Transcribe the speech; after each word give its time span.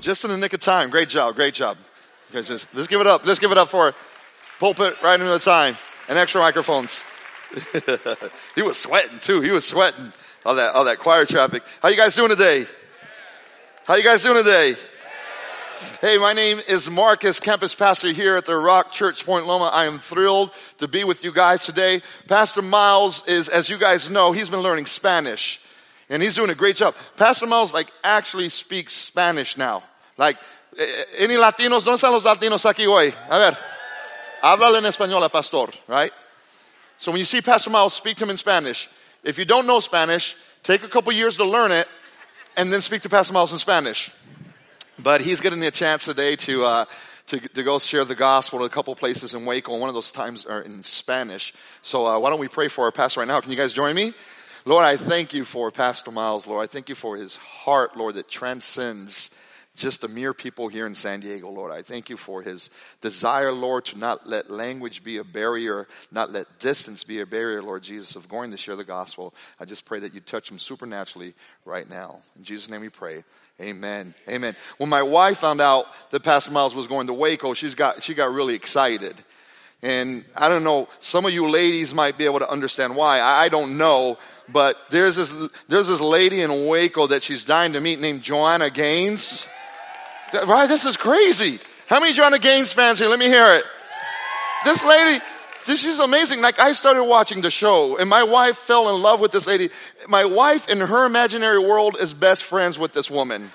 Just 0.00 0.24
in 0.24 0.30
the 0.30 0.36
nick 0.36 0.52
of 0.52 0.60
time. 0.60 0.90
Great 0.90 1.08
job. 1.08 1.34
Great 1.34 1.54
job. 1.54 1.76
Okay, 2.30 2.46
just, 2.46 2.66
let's 2.74 2.88
give 2.88 3.00
it 3.00 3.06
up. 3.06 3.26
Let's 3.26 3.40
give 3.40 3.52
it 3.52 3.58
up 3.58 3.68
for 3.68 3.94
pulpit 4.58 5.00
right 5.02 5.18
into 5.18 5.32
the 5.32 5.38
time 5.38 5.76
and 6.08 6.18
extra 6.18 6.40
microphones. 6.40 7.02
he 8.54 8.62
was 8.62 8.76
sweating 8.78 9.18
too. 9.18 9.40
He 9.40 9.50
was 9.50 9.66
sweating 9.66 10.12
all 10.44 10.54
that, 10.56 10.74
all 10.74 10.84
that 10.84 10.98
choir 10.98 11.24
traffic. 11.24 11.62
How 11.82 11.88
you 11.88 11.96
guys 11.96 12.14
doing 12.14 12.28
today? 12.28 12.64
How 13.86 13.96
you 13.96 14.04
guys 14.04 14.22
doing 14.22 14.36
today? 14.36 14.74
Hey, 16.00 16.18
my 16.18 16.32
name 16.32 16.58
is 16.68 16.90
Marcus, 16.90 17.40
campus 17.40 17.74
pastor 17.74 18.12
here 18.12 18.36
at 18.36 18.44
the 18.44 18.56
Rock 18.56 18.92
Church 18.92 19.24
Point 19.24 19.46
Loma. 19.46 19.66
I 19.66 19.86
am 19.86 19.98
thrilled 19.98 20.50
to 20.78 20.88
be 20.88 21.04
with 21.04 21.24
you 21.24 21.32
guys 21.32 21.64
today. 21.64 22.02
Pastor 22.26 22.62
Miles 22.62 23.26
is, 23.26 23.48
as 23.48 23.70
you 23.70 23.78
guys 23.78 24.10
know, 24.10 24.32
he's 24.32 24.50
been 24.50 24.60
learning 24.60 24.86
Spanish. 24.86 25.60
And 26.10 26.22
he's 26.22 26.34
doing 26.34 26.50
a 26.50 26.54
great 26.54 26.76
job. 26.76 26.94
Pastor 27.16 27.46
Miles 27.46 27.74
like 27.74 27.90
actually 28.02 28.48
speaks 28.48 28.94
Spanish 28.94 29.56
now. 29.56 29.82
Like, 30.16 30.36
eh, 30.78 30.84
eh, 30.84 31.04
any 31.18 31.36
Latinos, 31.36 31.84
¿dónde 31.84 31.98
están 31.98 32.12
los 32.12 32.24
Latinos 32.24 32.64
aquí 32.64 32.86
hoy? 32.86 33.12
A 33.30 33.38
ver. 33.38 33.58
Háblale 34.42 34.78
en 34.78 34.84
español, 34.84 35.30
pastor, 35.30 35.70
right? 35.88 36.12
So 36.98 37.12
when 37.12 37.18
you 37.18 37.24
see 37.24 37.40
Pastor 37.40 37.70
Miles, 37.70 37.94
speak 37.94 38.16
to 38.18 38.24
him 38.24 38.30
in 38.30 38.36
Spanish. 38.36 38.88
If 39.22 39.38
you 39.38 39.44
don't 39.44 39.66
know 39.66 39.80
Spanish, 39.80 40.36
take 40.62 40.82
a 40.82 40.88
couple 40.88 41.12
years 41.12 41.36
to 41.36 41.44
learn 41.44 41.72
it 41.72 41.88
and 42.56 42.72
then 42.72 42.80
speak 42.80 43.02
to 43.02 43.08
Pastor 43.08 43.32
Miles 43.32 43.52
in 43.52 43.58
Spanish. 43.58 44.10
But 44.98 45.20
he's 45.20 45.40
getting 45.40 45.62
a 45.64 45.70
chance 45.70 46.04
today 46.04 46.34
to, 46.36 46.64
uh, 46.64 46.84
to, 47.28 47.40
to 47.40 47.62
go 47.62 47.78
share 47.78 48.04
the 48.04 48.16
gospel 48.16 48.60
at 48.60 48.66
a 48.66 48.68
couple 48.68 48.94
places 48.96 49.34
in 49.34 49.44
Waco. 49.44 49.72
On 49.72 49.80
one 49.80 49.88
of 49.88 49.94
those 49.94 50.10
times 50.10 50.44
are 50.44 50.62
in 50.62 50.82
Spanish. 50.82 51.52
So 51.82 52.06
uh, 52.06 52.18
why 52.18 52.30
don't 52.30 52.40
we 52.40 52.48
pray 52.48 52.68
for 52.68 52.84
our 52.84 52.92
pastor 52.92 53.20
right 53.20 53.28
now? 53.28 53.40
Can 53.40 53.50
you 53.52 53.56
guys 53.56 53.72
join 53.72 53.94
me? 53.94 54.12
Lord, 54.68 54.84
I 54.84 54.98
thank 54.98 55.32
you 55.32 55.46
for 55.46 55.70
Pastor 55.70 56.10
Miles, 56.10 56.46
Lord. 56.46 56.62
I 56.62 56.66
thank 56.70 56.90
you 56.90 56.94
for 56.94 57.16
his 57.16 57.36
heart, 57.36 57.96
Lord, 57.96 58.16
that 58.16 58.28
transcends 58.28 59.30
just 59.74 60.02
the 60.02 60.08
mere 60.08 60.34
people 60.34 60.68
here 60.68 60.84
in 60.84 60.94
San 60.94 61.20
Diego, 61.20 61.48
Lord. 61.48 61.72
I 61.72 61.80
thank 61.80 62.10
you 62.10 62.18
for 62.18 62.42
his 62.42 62.68
desire, 63.00 63.50
Lord, 63.50 63.86
to 63.86 63.98
not 63.98 64.28
let 64.28 64.50
language 64.50 65.02
be 65.02 65.16
a 65.16 65.24
barrier, 65.24 65.88
not 66.12 66.32
let 66.32 66.58
distance 66.58 67.02
be 67.02 67.20
a 67.20 67.24
barrier, 67.24 67.62
Lord 67.62 67.82
Jesus, 67.82 68.14
of 68.14 68.28
going 68.28 68.50
to 68.50 68.58
share 68.58 68.76
the 68.76 68.84
gospel. 68.84 69.32
I 69.58 69.64
just 69.64 69.86
pray 69.86 70.00
that 70.00 70.12
you 70.12 70.20
touch 70.20 70.50
him 70.50 70.58
supernaturally 70.58 71.32
right 71.64 71.88
now. 71.88 72.20
In 72.36 72.44
Jesus' 72.44 72.68
name 72.68 72.82
we 72.82 72.90
pray. 72.90 73.24
Amen. 73.62 74.12
Amen. 74.28 74.54
When 74.76 74.90
my 74.90 75.02
wife 75.02 75.38
found 75.38 75.62
out 75.62 75.86
that 76.10 76.22
Pastor 76.24 76.50
Miles 76.50 76.74
was 76.74 76.88
going 76.88 77.06
to 77.06 77.14
Waco, 77.14 77.54
she's 77.54 77.74
got, 77.74 78.02
she 78.02 78.12
got 78.12 78.34
really 78.34 78.54
excited. 78.54 79.16
And 79.80 80.26
I 80.36 80.50
don't 80.50 80.64
know, 80.64 80.88
some 81.00 81.24
of 81.24 81.32
you 81.32 81.48
ladies 81.48 81.94
might 81.94 82.18
be 82.18 82.26
able 82.26 82.40
to 82.40 82.50
understand 82.50 82.96
why. 82.96 83.22
I 83.22 83.48
don't 83.48 83.78
know 83.78 84.18
but 84.52 84.76
there's 84.90 85.16
this, 85.16 85.32
there's 85.68 85.88
this 85.88 86.00
lady 86.00 86.42
in 86.42 86.66
Waco 86.66 87.06
that 87.08 87.22
she's 87.22 87.44
dying 87.44 87.74
to 87.74 87.80
meet 87.80 88.00
named 88.00 88.22
Joanna 88.22 88.70
Gaines. 88.70 89.46
Right? 90.32 90.68
This 90.68 90.84
is 90.84 90.96
crazy. 90.96 91.58
How 91.86 92.00
many 92.00 92.12
Joanna 92.12 92.38
Gaines 92.38 92.72
fans 92.72 92.98
here? 92.98 93.08
Let 93.08 93.18
me 93.18 93.26
hear 93.26 93.46
it. 93.54 93.64
This 94.64 94.84
lady, 94.84 95.24
she's 95.64 95.98
amazing. 95.98 96.40
Like 96.40 96.58
I 96.58 96.72
started 96.72 97.04
watching 97.04 97.40
the 97.40 97.50
show 97.50 97.96
and 97.96 98.08
my 98.08 98.24
wife 98.24 98.58
fell 98.58 98.94
in 98.94 99.02
love 99.02 99.20
with 99.20 99.32
this 99.32 99.46
lady. 99.46 99.70
My 100.08 100.24
wife 100.24 100.68
in 100.68 100.78
her 100.80 101.04
imaginary 101.04 101.58
world 101.58 101.96
is 102.00 102.12
best 102.12 102.44
friends 102.44 102.78
with 102.78 102.92
this 102.92 103.10
woman. 103.10 103.50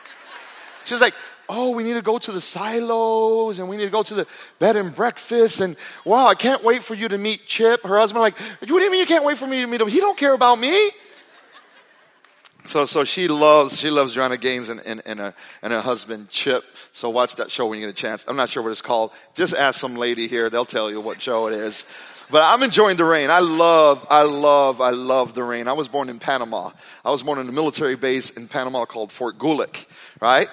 She's 0.85 1.01
like, 1.01 1.13
oh, 1.49 1.71
we 1.71 1.83
need 1.83 1.93
to 1.93 2.01
go 2.01 2.17
to 2.17 2.31
the 2.31 2.41
silos 2.41 3.59
and 3.59 3.69
we 3.69 3.77
need 3.77 3.85
to 3.85 3.91
go 3.91 4.03
to 4.03 4.13
the 4.13 4.27
bed 4.59 4.75
and 4.75 4.95
breakfast. 4.95 5.61
And 5.61 5.75
wow, 6.05 6.27
I 6.27 6.35
can't 6.35 6.63
wait 6.63 6.83
for 6.83 6.93
you 6.95 7.07
to 7.07 7.17
meet 7.17 7.45
Chip, 7.45 7.83
her 7.83 7.97
husband. 7.97 8.21
Like, 8.21 8.37
what 8.37 8.67
do 8.67 8.81
you 8.81 8.91
mean 8.91 8.99
you 8.99 9.05
can't 9.05 9.25
wait 9.25 9.37
for 9.37 9.47
me 9.47 9.61
to 9.61 9.67
meet 9.67 9.81
him? 9.81 9.87
He 9.87 9.99
don't 9.99 10.17
care 10.17 10.33
about 10.33 10.59
me. 10.59 10.91
So, 12.65 12.85
so 12.85 13.03
she 13.03 13.27
loves, 13.27 13.77
she 13.77 13.89
loves 13.89 14.13
Joanna 14.13 14.37
Gaines 14.37 14.69
and, 14.69 14.79
and, 14.85 15.01
and, 15.05 15.19
her, 15.19 15.33
and 15.61 15.73
her 15.73 15.81
husband 15.81 16.29
Chip. 16.29 16.63
So 16.93 17.09
watch 17.09 17.35
that 17.35 17.51
show 17.51 17.67
when 17.67 17.79
you 17.79 17.85
get 17.85 17.97
a 17.97 18.01
chance. 18.01 18.23
I'm 18.25 18.37
not 18.37 18.49
sure 18.49 18.63
what 18.63 18.71
it's 18.71 18.81
called. 18.81 19.11
Just 19.33 19.53
ask 19.53 19.79
some 19.79 19.95
lady 19.95 20.27
here. 20.27 20.49
They'll 20.49 20.63
tell 20.63 20.89
you 20.89 21.01
what 21.01 21.21
show 21.21 21.47
it 21.47 21.53
is. 21.53 21.83
But 22.31 22.41
I'm 22.41 22.63
enjoying 22.63 22.95
the 22.95 23.03
rain. 23.03 23.29
I 23.29 23.39
love, 23.39 24.07
I 24.09 24.21
love, 24.23 24.79
I 24.79 24.91
love 24.91 25.33
the 25.33 25.43
rain. 25.43 25.67
I 25.67 25.73
was 25.73 25.89
born 25.89 26.07
in 26.07 26.19
Panama. 26.19 26.71
I 27.03 27.11
was 27.11 27.21
born 27.21 27.37
in 27.37 27.49
a 27.49 27.51
military 27.51 27.95
base 27.95 28.29
in 28.29 28.47
Panama 28.47 28.85
called 28.85 29.11
Fort 29.11 29.37
Gulick, 29.37 29.85
right? 30.21 30.47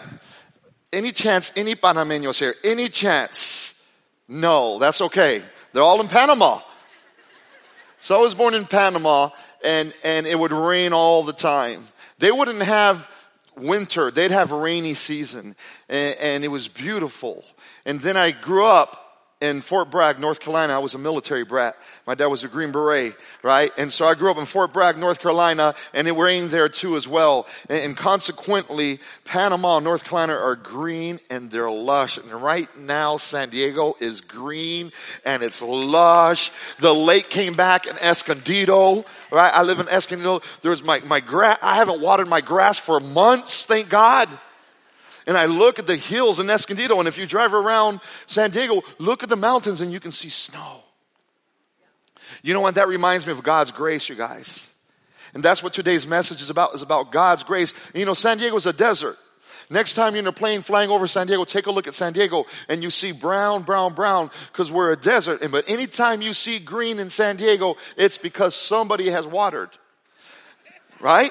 Any 0.92 1.12
chance, 1.12 1.52
any 1.54 1.76
Panameños 1.76 2.38
here? 2.38 2.54
Any 2.64 2.88
chance? 2.88 3.86
No, 4.28 4.78
that's 4.78 5.00
okay. 5.00 5.42
They're 5.72 5.82
all 5.82 6.00
in 6.00 6.08
Panama. 6.08 6.60
So 8.00 8.18
I 8.18 8.22
was 8.22 8.34
born 8.34 8.54
in 8.54 8.64
Panama 8.64 9.30
and, 9.62 9.92
and 10.02 10.26
it 10.26 10.38
would 10.38 10.52
rain 10.52 10.92
all 10.92 11.22
the 11.22 11.32
time. 11.32 11.84
They 12.18 12.32
wouldn't 12.32 12.62
have 12.62 13.08
winter. 13.56 14.10
They'd 14.10 14.30
have 14.30 14.50
rainy 14.52 14.94
season 14.94 15.54
and, 15.88 16.16
and 16.16 16.44
it 16.44 16.48
was 16.48 16.66
beautiful. 16.66 17.44
And 17.84 18.00
then 18.00 18.16
I 18.16 18.32
grew 18.32 18.64
up 18.64 18.96
in 19.40 19.60
Fort 19.60 19.90
Bragg, 19.90 20.18
North 20.18 20.40
Carolina. 20.40 20.74
I 20.74 20.78
was 20.78 20.94
a 20.94 20.98
military 20.98 21.44
brat. 21.44 21.76
My 22.06 22.14
dad 22.14 22.26
was 22.26 22.42
a 22.44 22.48
Green 22.48 22.72
Beret, 22.72 23.14
right? 23.42 23.70
And 23.76 23.92
so 23.92 24.06
I 24.06 24.14
grew 24.14 24.30
up 24.30 24.38
in 24.38 24.46
Fort 24.46 24.72
Bragg, 24.72 24.96
North 24.96 25.20
Carolina, 25.20 25.74
and 25.92 26.08
it 26.08 26.12
rained 26.12 26.50
there 26.50 26.68
too 26.68 26.96
as 26.96 27.06
well. 27.06 27.46
And, 27.68 27.84
and 27.84 27.96
consequently, 27.96 29.00
Panama 29.24 29.76
and 29.76 29.84
North 29.84 30.04
Carolina 30.04 30.34
are 30.34 30.56
green 30.56 31.20
and 31.28 31.50
they're 31.50 31.70
lush. 31.70 32.18
And 32.18 32.30
right 32.32 32.68
now, 32.78 33.18
San 33.18 33.50
Diego 33.50 33.96
is 34.00 34.22
green 34.22 34.92
and 35.24 35.42
it's 35.42 35.60
lush. 35.62 36.50
The 36.78 36.94
lake 36.94 37.28
came 37.28 37.54
back 37.54 37.86
in 37.86 37.96
Escondido, 37.98 39.04
right? 39.30 39.52
I 39.54 39.62
live 39.62 39.78
in 39.78 39.88
Escondido. 39.88 40.40
There's 40.62 40.82
my, 40.82 41.00
my 41.00 41.20
grass. 41.20 41.58
I 41.62 41.76
haven't 41.76 42.00
watered 42.00 42.28
my 42.28 42.40
grass 42.40 42.78
for 42.78 42.98
months, 43.00 43.64
thank 43.64 43.88
God 43.88 44.28
and 45.26 45.36
I 45.36 45.44
look 45.44 45.78
at 45.78 45.86
the 45.86 45.96
hills 45.96 46.40
in 46.40 46.50
Escondido, 46.50 46.98
and 46.98 47.06
if 47.06 47.18
you 47.18 47.26
drive 47.26 47.54
around 47.54 48.00
San 48.26 48.50
Diego, 48.50 48.82
look 48.98 49.22
at 49.22 49.28
the 49.28 49.36
mountains 49.36 49.80
and 49.80 49.92
you 49.92 50.00
can 50.00 50.10
see 50.10 50.30
snow. 50.30 50.82
You 52.42 52.54
know 52.54 52.60
what? 52.60 52.76
That 52.76 52.88
reminds 52.88 53.26
me 53.26 53.32
of 53.32 53.42
God's 53.42 53.70
grace, 53.70 54.08
you 54.08 54.14
guys. 54.14 54.66
And 55.34 55.42
that's 55.42 55.62
what 55.62 55.72
today's 55.72 56.06
message 56.06 56.42
is 56.42 56.50
about, 56.50 56.74
is 56.74 56.82
about 56.82 57.12
God's 57.12 57.42
grace. 57.42 57.72
And 57.88 57.96
you 57.96 58.04
know, 58.04 58.14
San 58.14 58.38
Diego 58.38 58.56
is 58.56 58.66
a 58.66 58.72
desert. 58.72 59.16
Next 59.68 59.94
time 59.94 60.14
you're 60.14 60.20
in 60.20 60.26
a 60.26 60.32
plane 60.32 60.62
flying 60.62 60.90
over 60.90 61.06
San 61.06 61.28
Diego, 61.28 61.44
take 61.44 61.66
a 61.66 61.70
look 61.70 61.86
at 61.86 61.94
San 61.94 62.12
Diego 62.12 62.46
and 62.68 62.82
you 62.82 62.90
see 62.90 63.12
brown, 63.12 63.62
brown, 63.62 63.94
brown 63.94 64.30
because 64.50 64.72
we're 64.72 64.90
a 64.90 64.96
desert. 64.96 65.42
And 65.42 65.52
but 65.52 65.68
anytime 65.68 66.22
you 66.22 66.34
see 66.34 66.58
green 66.58 66.98
in 66.98 67.08
San 67.08 67.36
Diego, 67.36 67.76
it's 67.96 68.18
because 68.18 68.56
somebody 68.56 69.10
has 69.10 69.24
watered. 69.26 69.70
Right? 70.98 71.30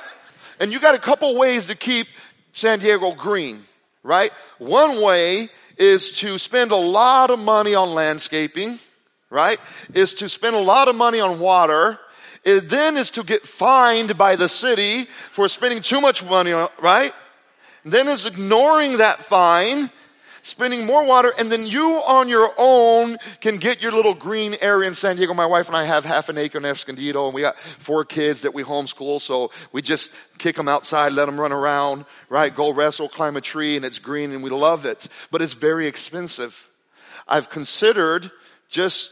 And 0.62 0.72
you 0.72 0.80
got 0.80 0.96
a 0.96 1.00
couple 1.00 1.36
ways 1.36 1.66
to 1.66 1.76
keep 1.76 2.08
San 2.53 2.80
Diego 2.80 3.14
green 3.14 3.64
right? 4.03 4.31
One 4.58 5.02
way 5.02 5.50
is 5.78 6.12
to 6.20 6.38
spend 6.38 6.72
a 6.72 6.78
lot 6.78 7.31
of 7.31 7.40
money 7.40 7.76
on 7.76 7.94
landscaping, 7.94 8.80
right? 9.29 9.59
Is 9.94 10.13
to 10.16 10.29
spend 10.29 10.56
a 10.56 10.62
lot 10.62 10.88
of 10.88 10.95
money 10.95 11.19
on 11.19 11.40
water. 11.40 12.00
It 12.44 12.69
then 12.69 12.97
is 12.97 13.12
to 13.12 13.23
get 13.23 13.45
fined 13.45 14.17
by 14.17 14.35
the 14.35 14.50
city 14.50 15.06
for 15.31 15.47
spending 15.47 15.81
too 15.81 16.01
much 16.01 16.23
money, 16.23 16.51
right? 16.81 17.13
Then 17.84 18.07
is 18.07 18.25
ignoring 18.25 18.97
that 18.97 19.19
fine 19.19 19.90
spending 20.44 20.85
more 20.85 21.06
water, 21.06 21.31
and 21.38 21.51
then 21.51 21.66
you 21.66 22.01
on 22.06 22.28
your 22.28 22.51
own 22.57 23.17
can 23.41 23.57
get 23.57 23.81
your 23.81 23.91
little 23.91 24.13
green 24.13 24.56
area 24.62 24.88
in 24.88 24.95
San 24.95 25.16
Diego. 25.16 25.34
My 25.34 25.46
wife 25.46 25.67
and 25.67 25.75
I 25.75 25.84
have 25.84 26.06
half 26.06 26.29
an 26.29 26.38
acre 26.38 26.57
in 26.57 26.66
Escondido, 26.66 27.25
and 27.25 27.34
we 27.34 27.41
got 27.41 27.57
four 27.57 28.03
kids 28.03 28.41
that 28.41 28.53
we 28.53 28.63
homeschool, 28.63 29.22
so 29.22 29.51
we 29.72 29.81
just 29.81 30.11
kick 30.38 30.56
them 30.56 30.67
outside, 30.67 31.13
let 31.13 31.25
them 31.25 31.40
run 31.40 31.51
around, 31.51 32.06
right? 32.29 32.53
Go 32.53 32.73
wrestle, 32.73 33.07
climb 33.07 33.38
a 33.38 33.41
tree, 33.41 33.75
and 33.75 33.85
it's 33.85 34.00
green, 34.00 34.31
and 34.31 34.44
we 34.44 34.50
love 34.50 34.85
it. 34.85 35.07
But 35.31 35.41
it's 35.41 35.53
very 35.53 35.88
expensive. 35.88 36.67
I've 37.28 37.50
considered 37.50 38.31
just 38.69 39.12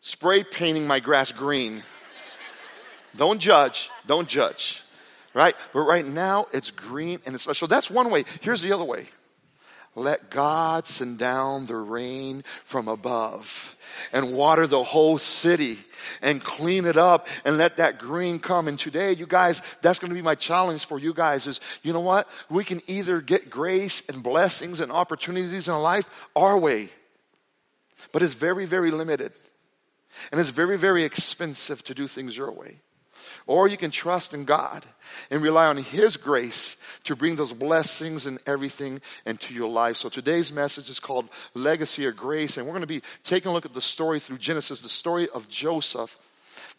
spray 0.00 0.42
painting 0.44 0.86
my 0.86 1.00
grass 1.00 1.32
green. 1.32 1.82
Don't 3.16 3.40
judge. 3.40 3.90
Don't 4.06 4.28
judge. 4.28 4.82
Right? 5.34 5.54
But 5.72 5.80
right 5.80 6.06
now 6.06 6.46
it's 6.52 6.70
green 6.70 7.20
and 7.26 7.34
it's 7.34 7.44
special. 7.44 7.68
That's 7.68 7.90
one 7.90 8.10
way. 8.10 8.24
Here's 8.40 8.62
the 8.62 8.72
other 8.72 8.84
way. 8.84 9.06
Let 9.94 10.30
God 10.30 10.86
send 10.86 11.18
down 11.18 11.66
the 11.66 11.74
rain 11.74 12.44
from 12.64 12.86
above 12.86 13.76
and 14.12 14.32
water 14.32 14.66
the 14.66 14.82
whole 14.82 15.18
city 15.18 15.76
and 16.22 16.42
clean 16.42 16.84
it 16.84 16.96
up 16.96 17.26
and 17.44 17.58
let 17.58 17.78
that 17.78 17.98
green 17.98 18.38
come. 18.38 18.68
And 18.68 18.78
today, 18.78 19.12
you 19.12 19.26
guys, 19.26 19.60
that's 19.82 19.98
going 19.98 20.10
to 20.10 20.14
be 20.14 20.22
my 20.22 20.36
challenge 20.36 20.86
for 20.86 21.00
you 21.00 21.12
guys 21.12 21.48
is, 21.48 21.60
you 21.82 21.92
know 21.92 22.00
what? 22.00 22.28
We 22.48 22.62
can 22.62 22.80
either 22.86 23.20
get 23.20 23.50
grace 23.50 24.08
and 24.08 24.22
blessings 24.22 24.80
and 24.80 24.92
opportunities 24.92 25.66
in 25.66 25.74
life 25.74 26.08
our 26.36 26.56
way, 26.56 26.90
but 28.12 28.22
it's 28.22 28.34
very, 28.34 28.66
very 28.66 28.90
limited. 28.90 29.32
And 30.32 30.40
it's 30.40 30.50
very, 30.50 30.78
very 30.78 31.04
expensive 31.04 31.82
to 31.84 31.94
do 31.94 32.06
things 32.06 32.36
your 32.36 32.50
way. 32.50 32.80
Or 33.46 33.68
you 33.68 33.76
can 33.76 33.90
trust 33.90 34.34
in 34.34 34.44
God 34.44 34.84
and 35.30 35.42
rely 35.42 35.66
on 35.66 35.76
His 35.76 36.16
grace 36.16 36.76
to 37.04 37.16
bring 37.16 37.36
those 37.36 37.52
blessings 37.52 38.26
and 38.26 38.38
everything 38.46 39.00
into 39.26 39.54
your 39.54 39.68
life. 39.68 39.96
So 39.96 40.08
today's 40.08 40.52
message 40.52 40.90
is 40.90 41.00
called 41.00 41.28
Legacy 41.54 42.06
of 42.06 42.16
Grace. 42.16 42.56
And 42.56 42.66
we're 42.66 42.72
going 42.72 42.82
to 42.82 42.86
be 42.86 43.02
taking 43.24 43.50
a 43.50 43.54
look 43.54 43.66
at 43.66 43.74
the 43.74 43.80
story 43.80 44.20
through 44.20 44.38
Genesis, 44.38 44.80
the 44.80 44.88
story 44.88 45.28
of 45.30 45.48
Joseph. 45.48 46.16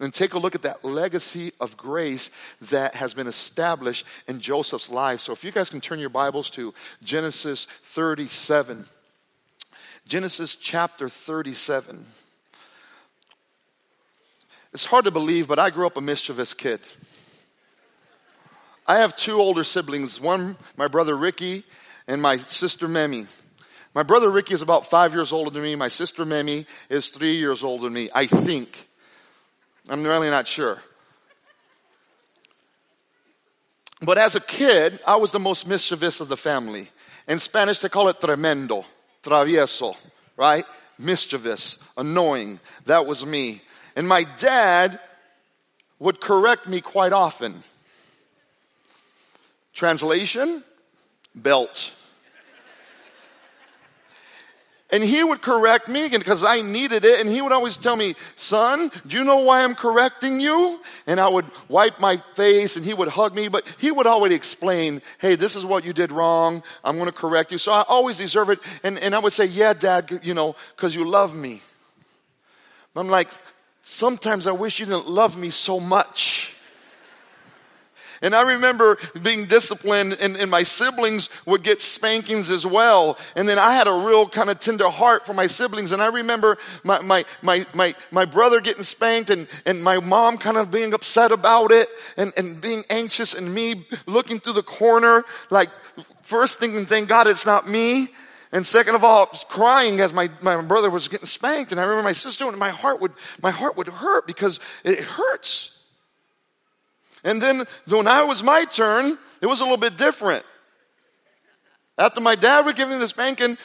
and 0.01 0.13
take 0.13 0.33
a 0.33 0.39
look 0.39 0.55
at 0.55 0.61
that 0.61 0.85
legacy 0.85 1.51
of 1.59 1.75
grace 1.75 2.29
that 2.61 2.95
has 2.95 3.13
been 3.13 3.27
established 3.27 4.05
in 4.27 4.39
Joseph's 4.39 4.89
life. 4.89 5.19
So 5.19 5.33
if 5.33 5.43
you 5.43 5.51
guys 5.51 5.69
can 5.69 5.81
turn 5.81 5.99
your 5.99 6.09
Bibles 6.09 6.49
to 6.51 6.73
Genesis 7.03 7.67
37. 7.83 8.85
Genesis 10.09 10.55
chapter 10.55 11.07
37. 11.07 12.03
It's 14.73 14.87
hard 14.87 15.05
to 15.05 15.11
believe, 15.11 15.47
but 15.47 15.59
I 15.59 15.69
grew 15.69 15.85
up 15.85 15.97
a 15.97 16.01
mischievous 16.01 16.55
kid. 16.55 16.79
I 18.87 18.97
have 19.01 19.15
two 19.15 19.39
older 19.39 19.63
siblings, 19.63 20.19
one 20.19 20.57
my 20.77 20.87
brother 20.87 21.15
Ricky 21.15 21.63
and 22.07 22.23
my 22.23 22.37
sister 22.37 22.87
Memi. 22.87 23.27
My 23.93 24.01
brother 24.01 24.31
Ricky 24.31 24.55
is 24.55 24.63
about 24.63 24.89
five 24.89 25.13
years 25.13 25.31
older 25.31 25.51
than 25.51 25.61
me. 25.61 25.75
My 25.75 25.89
sister 25.89 26.25
Memi 26.25 26.65
is 26.89 27.09
three 27.09 27.35
years 27.35 27.63
older 27.63 27.83
than 27.83 27.93
me, 27.93 28.09
I 28.11 28.25
think. 28.25 28.87
I'm 29.89 30.03
really 30.03 30.31
not 30.31 30.47
sure. 30.47 30.79
But 34.01 34.17
as 34.17 34.35
a 34.35 34.39
kid, 34.39 35.01
I 35.05 35.17
was 35.17 35.29
the 35.29 35.39
most 35.39 35.67
mischievous 35.67 36.19
of 36.19 36.29
the 36.29 36.37
family. 36.37 36.89
In 37.27 37.37
Spanish, 37.37 37.77
they 37.77 37.89
call 37.89 38.07
it 38.07 38.19
tremendo, 38.19 38.85
travieso, 39.23 39.95
right? 40.37 40.65
Mischievous, 40.97 41.77
annoying. 41.97 42.59
That 42.85 43.05
was 43.05 43.25
me. 43.25 43.61
And 43.95 44.07
my 44.07 44.23
dad 44.37 44.99
would 45.99 46.19
correct 46.21 46.67
me 46.67 46.81
quite 46.81 47.13
often. 47.13 47.61
Translation, 49.73 50.63
belt. 51.35 51.93
And 54.91 55.03
he 55.03 55.23
would 55.23 55.43
correct 55.43 55.87
me 55.87 56.07
because 56.07 56.43
I 56.43 56.61
needed 56.61 57.05
it. 57.05 57.19
And 57.19 57.29
he 57.29 57.41
would 57.41 57.51
always 57.51 57.77
tell 57.77 57.95
me, 57.95 58.15
son, 58.35 58.89
do 59.05 59.17
you 59.17 59.23
know 59.23 59.39
why 59.39 59.63
I'm 59.63 59.75
correcting 59.75 60.39
you? 60.39 60.81
And 61.05 61.19
I 61.19 61.27
would 61.27 61.45
wipe 61.67 61.99
my 61.99 62.17
face 62.33 62.75
and 62.75 62.83
he 62.83 62.95
would 62.95 63.07
hug 63.07 63.35
me, 63.35 63.49
but 63.49 63.67
he 63.77 63.91
would 63.91 64.07
always 64.07 64.33
explain, 64.33 65.03
hey, 65.19 65.35
this 65.35 65.55
is 65.55 65.63
what 65.63 65.85
you 65.85 65.93
did 65.93 66.11
wrong. 66.11 66.63
I'm 66.83 66.97
going 66.97 67.09
to 67.09 67.15
correct 67.15 67.51
you. 67.51 67.59
So 67.59 67.71
I 67.71 67.83
always 67.87 68.17
deserve 68.17 68.49
it. 68.49 68.59
And, 68.83 68.97
and 68.97 69.13
I 69.13 69.19
would 69.19 69.33
say, 69.33 69.45
yeah, 69.45 69.73
dad, 69.73 70.21
you 70.23 70.33
know, 70.33 70.55
cause 70.75 70.95
you 70.95 71.05
love 71.05 71.35
me. 71.35 71.61
I'm 72.95 73.07
like, 73.07 73.29
sometimes 73.83 74.47
I 74.47 74.51
wish 74.51 74.79
you 74.79 74.87
didn't 74.87 75.07
love 75.07 75.37
me 75.37 75.51
so 75.51 75.79
much. 75.79 76.55
And 78.21 78.35
I 78.35 78.53
remember 78.53 78.97
being 79.21 79.45
disciplined 79.45 80.13
and, 80.13 80.35
and, 80.35 80.49
my 80.49 80.63
siblings 80.63 81.29
would 81.45 81.63
get 81.63 81.79
spankings 81.79 82.49
as 82.49 82.65
well. 82.65 83.17
And 83.35 83.47
then 83.47 83.59
I 83.59 83.75
had 83.75 83.87
a 83.87 83.93
real 83.93 84.27
kind 84.27 84.49
of 84.49 84.59
tender 84.59 84.89
heart 84.89 85.25
for 85.25 85.33
my 85.33 85.47
siblings. 85.47 85.91
And 85.91 86.01
I 86.01 86.07
remember 86.07 86.57
my, 86.83 87.01
my, 87.01 87.25
my, 87.41 87.65
my, 87.73 87.95
my 88.11 88.25
brother 88.25 88.61
getting 88.61 88.83
spanked 88.83 89.29
and, 89.29 89.47
and 89.65 89.83
my 89.83 89.99
mom 89.99 90.37
kind 90.37 90.57
of 90.57 90.71
being 90.71 90.93
upset 90.93 91.31
about 91.31 91.71
it 91.71 91.87
and, 92.17 92.33
and 92.35 92.59
being 92.59 92.83
anxious 92.89 93.33
and 93.33 93.53
me 93.53 93.87
looking 94.05 94.39
through 94.39 94.53
the 94.53 94.63
corner 94.63 95.23
like 95.49 95.69
first 96.23 96.59
thinking, 96.59 96.85
thank 96.85 97.09
God 97.09 97.27
it's 97.27 97.45
not 97.45 97.69
me. 97.69 98.09
And 98.51 98.65
second 98.65 98.95
of 98.95 99.03
all, 99.03 99.27
crying 99.27 99.99
as 99.99 100.11
my, 100.11 100.29
my 100.41 100.59
brother 100.61 100.89
was 100.89 101.07
getting 101.07 101.27
spanked. 101.27 101.71
And 101.71 101.79
I 101.79 101.83
remember 101.83 102.03
my 102.03 102.13
sister 102.13 102.47
and 102.47 102.57
my 102.57 102.69
heart 102.69 102.99
would, 103.01 103.13
my 103.41 103.51
heart 103.51 103.77
would 103.77 103.87
hurt 103.87 104.25
because 104.25 104.59
it 104.83 104.99
hurts. 104.99 105.75
And 107.23 107.41
then 107.41 107.65
when 107.87 108.07
I 108.07 108.23
was 108.23 108.43
my 108.43 108.65
turn, 108.65 109.17
it 109.41 109.47
was 109.47 109.61
a 109.61 109.63
little 109.63 109.77
bit 109.77 109.97
different. 109.97 110.45
After 111.97 112.21
my 112.21 112.35
dad 112.35 112.65
would 112.65 112.75
give 112.75 112.89
me 112.89 112.97
the 112.97 113.07
spanking, 113.07 113.57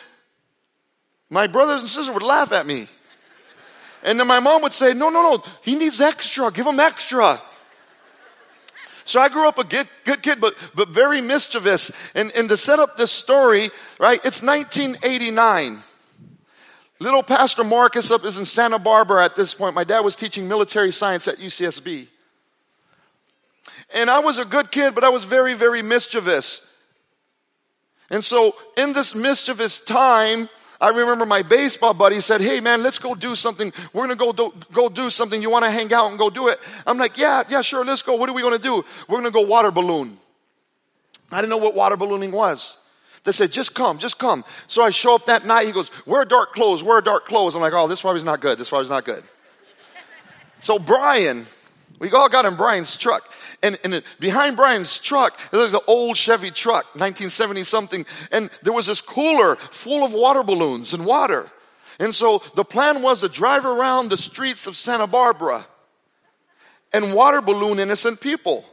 my 1.31 1.47
brothers 1.47 1.81
and 1.81 1.89
sisters 1.89 2.13
would 2.13 2.23
laugh 2.23 2.53
at 2.53 2.67
me. 2.67 2.89
And 4.03 4.21
then 4.21 4.27
my 4.27 4.41
mom 4.41 4.63
would 4.63 4.73
say, 4.73 4.93
no, 4.93 5.09
no, 5.09 5.23
no, 5.23 5.45
he 5.63 5.77
needs 5.77 6.01
extra. 6.01 6.51
Give 6.51 6.67
him 6.67 6.79
extra. 6.79 7.41
So 9.07 9.21
I 9.21 9.29
grew 9.29 9.47
up 9.47 9.59
a 9.59 9.65
good, 9.65 9.89
good 10.05 10.23
kid, 10.23 10.41
but, 10.41 10.55
but 10.75 10.89
very 10.89 11.21
mischievous. 11.21 11.91
And, 12.15 12.33
and 12.33 12.49
to 12.49 12.57
set 12.57 12.79
up 12.79 12.97
this 12.97 13.13
story, 13.13 13.71
right, 13.99 14.21
it's 14.25 14.43
1989. 14.43 15.83
Little 17.01 17.23
Pastor 17.23 17.65
Marcus 17.65 18.11
up 18.11 18.25
is 18.25 18.39
in 18.39 18.47
Santa 18.47 18.79
Barbara 18.79 19.25
at 19.25 19.37
this 19.37 19.53
point. 19.53 19.75
My 19.75 19.85
dad 19.85 20.01
was 20.01 20.17
teaching 20.17 20.49
military 20.49 20.93
science 20.93 21.29
at 21.29 21.37
UCSB. 21.37 22.09
And 23.95 24.11
I 24.11 24.19
was 24.19 24.39
a 24.39 24.45
good 24.45 24.71
kid, 24.71 24.95
but 24.95 25.05
I 25.05 25.09
was 25.09 25.25
very, 25.25 25.55
very 25.55 25.81
mischievous. 25.81 26.71
And 28.11 28.23
so 28.25 28.55
in 28.77 28.93
this 28.93 29.15
mischievous 29.15 29.79
time, 29.79 30.49
I 30.81 30.89
remember 30.89 31.25
my 31.25 31.43
baseball 31.43 31.95
buddy 31.95 32.21
said, 32.21 32.41
Hey 32.41 32.61
man, 32.61 32.83
let's 32.83 32.99
go 32.99 33.15
do 33.15 33.35
something. 33.35 33.73
We're 33.93 34.09
to 34.09 34.17
go 34.17 34.33
do, 34.33 34.53
go 34.73 34.89
do 34.89 35.09
something. 35.09 35.41
You 35.41 35.49
want 35.49 35.65
to 35.65 35.71
hang 35.71 35.93
out 35.95 36.11
and 36.11 36.19
go 36.19 36.29
do 36.29 36.49
it? 36.49 36.59
I'm 36.87 36.99
like, 36.99 37.17
yeah, 37.17 37.45
yeah, 37.49 37.63
sure. 37.63 37.85
Let's 37.85 38.03
go. 38.03 38.17
What 38.17 38.29
are 38.29 38.33
we 38.35 38.43
to 38.43 38.59
do? 38.59 38.85
We're 39.09 39.23
to 39.23 39.31
go 39.31 39.41
water 39.43 39.71
balloon. 39.71 40.19
I 41.33 41.41
didn't 41.41 41.51
know 41.51 41.57
what 41.57 41.75
water 41.75 41.97
ballooning 41.97 42.33
was. 42.33 42.77
They 43.23 43.33
said, 43.33 43.51
just 43.51 43.75
come, 43.75 43.99
just 43.99 44.19
come. 44.19 44.45
So 44.69 44.83
I 44.83 44.91
show 44.91 45.15
up 45.15 45.27
that 45.27 45.47
night. 45.47 45.67
He 45.67 45.73
goes, 45.73 45.91
wear 46.05 46.27
dark 46.27 46.53
clothes, 46.53 46.83
wear 46.83 47.01
dark 47.01 47.27
clothes. 47.27 47.55
I'm 47.55 47.63
like, 47.63 47.73
oh, 47.73 47.89
this 47.89 48.03
probably 48.03 48.23
not 48.23 48.41
good. 48.41 48.59
This 48.59 48.69
probably 48.69 48.91
not 48.91 49.07
good. 49.07 49.25
so 50.61 50.79
Brian, 50.79 51.47
we 51.99 52.11
all 52.11 52.29
got 52.29 52.45
in 52.45 52.57
Brian's 52.57 52.97
truck. 52.97 53.33
And, 53.65 53.79
and 53.83 54.03
behind 54.21 54.57
Brian's 54.57 54.99
truck, 54.99 55.41
it 55.51 55.57
was 55.57 55.73
an 55.73 55.81
old 55.87 56.19
Chevy 56.19 56.51
truck, 56.51 56.85
1970 56.97 57.65
something. 57.65 58.05
And 58.31 58.51
there 58.63 58.75
was 58.75 58.85
this 58.85 59.01
cooler 59.01 59.57
full 59.57 60.05
of 60.05 60.13
water 60.13 60.43
balloons 60.43 60.93
and 60.93 61.07
water. 61.07 61.51
And 61.99 62.15
so 62.15 62.43
the 62.57 62.65
plan 62.65 63.01
was 63.01 63.23
to 63.23 63.29
drive 63.31 63.65
around 63.65 64.11
the 64.11 64.19
streets 64.19 64.67
of 64.67 64.77
Santa 64.77 65.07
Barbara 65.07 65.67
and 66.93 67.15
water 67.15 67.41
balloon 67.41 67.81
innocent 67.81 68.21
people 68.21 68.67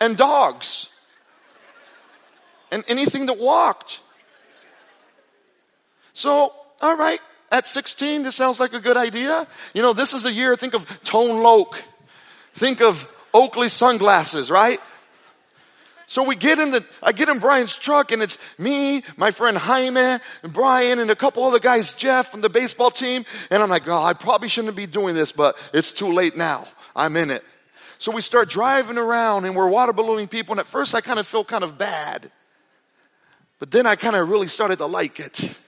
and 0.00 0.16
dogs 0.16 0.86
and 2.70 2.84
anything 2.86 3.26
that 3.26 3.38
walked. 3.38 3.98
So, 6.12 6.52
all 6.80 6.96
right, 6.96 7.20
at 7.50 7.66
16, 7.66 8.22
this 8.22 8.36
sounds 8.36 8.60
like 8.60 8.74
a 8.74 8.80
good 8.80 8.96
idea. 8.96 9.44
You 9.74 9.82
know, 9.82 9.92
this 9.92 10.12
is 10.12 10.22
the 10.22 10.32
year, 10.32 10.54
think 10.54 10.74
of 10.74 11.02
Tone 11.02 11.42
Loc. 11.42 11.82
Think 12.54 12.80
of 12.80 13.08
Oakley 13.32 13.68
sunglasses, 13.68 14.50
right? 14.50 14.80
So 16.06 16.22
we 16.22 16.36
get 16.36 16.58
in 16.58 16.70
the, 16.70 16.82
I 17.02 17.12
get 17.12 17.28
in 17.28 17.38
Brian's 17.38 17.76
truck 17.76 18.12
and 18.12 18.22
it's 18.22 18.38
me, 18.56 19.02
my 19.18 19.30
friend 19.30 19.58
Jaime, 19.58 20.00
and 20.42 20.52
Brian, 20.52 21.00
and 21.00 21.10
a 21.10 21.16
couple 21.16 21.44
other 21.44 21.58
guys, 21.58 21.92
Jeff 21.92 22.30
from 22.30 22.40
the 22.40 22.48
baseball 22.48 22.90
team. 22.90 23.26
And 23.50 23.62
I'm 23.62 23.68
like, 23.68 23.86
oh, 23.86 24.02
I 24.02 24.14
probably 24.14 24.48
shouldn't 24.48 24.74
be 24.74 24.86
doing 24.86 25.14
this, 25.14 25.32
but 25.32 25.56
it's 25.74 25.92
too 25.92 26.10
late 26.12 26.34
now. 26.34 26.66
I'm 26.96 27.14
in 27.16 27.30
it. 27.30 27.44
So 27.98 28.10
we 28.10 28.22
start 28.22 28.48
driving 28.48 28.96
around 28.96 29.44
and 29.44 29.54
we're 29.54 29.68
water 29.68 29.92
ballooning 29.92 30.28
people. 30.28 30.52
And 30.52 30.60
at 30.60 30.66
first 30.66 30.94
I 30.94 31.02
kind 31.02 31.18
of 31.18 31.26
feel 31.26 31.44
kind 31.44 31.62
of 31.62 31.76
bad. 31.76 32.30
But 33.58 33.70
then 33.70 33.86
I 33.86 33.96
kind 33.96 34.16
of 34.16 34.30
really 34.30 34.48
started 34.48 34.78
to 34.78 34.86
like 34.86 35.20
it 35.20 35.58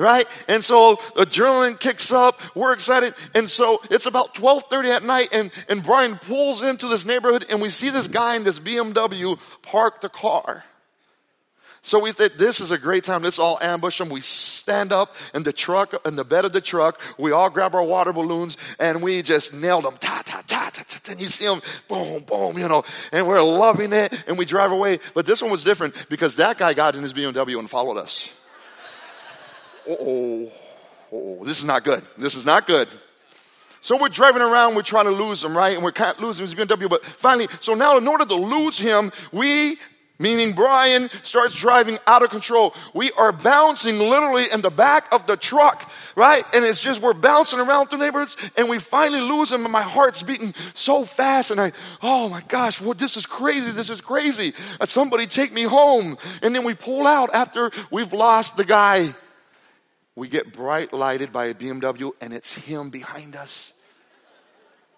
right? 0.00 0.26
And 0.48 0.64
so 0.64 0.96
adrenaline 1.16 1.78
kicks 1.78 2.10
up. 2.10 2.40
We're 2.56 2.72
excited. 2.72 3.14
And 3.34 3.48
so 3.48 3.80
it's 3.90 4.06
about 4.06 4.38
1230 4.38 4.90
at 4.90 5.04
night 5.04 5.28
and, 5.32 5.50
and 5.68 5.82
Brian 5.82 6.16
pulls 6.16 6.62
into 6.62 6.88
this 6.88 7.04
neighborhood 7.04 7.46
and 7.48 7.60
we 7.60 7.70
see 7.70 7.90
this 7.90 8.08
guy 8.08 8.36
in 8.36 8.44
this 8.44 8.58
BMW 8.58 9.38
park 9.62 10.00
the 10.00 10.08
car. 10.08 10.64
So 11.82 11.98
we 11.98 12.12
think 12.12 12.34
this 12.34 12.60
is 12.60 12.72
a 12.72 12.78
great 12.78 13.04
time. 13.04 13.22
Let's 13.22 13.38
all 13.38 13.58
ambush 13.60 13.98
them. 13.98 14.10
We 14.10 14.20
stand 14.20 14.92
up 14.92 15.14
in 15.32 15.44
the 15.44 15.52
truck, 15.52 15.94
in 16.06 16.14
the 16.14 16.26
bed 16.26 16.44
of 16.44 16.52
the 16.52 16.60
truck. 16.60 17.00
We 17.18 17.32
all 17.32 17.48
grab 17.48 17.74
our 17.74 17.82
water 17.82 18.12
balloons 18.12 18.58
and 18.78 19.02
we 19.02 19.22
just 19.22 19.54
nailed 19.54 19.84
them. 19.84 19.96
Ta, 19.98 20.22
ta, 20.24 20.42
ta, 20.46 20.70
ta, 20.70 20.84
ta. 20.86 20.98
And 21.10 21.20
you 21.20 21.26
see 21.26 21.46
them, 21.46 21.62
boom, 21.88 22.22
boom, 22.24 22.58
you 22.58 22.68
know, 22.68 22.84
and 23.12 23.26
we're 23.26 23.40
loving 23.40 23.94
it 23.94 24.12
and 24.26 24.36
we 24.36 24.44
drive 24.44 24.72
away. 24.72 25.00
But 25.14 25.24
this 25.24 25.40
one 25.40 25.50
was 25.50 25.64
different 25.64 25.94
because 26.10 26.34
that 26.34 26.58
guy 26.58 26.74
got 26.74 26.96
in 26.96 27.02
his 27.02 27.14
BMW 27.14 27.58
and 27.58 27.70
followed 27.70 27.96
us 27.96 28.30
oh, 30.00 30.52
oh, 31.12 31.44
this 31.44 31.58
is 31.58 31.64
not 31.64 31.84
good. 31.84 32.02
This 32.16 32.34
is 32.34 32.44
not 32.44 32.66
good. 32.66 32.88
So 33.82 33.96
we're 33.96 34.10
driving 34.10 34.42
around, 34.42 34.74
we're 34.74 34.82
trying 34.82 35.06
to 35.06 35.10
lose 35.10 35.42
him, 35.42 35.56
right? 35.56 35.74
And 35.74 35.82
we're 35.82 35.92
kind 35.92 36.14
of 36.14 36.20
losing 36.22 36.46
his 36.46 36.54
BMW, 36.54 36.88
but 36.88 37.04
finally, 37.04 37.48
so 37.60 37.74
now 37.74 37.96
in 37.96 38.06
order 38.06 38.26
to 38.26 38.34
lose 38.34 38.78
him, 38.78 39.10
we, 39.32 39.78
meaning 40.18 40.52
Brian, 40.52 41.08
starts 41.22 41.54
driving 41.54 41.98
out 42.06 42.22
of 42.22 42.28
control. 42.28 42.74
We 42.92 43.10
are 43.12 43.32
bouncing 43.32 43.98
literally 43.98 44.44
in 44.52 44.60
the 44.60 44.70
back 44.70 45.06
of 45.12 45.26
the 45.26 45.38
truck, 45.38 45.90
right? 46.14 46.44
And 46.52 46.62
it's 46.62 46.82
just, 46.82 47.00
we're 47.00 47.14
bouncing 47.14 47.58
around 47.58 47.86
through 47.86 48.00
neighborhoods 48.00 48.36
and 48.58 48.68
we 48.68 48.78
finally 48.78 49.22
lose 49.22 49.50
him 49.50 49.64
and 49.64 49.72
my 49.72 49.80
heart's 49.80 50.22
beating 50.22 50.52
so 50.74 51.06
fast 51.06 51.50
and 51.50 51.58
I, 51.58 51.72
oh 52.02 52.28
my 52.28 52.42
gosh, 52.48 52.82
well, 52.82 52.92
this 52.92 53.16
is 53.16 53.24
crazy. 53.24 53.72
This 53.72 53.88
is 53.88 54.02
crazy. 54.02 54.52
Uh, 54.78 54.84
somebody 54.84 55.26
take 55.26 55.54
me 55.54 55.62
home. 55.62 56.18
And 56.42 56.54
then 56.54 56.64
we 56.64 56.74
pull 56.74 57.06
out 57.06 57.30
after 57.32 57.70
we've 57.90 58.12
lost 58.12 58.58
the 58.58 58.64
guy 58.66 59.14
we 60.20 60.28
get 60.28 60.52
bright 60.52 60.92
lighted 60.92 61.32
by 61.32 61.46
a 61.46 61.54
BMW 61.54 62.12
and 62.20 62.34
it's 62.34 62.54
him 62.54 62.90
behind 62.90 63.34
us. 63.34 63.72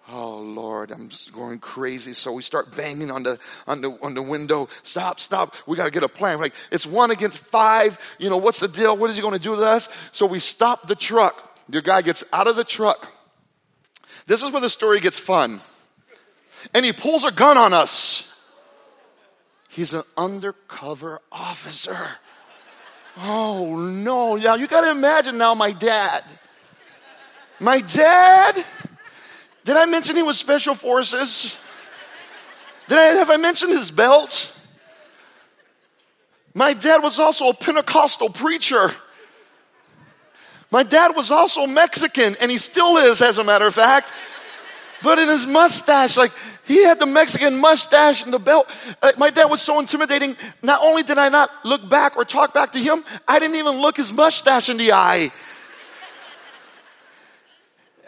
Oh 0.08 0.38
Lord, 0.40 0.90
I'm 0.90 1.10
going 1.32 1.60
crazy. 1.60 2.12
So 2.12 2.32
we 2.32 2.42
start 2.42 2.74
banging 2.74 3.08
on 3.08 3.22
the, 3.22 3.38
on 3.68 3.82
the, 3.82 3.96
on 4.02 4.14
the 4.14 4.22
window. 4.22 4.68
Stop, 4.82 5.20
stop. 5.20 5.54
We 5.64 5.76
got 5.76 5.84
to 5.84 5.92
get 5.92 6.02
a 6.02 6.08
plan. 6.08 6.40
Like 6.40 6.54
it's 6.72 6.84
one 6.84 7.12
against 7.12 7.38
five. 7.38 8.00
You 8.18 8.30
know, 8.30 8.36
what's 8.38 8.58
the 8.58 8.66
deal? 8.66 8.96
What 8.96 9.10
is 9.10 9.16
he 9.16 9.22
going 9.22 9.34
to 9.34 9.38
do 9.38 9.54
to 9.54 9.62
us? 9.62 9.88
So 10.10 10.26
we 10.26 10.40
stop 10.40 10.88
the 10.88 10.96
truck. 10.96 11.56
The 11.68 11.82
guy 11.82 12.02
gets 12.02 12.24
out 12.32 12.48
of 12.48 12.56
the 12.56 12.64
truck. 12.64 13.12
This 14.26 14.42
is 14.42 14.50
where 14.50 14.60
the 14.60 14.70
story 14.70 14.98
gets 14.98 15.20
fun. 15.20 15.60
And 16.74 16.84
he 16.84 16.92
pulls 16.92 17.22
a 17.22 17.30
gun 17.30 17.56
on 17.56 17.72
us. 17.72 18.28
He's 19.68 19.94
an 19.94 20.02
undercover 20.16 21.20
officer. 21.30 22.08
Oh 23.18 23.76
no. 23.76 24.36
Yeah, 24.36 24.54
you 24.56 24.66
gotta 24.66 24.90
imagine 24.90 25.38
now 25.38 25.54
my 25.54 25.72
dad. 25.72 26.24
My 27.60 27.80
dad, 27.80 28.64
did 29.64 29.76
I 29.76 29.86
mention 29.86 30.16
he 30.16 30.22
was 30.22 30.38
special 30.38 30.74
forces? 30.74 31.56
Did 32.88 32.98
I, 32.98 33.02
have 33.14 33.30
I 33.30 33.36
mentioned 33.36 33.72
his 33.72 33.90
belt? 33.90 34.52
My 36.54 36.72
dad 36.72 37.02
was 37.02 37.18
also 37.18 37.48
a 37.48 37.54
Pentecostal 37.54 38.30
preacher. 38.30 38.92
My 40.70 40.82
dad 40.82 41.14
was 41.14 41.30
also 41.30 41.66
Mexican, 41.66 42.36
and 42.40 42.50
he 42.50 42.58
still 42.58 42.96
is, 42.96 43.22
as 43.22 43.38
a 43.38 43.44
matter 43.44 43.66
of 43.66 43.74
fact. 43.74 44.12
But 45.02 45.18
in 45.18 45.28
his 45.28 45.46
mustache, 45.46 46.16
like 46.16 46.32
he 46.64 46.84
had 46.84 46.98
the 46.98 47.06
Mexican 47.06 47.60
mustache 47.60 48.22
and 48.22 48.32
the 48.32 48.38
belt. 48.38 48.68
Uh, 49.02 49.12
my 49.18 49.30
dad 49.30 49.46
was 49.46 49.60
so 49.60 49.80
intimidating. 49.80 50.36
Not 50.62 50.80
only 50.82 51.02
did 51.02 51.18
I 51.18 51.28
not 51.28 51.50
look 51.64 51.88
back 51.88 52.16
or 52.16 52.24
talk 52.24 52.54
back 52.54 52.72
to 52.72 52.78
him, 52.78 53.04
I 53.26 53.38
didn't 53.38 53.56
even 53.56 53.80
look 53.80 53.96
his 53.96 54.12
mustache 54.12 54.68
in 54.68 54.76
the 54.76 54.92
eye. 54.92 55.30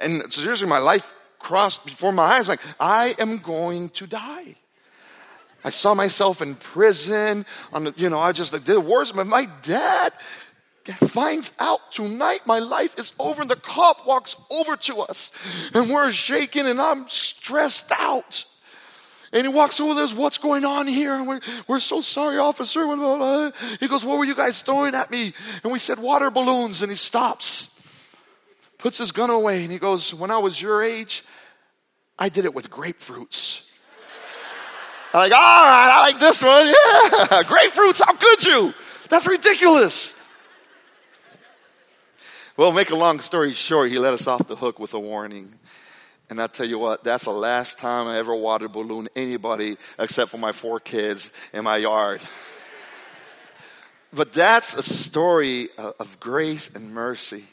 And 0.00 0.32
seriously, 0.32 0.68
my 0.68 0.78
life 0.78 1.12
crossed 1.38 1.84
before 1.84 2.12
my 2.12 2.24
eyes 2.24 2.48
like, 2.48 2.60
I 2.78 3.14
am 3.18 3.38
going 3.38 3.90
to 3.90 4.06
die. 4.06 4.56
I 5.64 5.70
saw 5.70 5.94
myself 5.94 6.42
in 6.42 6.54
prison 6.56 7.46
on 7.72 7.84
the, 7.84 7.94
you 7.96 8.10
know, 8.10 8.18
I 8.18 8.32
just 8.32 8.52
like 8.52 8.64
the 8.64 8.80
worst, 8.80 9.14
my 9.14 9.48
dad 9.62 10.12
finds 10.92 11.52
out 11.58 11.92
tonight 11.92 12.46
my 12.46 12.58
life 12.58 12.98
is 12.98 13.12
over 13.18 13.42
and 13.42 13.50
the 13.50 13.56
cop 13.56 14.06
walks 14.06 14.36
over 14.50 14.76
to 14.76 15.00
us 15.00 15.32
and 15.72 15.90
we're 15.90 16.12
shaking 16.12 16.66
and 16.66 16.80
I'm 16.80 17.08
stressed 17.08 17.90
out. 17.92 18.44
And 19.32 19.44
he 19.44 19.52
walks 19.52 19.80
over 19.80 19.94
there, 19.94 20.06
what's 20.16 20.38
going 20.38 20.64
on 20.64 20.86
here? 20.86 21.12
And 21.12 21.26
we're, 21.26 21.40
we're 21.66 21.80
so 21.80 22.00
sorry, 22.00 22.38
officer. 22.38 22.82
He 23.80 23.88
goes, 23.88 24.04
what 24.04 24.18
were 24.18 24.24
you 24.24 24.34
guys 24.36 24.62
throwing 24.62 24.94
at 24.94 25.10
me? 25.10 25.32
And 25.64 25.72
we 25.72 25.80
said 25.80 25.98
water 25.98 26.30
balloons 26.30 26.82
and 26.82 26.90
he 26.90 26.96
stops, 26.96 27.68
puts 28.78 28.98
his 28.98 29.10
gun 29.10 29.30
away 29.30 29.64
and 29.64 29.72
he 29.72 29.78
goes, 29.78 30.14
when 30.14 30.30
I 30.30 30.38
was 30.38 30.60
your 30.60 30.82
age, 30.82 31.24
I 32.16 32.28
did 32.28 32.44
it 32.44 32.54
with 32.54 32.70
grapefruits. 32.70 33.68
I'm 35.12 35.20
like, 35.20 35.32
all 35.32 35.38
right, 35.40 35.94
I 35.96 36.00
like 36.02 36.20
this 36.20 36.42
one. 36.42 36.66
Yeah, 36.66 37.42
grapefruits, 37.42 38.02
how 38.04 38.14
could 38.14 38.44
you? 38.44 38.74
That's 39.08 39.26
ridiculous. 39.26 40.20
Well, 42.56 42.70
make 42.70 42.90
a 42.90 42.96
long 42.96 43.18
story 43.18 43.52
short, 43.52 43.90
he 43.90 43.98
let 43.98 44.12
us 44.12 44.28
off 44.28 44.46
the 44.46 44.54
hook 44.54 44.78
with 44.78 44.94
a 44.94 45.00
warning. 45.00 45.52
And 46.30 46.40
I 46.40 46.46
tell 46.46 46.66
you 46.66 46.78
what, 46.78 47.02
that's 47.02 47.24
the 47.24 47.30
last 47.30 47.78
time 47.78 48.06
I 48.06 48.18
ever 48.18 48.32
water 48.32 48.68
balloon 48.68 49.08
anybody 49.16 49.76
except 49.98 50.30
for 50.30 50.38
my 50.38 50.52
four 50.52 50.78
kids 50.78 51.32
in 51.52 51.64
my 51.64 51.78
yard. 51.78 52.22
But 54.12 54.32
that's 54.32 54.72
a 54.74 54.84
story 54.84 55.68
uh, 55.76 55.92
of 55.98 56.20
grace 56.20 56.70
and 56.72 56.94
mercy 56.94 57.44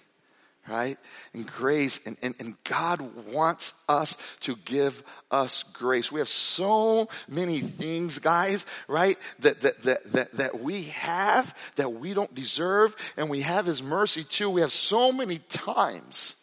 right? 0.71 0.97
And 1.33 1.45
grace, 1.45 1.99
and, 2.05 2.15
and, 2.21 2.33
and 2.39 2.55
God 2.63 3.01
wants 3.27 3.73
us 3.89 4.15
to 4.41 4.55
give 4.63 5.03
us 5.29 5.63
grace. 5.63 6.11
We 6.11 6.21
have 6.21 6.29
so 6.29 7.09
many 7.27 7.59
things, 7.59 8.19
guys, 8.19 8.65
right? 8.87 9.17
That, 9.39 9.61
that, 9.61 9.83
that, 9.83 10.11
that, 10.13 10.31
that 10.33 10.61
we 10.61 10.83
have 10.83 11.55
that 11.75 11.91
we 11.93 12.13
don't 12.13 12.33
deserve, 12.33 12.95
and 13.17 13.29
we 13.29 13.41
have 13.41 13.65
His 13.65 13.83
mercy 13.83 14.23
too. 14.23 14.49
We 14.49 14.61
have 14.61 14.71
so 14.71 15.11
many 15.11 15.39
times 15.49 16.35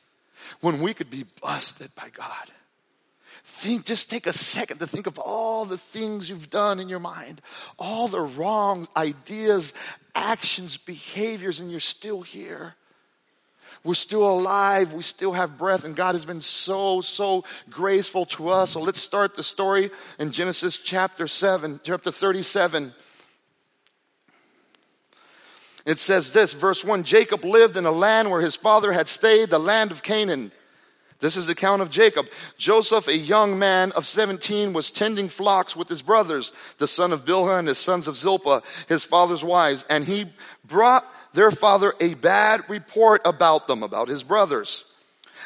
when 0.61 0.83
we 0.83 0.93
could 0.93 1.11
be 1.11 1.25
busted 1.41 1.95
by 1.95 2.11
God. 2.11 2.53
Think, 3.45 3.87
just 3.87 4.11
take 4.11 4.27
a 4.27 4.33
second 4.33 4.79
to 4.81 4.87
think 4.87 5.07
of 5.07 5.19
all 5.19 5.65
the 5.65 5.79
things 5.79 6.29
you've 6.29 6.51
done 6.51 6.81
in 6.81 6.91
your 6.91 6.99
mind, 6.99 7.41
all 7.79 8.07
the 8.07 8.21
wrong 8.21 8.89
ideas, 8.95 9.73
actions, 10.15 10.77
behaviors, 10.77 11.59
and 11.59 11.71
you're 11.71 11.81
still 11.81 12.21
here. 12.21 12.75
We're 13.89 13.95
still 13.95 14.29
alive. 14.29 14.93
We 14.93 15.03
still 15.03 15.33
have 15.33 15.57
breath 15.57 15.85
and 15.85 15.97
God 15.97 16.15
has 16.15 16.27
been 16.27 16.43
so, 16.43 17.01
so 17.01 17.45
graceful 17.71 18.27
to 18.27 18.51
us. 18.51 18.73
So 18.73 18.81
let's 18.81 19.01
start 19.01 19.35
the 19.35 19.43
story 19.43 19.89
in 20.19 20.31
Genesis 20.31 20.77
chapter 20.77 21.27
7, 21.27 21.81
chapter 21.83 22.11
37. 22.11 22.93
It 25.87 25.99
says 25.99 26.33
this, 26.33 26.53
verse 26.53 26.85
1 26.85 27.05
Jacob 27.05 27.47
lived 27.47 27.79
in 27.79 27.87
a 27.87 27.91
land 27.91 28.31
where 28.31 28.43
his 28.43 28.57
father 28.57 28.93
had 28.93 29.09
stayed, 29.09 29.49
the 29.49 29.59
land 29.59 29.91
of 29.91 30.03
Canaan. 30.03 30.53
This 31.21 31.39
is 31.39 31.47
the 31.47 31.53
account 31.53 31.81
of 31.81 31.89
Jacob. 31.89 32.27
Joseph, 32.59 33.09
a 33.09 33.17
young 33.17 33.59
man 33.59 33.93
of 33.93 34.05
17, 34.05 34.75
was 34.75 34.91
tending 34.91 35.31
flocks 35.31 35.75
with 35.75 35.89
his 35.89 36.03
brothers, 36.03 36.53
the 36.77 36.87
son 36.87 37.15
of 37.15 37.25
Bilhah 37.25 37.59
and 37.59 37.67
his 37.67 37.79
sons 37.79 38.07
of 38.07 38.19
Zilpah, 38.19 38.61
his 38.87 39.03
father's 39.03 39.43
wives, 39.43 39.87
and 39.89 40.05
he 40.05 40.27
brought 40.67 41.11
their 41.33 41.51
father 41.51 41.95
a 42.01 42.15
bad 42.15 42.69
report 42.69 43.23
about 43.25 43.67
them, 43.67 43.83
about 43.83 44.09
his 44.09 44.23
brothers. 44.23 44.85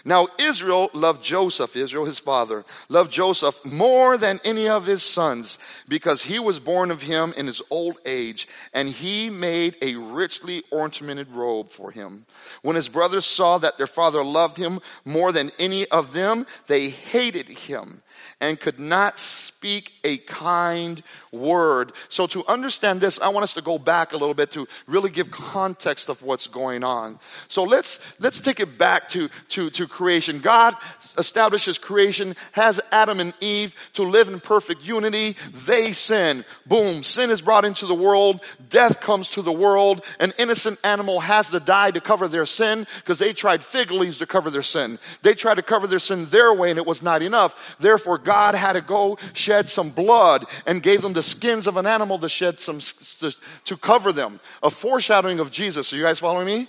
Now 0.04 0.28
Israel 0.38 0.90
loved 0.94 1.22
Joseph, 1.22 1.76
Israel 1.76 2.04
his 2.04 2.18
father, 2.18 2.64
loved 2.88 3.12
Joseph 3.12 3.64
more 3.64 4.18
than 4.18 4.40
any 4.44 4.68
of 4.68 4.84
his 4.84 5.02
sons 5.02 5.58
because 5.88 6.22
he 6.22 6.38
was 6.38 6.58
born 6.58 6.90
of 6.90 7.02
him 7.02 7.32
in 7.36 7.46
his 7.46 7.62
old 7.70 8.00
age 8.04 8.48
and 8.72 8.88
he 8.88 9.30
made 9.30 9.76
a 9.80 9.94
richly 9.96 10.64
ornamented 10.70 11.30
robe 11.30 11.70
for 11.70 11.90
him. 11.90 12.26
When 12.62 12.74
his 12.74 12.88
brothers 12.88 13.26
saw 13.26 13.58
that 13.58 13.78
their 13.78 13.86
father 13.86 14.24
loved 14.24 14.56
him 14.56 14.80
more 15.04 15.30
than 15.30 15.52
any 15.58 15.86
of 15.88 16.12
them, 16.12 16.46
they 16.66 16.88
hated 16.88 17.48
him 17.48 18.01
and 18.42 18.58
could 18.58 18.80
not 18.80 19.18
speak 19.20 19.92
a 20.02 20.18
kind 20.18 21.00
word. 21.32 21.92
So 22.08 22.26
to 22.26 22.44
understand 22.46 23.00
this, 23.00 23.20
I 23.20 23.28
want 23.28 23.44
us 23.44 23.54
to 23.54 23.62
go 23.62 23.78
back 23.78 24.12
a 24.12 24.16
little 24.16 24.34
bit 24.34 24.50
to 24.50 24.66
really 24.87 25.11
give 25.11 25.30
context 25.30 26.11
of 26.11 26.22
what's 26.22 26.49
going 26.49 26.82
on. 26.82 27.20
So 27.49 27.62
let's, 27.62 28.00
let's 28.20 28.40
take 28.40 28.58
it 28.58 28.76
back 28.76 29.08
to, 29.11 29.30
to, 29.50 29.70
to 29.70 29.87
creation. 29.87 30.40
God 30.40 30.75
establishes 31.16 31.78
creation, 31.78 32.34
has 32.50 32.80
Adam 32.90 33.20
and 33.20 33.32
Eve 33.40 33.75
to 33.94 34.02
live 34.02 34.28
in 34.28 34.40
perfect 34.40 34.82
unity. 34.82 35.37
They 35.64 35.92
sin. 35.92 36.44
Boom. 36.66 37.04
Sin 37.04 37.30
is 37.30 37.40
brought 37.40 37.64
into 37.64 37.87
the 37.87 37.94
world. 37.94 38.40
Death 38.68 39.00
comes 39.00 39.28
to 39.30 39.42
the 39.42 39.52
world. 39.52 40.04
An 40.18 40.32
innocent 40.38 40.80
animal 40.84 41.20
has 41.20 41.49
to 41.50 41.61
die 41.61 41.92
to 41.92 42.00
cover 42.00 42.26
their 42.26 42.46
sin 42.46 42.87
because 42.96 43.20
they 43.20 43.32
tried 43.32 43.62
fig 43.62 43.92
leaves 43.92 44.18
to 44.18 44.26
cover 44.26 44.50
their 44.50 44.62
sin. 44.62 44.99
They 45.22 45.34
tried 45.34 45.54
to 45.54 45.62
cover 45.62 45.87
their 45.87 46.00
sin 46.00 46.25
their 46.26 46.52
way 46.52 46.70
and 46.70 46.78
it 46.78 46.87
was 46.87 47.02
not 47.02 47.22
enough. 47.22 47.76
Therefore, 47.78 48.18
God 48.18 48.31
God 48.32 48.54
had 48.54 48.72
to 48.72 48.80
go 48.80 49.18
shed 49.34 49.68
some 49.68 49.90
blood 49.90 50.46
and 50.66 50.82
gave 50.82 51.02
them 51.02 51.12
the 51.12 51.22
skins 51.22 51.66
of 51.66 51.76
an 51.76 51.86
animal 51.86 52.18
to 52.18 52.30
shed 52.30 52.60
some, 52.60 52.78
to, 52.80 53.34
to 53.66 53.76
cover 53.76 54.10
them. 54.10 54.40
A 54.62 54.70
foreshadowing 54.70 55.38
of 55.38 55.50
Jesus. 55.50 55.92
Are 55.92 55.96
you 55.96 56.02
guys 56.02 56.18
following 56.18 56.46
me? 56.46 56.68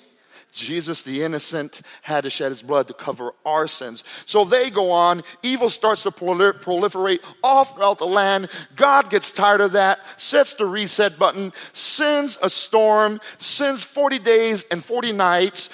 Jesus, 0.51 1.01
the 1.01 1.23
innocent, 1.23 1.81
had 2.01 2.25
to 2.25 2.29
shed 2.29 2.51
his 2.51 2.61
blood 2.61 2.87
to 2.87 2.93
cover 2.93 3.31
our 3.45 3.67
sins. 3.67 4.03
So 4.25 4.43
they 4.43 4.69
go 4.69 4.91
on. 4.91 5.23
Evil 5.41 5.69
starts 5.69 6.03
to 6.03 6.11
proliferate 6.11 7.19
all 7.41 7.63
throughout 7.63 7.97
the 7.97 8.05
land. 8.05 8.49
God 8.75 9.09
gets 9.09 9.31
tired 9.31 9.61
of 9.61 9.71
that, 9.71 9.99
sets 10.17 10.53
the 10.53 10.65
reset 10.65 11.17
button, 11.17 11.53
sends 11.71 12.37
a 12.43 12.49
storm, 12.49 13.19
sends 13.39 13.83
40 13.83 14.19
days 14.19 14.63
and 14.69 14.83
40 14.83 15.13
nights 15.13 15.69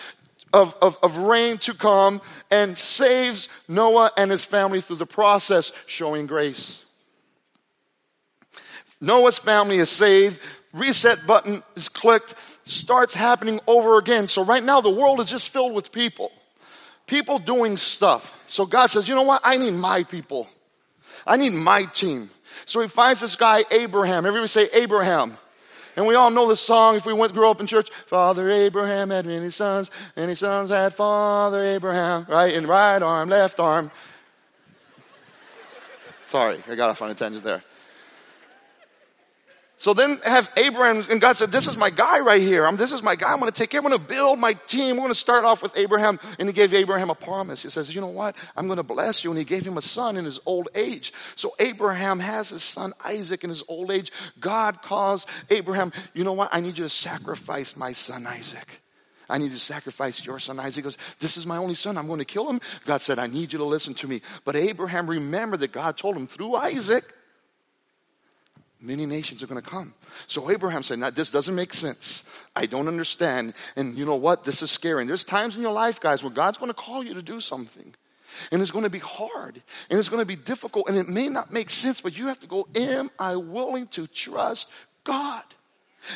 of, 0.53 0.75
of, 0.81 0.97
of 1.03 1.17
rain 1.17 1.57
to 1.59 1.73
come 1.73 2.21
and 2.51 2.77
saves 2.77 3.47
Noah 3.67 4.11
and 4.17 4.31
his 4.31 4.45
family 4.45 4.81
through 4.81 4.97
the 4.97 5.05
process, 5.05 5.71
showing 5.85 6.27
grace. 6.27 6.83
Noah's 9.01 9.37
family 9.37 9.77
is 9.77 9.89
saved. 9.89 10.39
Reset 10.73 11.25
button 11.25 11.63
is 11.75 11.89
clicked. 11.89 12.35
Starts 12.65 13.15
happening 13.15 13.59
over 13.65 13.97
again. 13.97 14.27
So 14.27 14.43
right 14.43 14.63
now 14.63 14.81
the 14.81 14.89
world 14.89 15.19
is 15.19 15.29
just 15.29 15.49
filled 15.49 15.73
with 15.73 15.91
people. 15.91 16.31
People 17.07 17.39
doing 17.39 17.77
stuff. 17.77 18.33
So 18.47 18.65
God 18.65 18.87
says, 18.87 19.07
you 19.07 19.15
know 19.15 19.23
what? 19.23 19.41
I 19.43 19.57
need 19.57 19.73
my 19.73 20.03
people. 20.03 20.47
I 21.25 21.37
need 21.37 21.53
my 21.53 21.83
team. 21.85 22.29
So 22.65 22.81
he 22.81 22.87
finds 22.87 23.21
this 23.21 23.35
guy, 23.35 23.63
Abraham. 23.71 24.25
Everybody 24.25 24.47
say 24.47 24.69
Abraham. 24.73 25.37
And 25.99 26.07
we 26.07 26.15
all 26.15 26.31
know 26.31 26.47
the 26.47 26.55
song 26.55 26.95
if 26.95 27.05
we 27.05 27.11
went 27.11 27.33
grew 27.33 27.49
up 27.49 27.59
in 27.59 27.67
church. 27.67 27.89
Father 28.07 28.49
Abraham 28.49 29.09
had 29.09 29.25
many 29.25 29.51
sons, 29.51 29.91
and 30.15 30.29
his 30.29 30.39
sons 30.39 30.69
had 30.69 30.93
Father 30.93 31.61
Abraham, 31.61 32.25
right? 32.29 32.53
In 32.53 32.65
right 32.67 33.01
arm, 33.01 33.27
left 33.27 33.59
arm. 33.59 33.91
Sorry, 36.25 36.63
I 36.69 36.75
got 36.75 36.89
off 36.89 37.01
on 37.01 37.11
a 37.11 37.15
tangent 37.15 37.43
there. 37.43 37.65
So 39.79 39.93
then 39.93 40.19
have 40.25 40.51
Abraham, 40.57 41.05
and 41.09 41.21
God 41.21 41.37
said, 41.37 41.53
this 41.53 41.65
is 41.65 41.77
my 41.77 41.89
guy 41.89 42.19
right 42.19 42.41
here. 42.41 42.67
I'm, 42.67 42.75
this 42.75 42.91
is 42.91 43.01
my 43.01 43.15
guy. 43.15 43.31
I'm 43.31 43.39
going 43.39 43.49
to 43.49 43.57
take 43.57 43.69
care. 43.69 43.79
I'm 43.79 43.87
going 43.87 43.97
to 43.97 44.05
build 44.05 44.37
my 44.37 44.51
team. 44.67 44.97
We're 44.97 45.03
going 45.03 45.13
to 45.13 45.15
start 45.15 45.45
off 45.45 45.63
with 45.63 45.77
Abraham. 45.77 46.19
And 46.37 46.49
he 46.49 46.53
gave 46.53 46.73
Abraham 46.73 47.09
a 47.09 47.15
promise. 47.15 47.63
He 47.63 47.69
says, 47.69 47.95
you 47.95 48.01
know 48.01 48.07
what? 48.07 48.35
I'm 48.57 48.67
going 48.67 48.75
to 48.75 48.83
bless 48.83 49.23
you. 49.23 49.29
And 49.29 49.39
he 49.39 49.45
gave 49.45 49.63
him 49.63 49.77
a 49.77 49.81
son 49.81 50.17
in 50.17 50.25
his 50.25 50.37
old 50.45 50.67
age. 50.75 51.13
So 51.37 51.55
Abraham 51.59 52.19
has 52.19 52.49
his 52.49 52.61
son 52.61 52.91
Isaac 53.05 53.45
in 53.45 53.49
his 53.49 53.63
old 53.69 53.89
age. 53.89 54.11
God 54.37 54.81
calls 54.81 55.25
Abraham, 55.49 55.93
you 56.13 56.25
know 56.25 56.33
what? 56.33 56.49
I 56.51 56.59
need 56.59 56.77
you 56.77 56.83
to 56.83 56.89
sacrifice 56.89 57.77
my 57.77 57.93
son 57.93 58.27
Isaac. 58.27 58.81
I 59.29 59.37
need 59.37 59.51
to 59.51 59.59
sacrifice 59.59 60.25
your 60.25 60.39
son 60.39 60.59
Isaac. 60.59 60.75
He 60.75 60.81
goes, 60.81 60.97
This 61.19 61.37
is 61.37 61.45
my 61.45 61.55
only 61.55 61.75
son. 61.75 61.97
I'm 61.97 62.07
going 62.07 62.19
to 62.19 62.25
kill 62.25 62.49
him. 62.49 62.59
God 62.85 62.99
said, 62.99 63.17
I 63.17 63.27
need 63.27 63.53
you 63.53 63.59
to 63.59 63.65
listen 63.65 63.93
to 63.93 64.09
me. 64.09 64.23
But 64.43 64.57
Abraham 64.57 65.09
remembered 65.09 65.61
that 65.61 65.71
God 65.71 65.95
told 65.95 66.17
him 66.17 66.27
through 66.27 66.55
Isaac, 66.55 67.05
many 68.81 69.05
nations 69.05 69.43
are 69.43 69.47
going 69.47 69.61
to 69.61 69.67
come. 69.67 69.93
So 70.27 70.49
Abraham 70.49 70.83
said, 70.83 70.99
now 70.99 71.09
this 71.09 71.29
doesn't 71.29 71.55
make 71.55 71.73
sense. 71.73 72.23
I 72.55 72.65
don't 72.65 72.87
understand. 72.87 73.53
And 73.75 73.97
you 73.97 74.05
know 74.05 74.15
what? 74.15 74.43
This 74.43 74.61
is 74.61 74.71
scary. 74.71 75.01
And 75.01 75.09
there's 75.09 75.23
times 75.23 75.55
in 75.55 75.61
your 75.61 75.73
life, 75.73 75.99
guys, 75.99 76.23
where 76.23 76.31
God's 76.31 76.57
going 76.57 76.69
to 76.69 76.75
call 76.75 77.03
you 77.03 77.13
to 77.13 77.21
do 77.21 77.41
something. 77.41 77.93
And 78.51 78.61
it's 78.61 78.71
going 78.71 78.83
to 78.83 78.89
be 78.89 78.99
hard. 78.99 79.61
And 79.89 79.99
it's 79.99 80.09
going 80.09 80.21
to 80.21 80.25
be 80.25 80.35
difficult. 80.35 80.87
And 80.87 80.97
it 80.97 81.09
may 81.09 81.29
not 81.29 81.51
make 81.51 81.69
sense, 81.69 82.01
but 82.01 82.17
you 82.17 82.27
have 82.27 82.39
to 82.41 82.47
go, 82.47 82.67
am 82.75 83.09
I 83.19 83.35
willing 83.35 83.87
to 83.87 84.07
trust 84.07 84.69
God? 85.03 85.43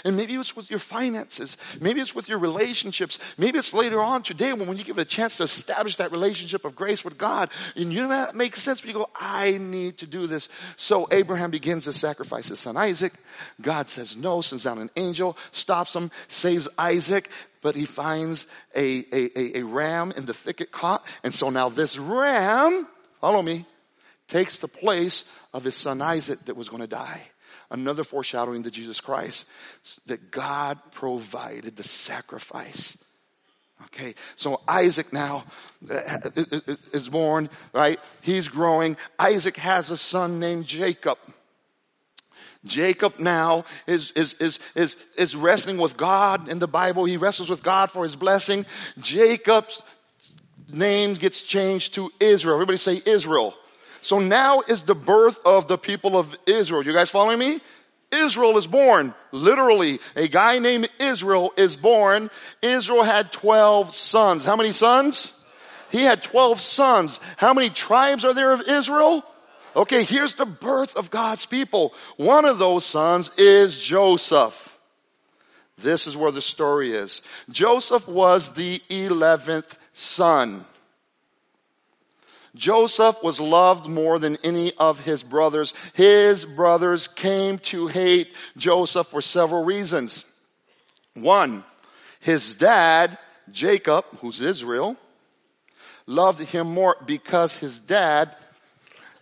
And 0.03 0.15
maybe 0.15 0.33
it's 0.35 0.55
with 0.55 0.69
your 0.69 0.79
finances. 0.79 1.57
Maybe 1.79 2.01
it's 2.01 2.15
with 2.15 2.29
your 2.29 2.39
relationships. 2.39 3.19
Maybe 3.37 3.59
it's 3.59 3.73
later 3.73 3.99
on 3.99 4.23
today 4.23 4.53
when, 4.53 4.67
when 4.67 4.77
you 4.77 4.83
give 4.83 4.97
it 4.97 5.01
a 5.01 5.05
chance 5.05 5.37
to 5.37 5.43
establish 5.43 5.97
that 5.97 6.11
relationship 6.11 6.65
of 6.65 6.75
grace 6.75 7.03
with 7.03 7.17
God. 7.17 7.49
And 7.75 7.91
you 7.91 8.01
know 8.01 8.09
that 8.09 8.35
makes 8.35 8.61
sense, 8.61 8.81
but 8.81 8.87
you 8.87 8.93
go, 8.93 9.09
I 9.15 9.57
need 9.57 9.99
to 9.99 10.07
do 10.07 10.27
this. 10.27 10.49
So 10.77 11.07
Abraham 11.11 11.51
begins 11.51 11.85
to 11.85 11.93
sacrifice 11.93 12.47
his 12.47 12.59
son 12.59 12.77
Isaac. 12.77 13.13
God 13.61 13.89
says 13.89 14.15
no, 14.15 14.41
sends 14.41 14.63
down 14.63 14.79
an 14.79 14.89
angel, 14.95 15.37
stops 15.51 15.95
him, 15.95 16.11
saves 16.27 16.67
Isaac, 16.77 17.29
but 17.61 17.75
he 17.75 17.85
finds 17.85 18.45
a, 18.75 19.05
a, 19.11 19.39
a, 19.39 19.59
a 19.59 19.63
ram 19.63 20.11
in 20.15 20.25
the 20.25 20.33
thicket 20.33 20.71
caught. 20.71 21.05
And 21.23 21.33
so 21.33 21.49
now 21.49 21.69
this 21.69 21.97
ram, 21.97 22.87
follow 23.21 23.41
me, 23.41 23.65
takes 24.27 24.57
the 24.57 24.67
place 24.67 25.23
of 25.53 25.63
his 25.63 25.75
son 25.75 26.01
Isaac 26.01 26.45
that 26.45 26.55
was 26.55 26.69
going 26.69 26.81
to 26.81 26.87
die 26.87 27.21
another 27.73 28.03
foreshadowing 28.03 28.63
to 28.63 28.71
Jesus 28.71 29.01
Christ 29.01 29.45
that 30.05 30.31
God 30.31 30.79
provided 30.91 31.75
the 31.75 31.83
sacrifice. 31.83 32.97
Okay, 33.85 34.15
so 34.37 34.61
Isaac 34.67 35.11
now 35.11 35.43
uh, 35.91 36.19
is 36.93 37.09
born, 37.09 37.49
right? 37.73 37.99
He's 38.21 38.47
growing. 38.47 38.95
Isaac 39.19 39.57
has 39.57 39.91
a 39.91 39.97
son 39.97 40.39
named 40.39 40.65
Jacob. 40.65 41.17
Jacob 42.65 43.19
now 43.19 43.65
is, 43.87 44.11
is, 44.11 44.35
is, 44.35 44.59
is, 44.73 44.95
is 45.17 45.35
wrestling 45.35 45.77
with 45.77 45.97
God 45.97 46.47
in 46.47 46.59
the 46.59 46.67
Bible. 46.67 47.03
He 47.03 47.17
wrestles 47.17 47.49
with 47.49 47.61
God 47.61 47.91
for 47.91 48.03
his 48.03 48.15
blessing. 48.15 48.65
Jacob's 48.99 49.81
name 50.71 51.15
gets 51.15 51.41
changed 51.41 51.95
to 51.95 52.09
Israel. 52.21 52.55
Everybody 52.55 52.77
say 52.77 53.01
Israel. 53.05 53.53
So 54.03 54.19
now 54.19 54.61
is 54.61 54.83
the 54.83 54.95
birth 54.95 55.39
of 55.45 55.67
the 55.67 55.77
people 55.77 56.17
of 56.17 56.35
Israel. 56.45 56.83
You 56.83 56.93
guys 56.93 57.09
following 57.09 57.39
me? 57.39 57.61
Israel 58.11 58.57
is 58.57 58.67
born. 58.67 59.15
Literally, 59.31 59.99
a 60.15 60.27
guy 60.27 60.59
named 60.59 60.89
Israel 60.99 61.53
is 61.57 61.75
born. 61.75 62.29
Israel 62.61 63.03
had 63.03 63.31
12 63.31 63.95
sons. 63.95 64.45
How 64.45 64.55
many 64.55 64.71
sons? 64.71 65.31
He 65.89 66.01
had 66.01 66.21
12 66.21 66.59
sons. 66.59 67.19
How 67.37 67.53
many 67.53 67.69
tribes 67.69 68.25
are 68.25 68.33
there 68.33 68.51
of 68.51 68.61
Israel? 68.67 69.23
Okay, 69.75 70.03
here's 70.03 70.33
the 70.33 70.45
birth 70.45 70.95
of 70.95 71.09
God's 71.09 71.45
people. 71.45 71.93
One 72.17 72.45
of 72.45 72.59
those 72.59 72.85
sons 72.85 73.31
is 73.37 73.81
Joseph. 73.81 74.77
This 75.77 76.07
is 76.07 76.15
where 76.15 76.31
the 76.31 76.41
story 76.41 76.91
is. 76.91 77.21
Joseph 77.49 78.07
was 78.07 78.49
the 78.49 78.79
11th 78.89 79.75
son. 79.93 80.65
Joseph 82.55 83.17
was 83.23 83.39
loved 83.39 83.87
more 83.87 84.19
than 84.19 84.37
any 84.43 84.73
of 84.77 84.99
his 84.99 85.23
brothers. 85.23 85.73
His 85.93 86.45
brothers 86.45 87.07
came 87.07 87.57
to 87.59 87.87
hate 87.87 88.33
Joseph 88.57 89.07
for 89.07 89.21
several 89.21 89.63
reasons. 89.63 90.23
One, 91.15 91.63
his 92.19 92.55
dad, 92.55 93.17
Jacob, 93.51 94.05
who's 94.21 94.39
Israel, 94.39 94.97
loved 96.05 96.39
him 96.39 96.73
more 96.73 96.97
because 97.05 97.57
his 97.57 97.79
dad 97.79 98.35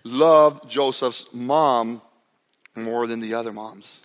loved 0.04 0.70
Joseph's 0.70 1.26
mom 1.34 2.02
more 2.76 3.08
than 3.08 3.20
the 3.20 3.36
other 3.36 3.54
moms. 3.54 4.02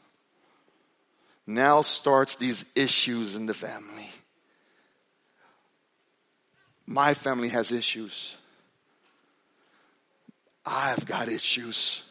Now 1.47 1.83
starts 1.83 2.37
these 2.37 2.64
issues 2.75 3.37
in 3.37 3.47
the 3.47 3.54
family. 3.54 4.09
My 6.86 7.15
family 7.15 7.49
has 7.49 7.71
issues. 7.71 8.36
I've 10.66 11.06
got 11.06 11.28
issues. 11.28 12.02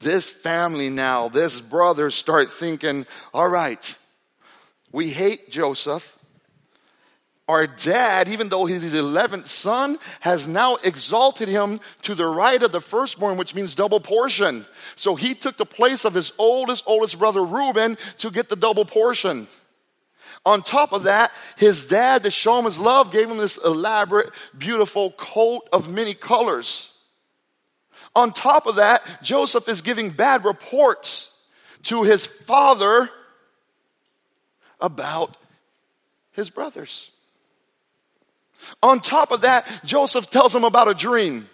This 0.00 0.28
family 0.28 0.90
now, 0.90 1.28
this 1.28 1.60
brother 1.60 2.10
start 2.10 2.50
thinking, 2.50 3.06
all 3.32 3.48
right, 3.48 3.96
we 4.90 5.08
hate 5.10 5.50
Joseph. 5.50 6.18
Our 7.48 7.66
dad, 7.66 8.28
even 8.28 8.48
though 8.48 8.66
he's 8.66 8.82
his 8.82 8.94
11th 8.94 9.46
son, 9.46 9.98
has 10.20 10.46
now 10.46 10.76
exalted 10.76 11.48
him 11.48 11.80
to 12.02 12.14
the 12.14 12.26
right 12.26 12.62
of 12.62 12.72
the 12.72 12.80
firstborn, 12.80 13.36
which 13.36 13.54
means 13.54 13.74
double 13.74 14.00
portion. 14.00 14.64
So 14.96 15.16
he 15.16 15.34
took 15.34 15.56
the 15.56 15.66
place 15.66 16.04
of 16.04 16.14
his 16.14 16.32
oldest, 16.38 16.84
oldest 16.86 17.18
brother 17.18 17.44
Reuben 17.44 17.98
to 18.18 18.30
get 18.30 18.48
the 18.48 18.56
double 18.56 18.84
portion. 18.84 19.48
On 20.44 20.60
top 20.62 20.92
of 20.92 21.04
that, 21.04 21.30
his 21.56 21.86
dad, 21.86 22.24
to 22.24 22.30
show 22.30 22.58
him 22.58 22.64
his 22.64 22.78
love, 22.78 23.12
gave 23.12 23.30
him 23.30 23.36
this 23.36 23.58
elaborate, 23.58 24.30
beautiful 24.56 25.12
coat 25.12 25.68
of 25.72 25.88
many 25.88 26.14
colors. 26.14 26.90
On 28.14 28.32
top 28.32 28.66
of 28.66 28.76
that, 28.76 29.02
Joseph 29.22 29.68
is 29.68 29.80
giving 29.80 30.10
bad 30.10 30.44
reports 30.44 31.30
to 31.84 32.02
his 32.02 32.26
father 32.26 33.08
about 34.80 35.36
his 36.32 36.50
brothers. 36.50 37.10
On 38.82 39.00
top 39.00 39.32
of 39.32 39.42
that, 39.42 39.66
Joseph 39.84 40.30
tells 40.30 40.54
him 40.54 40.64
about 40.64 40.88
a 40.88 40.94
dream. 40.94 41.48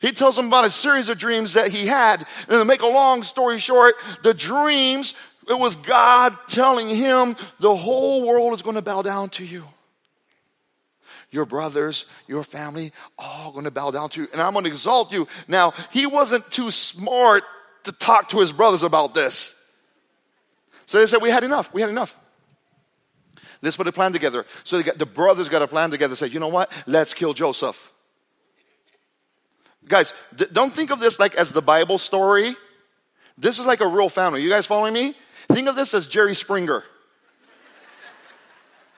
He 0.00 0.12
tells 0.12 0.38
him 0.38 0.46
about 0.46 0.64
a 0.64 0.70
series 0.70 1.08
of 1.08 1.18
dreams 1.18 1.54
that 1.54 1.68
he 1.68 1.86
had. 1.86 2.26
And 2.48 2.58
to 2.58 2.64
make 2.64 2.82
a 2.82 2.86
long 2.86 3.22
story 3.22 3.58
short, 3.58 3.94
the 4.22 4.34
dreams 4.34 5.14
it 5.48 5.58
was 5.58 5.74
God 5.74 6.36
telling 6.48 6.88
him 6.88 7.36
the 7.58 7.74
whole 7.74 8.26
world 8.26 8.54
is 8.54 8.62
going 8.62 8.76
to 8.76 8.82
bow 8.82 9.02
down 9.02 9.30
to 9.30 9.44
you. 9.44 9.64
Your 11.30 11.46
brothers, 11.46 12.04
your 12.28 12.44
family, 12.44 12.92
all 13.18 13.52
going 13.52 13.64
to 13.64 13.70
bow 13.70 13.90
down 13.90 14.10
to 14.10 14.20
you, 14.20 14.28
and 14.32 14.40
I'm 14.40 14.52
going 14.52 14.66
to 14.66 14.70
exalt 14.70 15.12
you. 15.12 15.26
Now, 15.48 15.72
he 15.90 16.06
wasn't 16.06 16.48
too 16.50 16.70
smart 16.70 17.42
to 17.84 17.92
talk 17.92 18.28
to 18.30 18.40
his 18.40 18.52
brothers 18.52 18.82
about 18.82 19.14
this. 19.14 19.54
So 20.86 20.98
they 20.98 21.06
said, 21.06 21.22
We 21.22 21.30
had 21.30 21.42
enough. 21.42 21.72
We 21.72 21.80
had 21.80 21.90
enough. 21.90 22.16
Let's 23.62 23.76
put 23.76 23.86
a 23.86 23.92
plan 23.92 24.12
together. 24.12 24.44
So 24.64 24.82
got, 24.82 24.98
the 24.98 25.06
brothers 25.06 25.48
got 25.48 25.62
a 25.62 25.68
plan 25.68 25.90
together. 25.90 26.16
Say, 26.16 26.26
you 26.26 26.40
know 26.40 26.48
what? 26.48 26.70
Let's 26.86 27.14
kill 27.14 27.32
Joseph. 27.32 27.92
Guys, 29.86 30.12
th- 30.36 30.52
don't 30.52 30.74
think 30.74 30.90
of 30.90 30.98
this 30.98 31.18
like 31.18 31.36
as 31.36 31.52
the 31.52 31.62
Bible 31.62 31.98
story. 31.98 32.56
This 33.38 33.58
is 33.58 33.66
like 33.66 33.80
a 33.80 33.86
real 33.86 34.08
family. 34.08 34.42
You 34.42 34.48
guys 34.48 34.66
following 34.66 34.92
me? 34.92 35.14
Think 35.48 35.68
of 35.68 35.76
this 35.76 35.94
as 35.94 36.06
Jerry 36.06 36.34
Springer. 36.34 36.84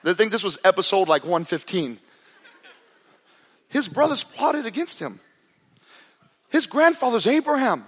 They 0.03 0.13
think 0.13 0.31
this 0.31 0.43
was 0.43 0.57
episode 0.63 1.07
like 1.07 1.23
115. 1.23 1.99
His 3.69 3.87
brothers 3.87 4.23
plotted 4.23 4.65
against 4.65 4.99
him. 4.99 5.19
His 6.49 6.67
grandfather's 6.67 7.27
Abraham. 7.27 7.85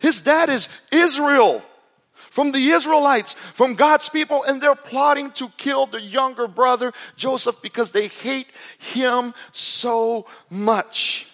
His 0.00 0.20
dad 0.20 0.48
is 0.48 0.68
Israel 0.90 1.62
from 2.14 2.52
the 2.52 2.70
Israelites, 2.70 3.34
from 3.54 3.74
God's 3.74 4.08
people, 4.08 4.42
and 4.42 4.60
they're 4.60 4.74
plotting 4.74 5.30
to 5.32 5.48
kill 5.56 5.86
the 5.86 6.00
younger 6.00 6.48
brother, 6.48 6.92
Joseph, 7.16 7.62
because 7.62 7.90
they 7.90 8.08
hate 8.08 8.50
him 8.78 9.34
so 9.52 10.26
much. 10.50 11.26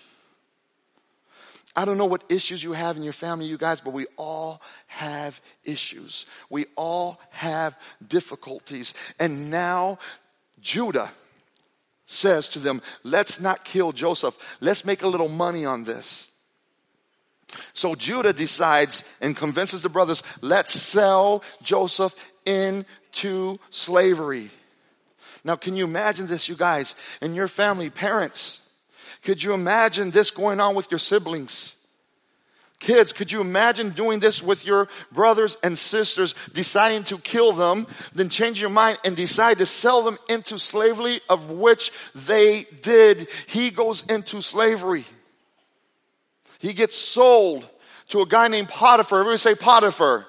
I 1.74 1.84
don't 1.84 1.96
know 1.96 2.06
what 2.06 2.24
issues 2.28 2.62
you 2.62 2.72
have 2.72 2.96
in 2.96 3.02
your 3.02 3.14
family, 3.14 3.46
you 3.46 3.56
guys, 3.56 3.80
but 3.80 3.92
we 3.92 4.06
all 4.16 4.60
have 4.88 5.40
issues. 5.64 6.26
We 6.50 6.66
all 6.76 7.18
have 7.30 7.74
difficulties. 8.06 8.92
And 9.18 9.50
now 9.50 9.98
Judah 10.60 11.10
says 12.06 12.48
to 12.50 12.58
them, 12.58 12.82
let's 13.04 13.40
not 13.40 13.64
kill 13.64 13.92
Joseph. 13.92 14.36
Let's 14.60 14.84
make 14.84 15.02
a 15.02 15.08
little 15.08 15.30
money 15.30 15.64
on 15.64 15.84
this. 15.84 16.28
So 17.74 17.94
Judah 17.94 18.32
decides 18.32 19.02
and 19.20 19.36
convinces 19.36 19.82
the 19.82 19.88
brothers, 19.88 20.22
let's 20.40 20.78
sell 20.78 21.42
Joseph 21.62 22.14
into 22.44 23.58
slavery. 23.70 24.50
Now, 25.44 25.56
can 25.56 25.76
you 25.76 25.84
imagine 25.84 26.26
this, 26.26 26.48
you 26.48 26.54
guys, 26.54 26.94
and 27.20 27.34
your 27.34 27.48
family, 27.48 27.90
parents? 27.90 28.61
Could 29.22 29.42
you 29.42 29.52
imagine 29.54 30.10
this 30.10 30.30
going 30.30 30.60
on 30.60 30.74
with 30.74 30.90
your 30.90 30.98
siblings? 30.98 31.74
Kids, 32.82 33.12
could 33.12 33.30
you 33.30 33.40
imagine 33.40 33.90
doing 33.90 34.18
this 34.18 34.42
with 34.42 34.66
your 34.66 34.88
brothers 35.12 35.56
and 35.62 35.78
sisters, 35.78 36.34
deciding 36.52 37.04
to 37.04 37.18
kill 37.18 37.52
them, 37.52 37.86
then 38.12 38.28
change 38.28 38.60
your 38.60 38.70
mind 38.70 38.98
and 39.04 39.14
decide 39.14 39.58
to 39.58 39.66
sell 39.66 40.02
them 40.02 40.18
into 40.28 40.58
slavery, 40.58 41.20
of 41.30 41.48
which 41.48 41.92
they 42.16 42.66
did. 42.82 43.28
He 43.46 43.70
goes 43.70 44.02
into 44.08 44.42
slavery. 44.42 45.04
He 46.58 46.72
gets 46.72 46.96
sold 46.96 47.68
to 48.08 48.20
a 48.20 48.26
guy 48.26 48.48
named 48.48 48.68
Potiphar. 48.68 49.20
Everybody 49.20 49.38
say 49.38 49.54
Potiphar. 49.54 50.26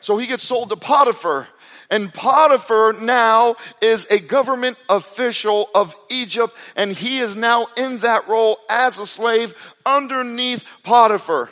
So 0.00 0.18
he 0.18 0.26
gets 0.26 0.42
sold 0.42 0.70
to 0.70 0.76
Potiphar. 0.76 1.46
And 1.90 2.12
Potiphar 2.12 2.94
now 3.00 3.56
is 3.80 4.06
a 4.10 4.18
government 4.18 4.76
official 4.88 5.70
of 5.74 5.96
Egypt 6.10 6.54
and 6.76 6.92
he 6.92 7.18
is 7.18 7.34
now 7.34 7.66
in 7.76 7.98
that 7.98 8.28
role 8.28 8.58
as 8.68 8.98
a 8.98 9.06
slave 9.06 9.54
underneath 9.86 10.64
Potiphar. 10.82 11.48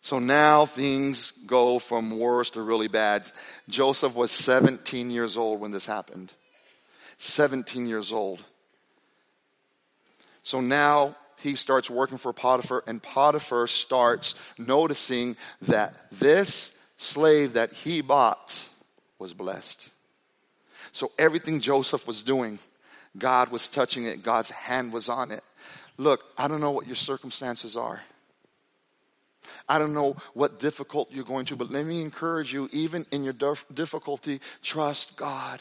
So 0.00 0.18
now 0.18 0.66
things 0.66 1.32
go 1.46 1.78
from 1.78 2.18
worse 2.18 2.50
to 2.50 2.62
really 2.62 2.88
bad. 2.88 3.24
Joseph 3.70 4.14
was 4.14 4.30
17 4.30 5.10
years 5.10 5.36
old 5.36 5.60
when 5.60 5.70
this 5.70 5.86
happened. 5.86 6.30
17 7.18 7.86
years 7.86 8.12
old. 8.12 8.44
So 10.42 10.60
now 10.60 11.16
he 11.44 11.56
starts 11.56 11.90
working 11.90 12.18
for 12.18 12.32
Potiphar, 12.32 12.82
and 12.86 13.02
Potiphar 13.02 13.66
starts 13.66 14.34
noticing 14.58 15.36
that 15.62 15.94
this 16.10 16.72
slave 16.96 17.52
that 17.52 17.72
he 17.72 18.00
bought 18.00 18.58
was 19.18 19.34
blessed. 19.34 19.90
So 20.92 21.12
everything 21.18 21.60
Joseph 21.60 22.06
was 22.06 22.22
doing, 22.22 22.58
God 23.18 23.50
was 23.50 23.68
touching 23.68 24.06
it, 24.06 24.22
God's 24.22 24.50
hand 24.50 24.92
was 24.92 25.08
on 25.08 25.30
it. 25.30 25.44
Look, 25.98 26.24
I 26.38 26.48
don't 26.48 26.60
know 26.60 26.72
what 26.72 26.86
your 26.86 26.96
circumstances 26.96 27.76
are. 27.76 28.00
I 29.68 29.78
don't 29.78 29.92
know 29.92 30.16
what 30.32 30.58
difficult 30.58 31.12
you're 31.12 31.24
going 31.24 31.44
to, 31.46 31.56
but 31.56 31.70
let 31.70 31.84
me 31.84 32.00
encourage 32.00 32.52
you, 32.52 32.68
even 32.72 33.04
in 33.10 33.22
your 33.22 33.34
difficulty, 33.74 34.40
trust 34.62 35.16
God. 35.16 35.60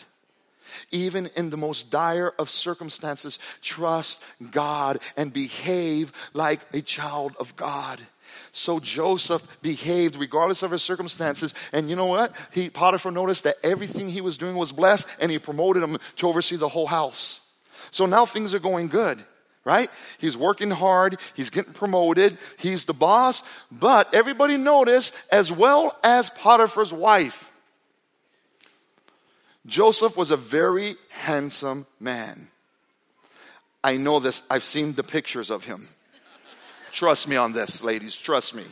Even 0.91 1.29
in 1.35 1.49
the 1.49 1.57
most 1.57 1.89
dire 1.89 2.33
of 2.39 2.49
circumstances, 2.49 3.39
trust 3.61 4.19
God 4.51 4.99
and 5.17 5.33
behave 5.33 6.11
like 6.33 6.59
a 6.73 6.81
child 6.81 7.35
of 7.39 7.55
God. 7.55 7.99
So 8.51 8.79
Joseph 8.79 9.45
behaved 9.61 10.15
regardless 10.15 10.63
of 10.63 10.71
his 10.71 10.83
circumstances. 10.83 11.53
And 11.71 11.89
you 11.89 11.95
know 11.95 12.05
what? 12.05 12.35
He, 12.51 12.69
Potiphar 12.69 13.11
noticed 13.11 13.43
that 13.45 13.57
everything 13.63 14.09
he 14.09 14.21
was 14.21 14.37
doing 14.37 14.55
was 14.55 14.71
blessed 14.71 15.07
and 15.19 15.31
he 15.31 15.39
promoted 15.39 15.83
him 15.83 15.97
to 16.17 16.27
oversee 16.27 16.55
the 16.55 16.69
whole 16.69 16.87
house. 16.87 17.41
So 17.91 18.05
now 18.05 18.25
things 18.25 18.53
are 18.53 18.59
going 18.59 18.87
good, 18.87 19.23
right? 19.65 19.89
He's 20.19 20.37
working 20.37 20.71
hard. 20.71 21.19
He's 21.35 21.49
getting 21.49 21.73
promoted. 21.73 22.37
He's 22.57 22.85
the 22.85 22.93
boss. 22.93 23.43
But 23.71 24.13
everybody 24.13 24.57
noticed 24.57 25.13
as 25.31 25.51
well 25.51 25.97
as 26.03 26.29
Potiphar's 26.31 26.93
wife 26.93 27.52
Joseph 29.65 30.17
was 30.17 30.31
a 30.31 30.37
very 30.37 30.95
handsome 31.09 31.85
man. 31.99 32.47
I 33.83 33.97
know 33.97 34.19
this. 34.19 34.41
I've 34.49 34.63
seen 34.63 34.93
the 34.93 35.03
pictures 35.03 35.49
of 35.49 35.63
him. 35.63 35.87
Trust 36.91 37.27
me 37.27 37.35
on 37.35 37.53
this, 37.53 37.81
ladies. 37.81 38.15
Trust 38.15 38.55
me. 38.55 38.63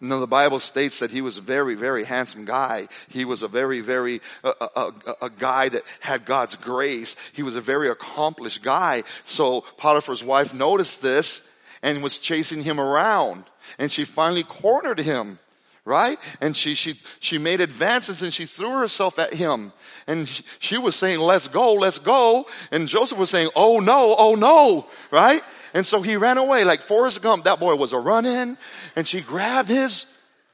No, 0.00 0.18
the 0.18 0.26
Bible 0.26 0.60
states 0.60 1.00
that 1.00 1.10
he 1.10 1.20
was 1.20 1.36
a 1.36 1.42
very, 1.42 1.74
very 1.74 2.04
handsome 2.04 2.46
guy. 2.46 2.88
He 3.08 3.26
was 3.26 3.42
a 3.42 3.48
very, 3.48 3.80
very, 3.80 4.22
uh, 4.42 4.52
a, 4.74 4.92
a 5.26 5.30
guy 5.30 5.68
that 5.68 5.82
had 6.00 6.24
God's 6.24 6.56
grace. 6.56 7.16
He 7.34 7.42
was 7.42 7.54
a 7.54 7.60
very 7.60 7.90
accomplished 7.90 8.62
guy. 8.62 9.02
So 9.24 9.60
Potiphar's 9.76 10.24
wife 10.24 10.54
noticed 10.54 11.02
this 11.02 11.46
and 11.82 12.02
was 12.02 12.18
chasing 12.18 12.62
him 12.62 12.80
around. 12.80 13.44
And 13.78 13.92
she 13.92 14.04
finally 14.06 14.42
cornered 14.42 14.98
him 14.98 15.38
right? 15.84 16.18
And 16.40 16.56
she, 16.56 16.74
she, 16.74 17.00
she 17.20 17.38
made 17.38 17.60
advances 17.60 18.22
and 18.22 18.32
she 18.32 18.46
threw 18.46 18.78
herself 18.78 19.18
at 19.18 19.34
him. 19.34 19.72
And 20.06 20.28
she, 20.58 20.78
was 20.78 20.96
saying, 20.96 21.20
let's 21.20 21.48
go, 21.48 21.74
let's 21.74 21.98
go. 21.98 22.46
And 22.70 22.88
Joseph 22.88 23.18
was 23.18 23.30
saying, 23.30 23.50
oh 23.56 23.80
no, 23.80 24.14
oh 24.18 24.34
no, 24.34 24.86
right? 25.10 25.42
And 25.74 25.86
so 25.86 26.02
he 26.02 26.16
ran 26.16 26.38
away 26.38 26.64
like 26.64 26.80
Forrest 26.80 27.22
Gump. 27.22 27.44
That 27.44 27.60
boy 27.60 27.74
was 27.76 27.92
a 27.92 27.98
run 27.98 28.26
in 28.26 28.56
and 28.96 29.06
she 29.06 29.20
grabbed 29.20 29.68
his 29.68 30.04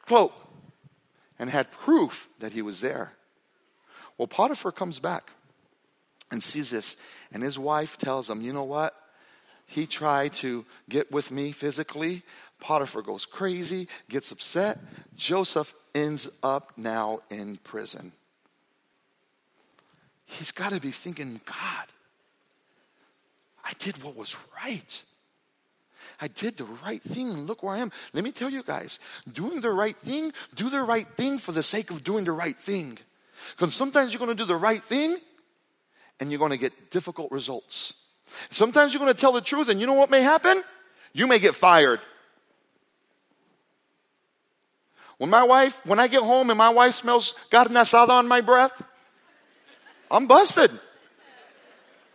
cloak 0.06 0.32
and 1.38 1.50
had 1.50 1.70
proof 1.70 2.28
that 2.40 2.52
he 2.52 2.62
was 2.62 2.80
there. 2.80 3.12
Well, 4.18 4.28
Potiphar 4.28 4.72
comes 4.72 4.98
back 4.98 5.30
and 6.30 6.42
sees 6.42 6.70
this 6.70 6.96
and 7.32 7.42
his 7.42 7.58
wife 7.58 7.98
tells 7.98 8.28
him, 8.28 8.40
you 8.42 8.52
know 8.52 8.64
what? 8.64 8.94
He 9.66 9.86
tried 9.86 10.32
to 10.34 10.64
get 10.88 11.10
with 11.10 11.30
me 11.32 11.50
physically. 11.50 12.22
Potiphar 12.61 13.03
goes 13.03 13.27
crazy, 13.27 13.88
gets 14.09 14.31
upset. 14.31 14.79
Joseph 15.16 15.75
ends 15.95 16.29
up 16.42 16.73
now 16.77 17.21
in 17.31 17.57
prison. 17.59 18.12
He's 20.25 20.53
got 20.53 20.73
to 20.73 20.81
be 20.81 20.90
thinking, 20.90 21.40
God, 21.45 21.87
I 23.64 23.73
did 23.79 24.03
what 24.03 24.16
was 24.16 24.37
right. 24.64 25.03
I 26.21 26.29
did 26.29 26.57
the 26.57 26.64
right 26.85 27.03
thing 27.03 27.31
and 27.31 27.47
look 27.47 27.62
where 27.62 27.75
I 27.75 27.79
am. 27.79 27.92
Let 28.12 28.25
me 28.25 28.33
tell 28.33 28.51
you 28.51 28.62
guys, 28.62 28.99
doing 29.33 29.61
the 29.61 29.71
right 29.71 29.97
thing, 29.97 30.33
do 30.55 30.71
the 30.71 30.83
right 30.83 31.07
thing 31.16 31.38
for 31.38 31.53
the 31.53 31.62
sake 31.62 31.90
of 31.90 32.05
doing 32.05 32.25
the 32.25 32.33
right 32.33 32.57
thing. 32.57 32.99
Because 33.53 33.75
sometimes 33.75 34.12
you're 34.12 34.19
going 34.19 34.31
to 34.31 34.42
do 34.42 34.47
the 34.47 34.57
right 34.57 34.83
thing 34.83 35.16
and 36.21 36.31
you're 36.31 36.38
going 36.38 36.53
to 36.53 36.57
get 36.57 36.90
difficult 36.90 37.31
results. 37.31 37.95
Sometimes 38.51 38.92
you're 38.92 39.01
going 39.01 39.12
to 39.12 39.21
tell 39.21 39.33
the 39.33 39.40
truth 39.40 39.69
and 39.69 39.81
you 39.81 39.87
know 39.87 39.95
what 39.95 40.11
may 40.11 40.23
happen? 40.23 40.62
You 41.12 41.27
may 41.27 41.38
get 41.38 41.55
fired. 41.55 42.01
When 45.18 45.31
my 45.31 45.44
wife, 45.44 45.81
when 45.85 45.98
I 45.98 46.09
get 46.09 46.22
home 46.22 46.50
and 46.50 46.59
my 46.59 46.68
wife 46.68 46.94
smells 46.94 47.35
carne 47.50 47.68
asada 47.68 48.11
on 48.11 48.29
my 48.29 48.40
breath, 48.40 48.83
I'm 50.11 50.26
busted. 50.26 50.70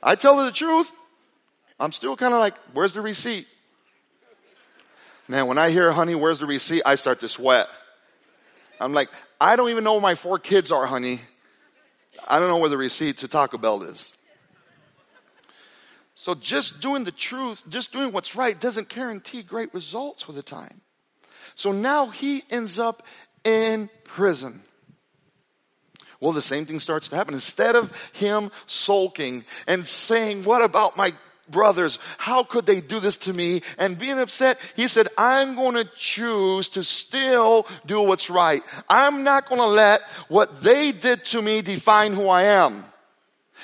I 0.04 0.16
tell 0.16 0.38
her 0.40 0.46
the 0.46 0.52
truth. 0.52 0.92
I'm 1.80 1.92
still 1.92 2.16
kind 2.16 2.34
of 2.34 2.40
like, 2.40 2.56
where's 2.74 2.94
the 2.94 3.02
receipt? 3.02 3.48
Man, 5.28 5.48
when 5.48 5.58
I 5.58 5.70
hear, 5.70 5.92
honey, 5.92 6.14
where's 6.14 6.40
the 6.40 6.46
receipt? 6.46 6.84
I 6.86 6.96
start 6.96 7.22
to 7.22 7.30
sweat. 7.30 7.68
I'm 8.80 8.94
like, 8.94 9.10
I 9.40 9.56
don't 9.56 9.70
even 9.70 9.84
know 9.84 9.94
where 9.94 10.02
my 10.02 10.16
four 10.16 10.40
kids 10.40 10.72
are, 10.72 10.86
honey. 10.86 11.22
I 12.28 12.40
don't 12.40 12.50
know 12.50 12.58
where 12.58 12.70
the 12.70 12.78
receipt 12.78 13.18
to 13.20 13.28
Taco 13.28 13.58
Bell 13.58 13.82
is. 13.84 14.14
So 16.16 16.36
just 16.36 16.82
doing 16.82 17.04
the 17.04 17.12
truth, 17.12 17.64
just 17.68 17.92
doing 17.92 18.12
what's 18.12 18.36
right 18.36 18.60
doesn't 18.60 18.90
guarantee 18.90 19.42
great 19.42 19.74
results 19.74 20.22
for 20.22 20.34
the 20.34 20.44
time. 20.44 20.82
So 21.62 21.72
now 21.72 22.08
he 22.08 22.42
ends 22.50 22.80
up 22.80 23.06
in 23.44 23.88
prison. 24.04 24.64
Well, 26.20 26.32
the 26.32 26.42
same 26.42 26.66
thing 26.66 26.80
starts 26.80 27.10
to 27.10 27.16
happen. 27.16 27.36
Instead 27.36 27.76
of 27.76 27.94
him 28.14 28.50
sulking 28.66 29.46
and 29.68 29.86
saying, 29.86 30.44
what 30.44 30.64
about 30.64 30.98
my 30.98 31.14
brothers? 31.52 32.00
How 32.18 32.44
could 32.44 32.66
they 32.66 32.82
do 32.82 33.00
this 33.00 33.16
to 33.18 33.34
me? 33.34 33.62
And 33.78 34.00
being 34.00 34.18
upset, 34.18 34.60
he 34.76 34.88
said, 34.88 35.08
I'm 35.20 35.54
going 35.54 35.76
to 35.76 35.88
choose 35.96 36.68
to 36.70 36.84
still 36.84 37.68
do 37.86 38.02
what's 38.02 38.32
right. 38.32 38.64
I'm 38.90 39.24
not 39.24 39.48
going 39.48 39.62
to 39.62 39.68
let 39.68 40.02
what 40.30 40.64
they 40.64 40.92
did 40.92 41.26
to 41.26 41.44
me 41.44 41.62
define 41.62 42.14
who 42.14 42.28
I 42.28 42.44
am. 42.44 42.86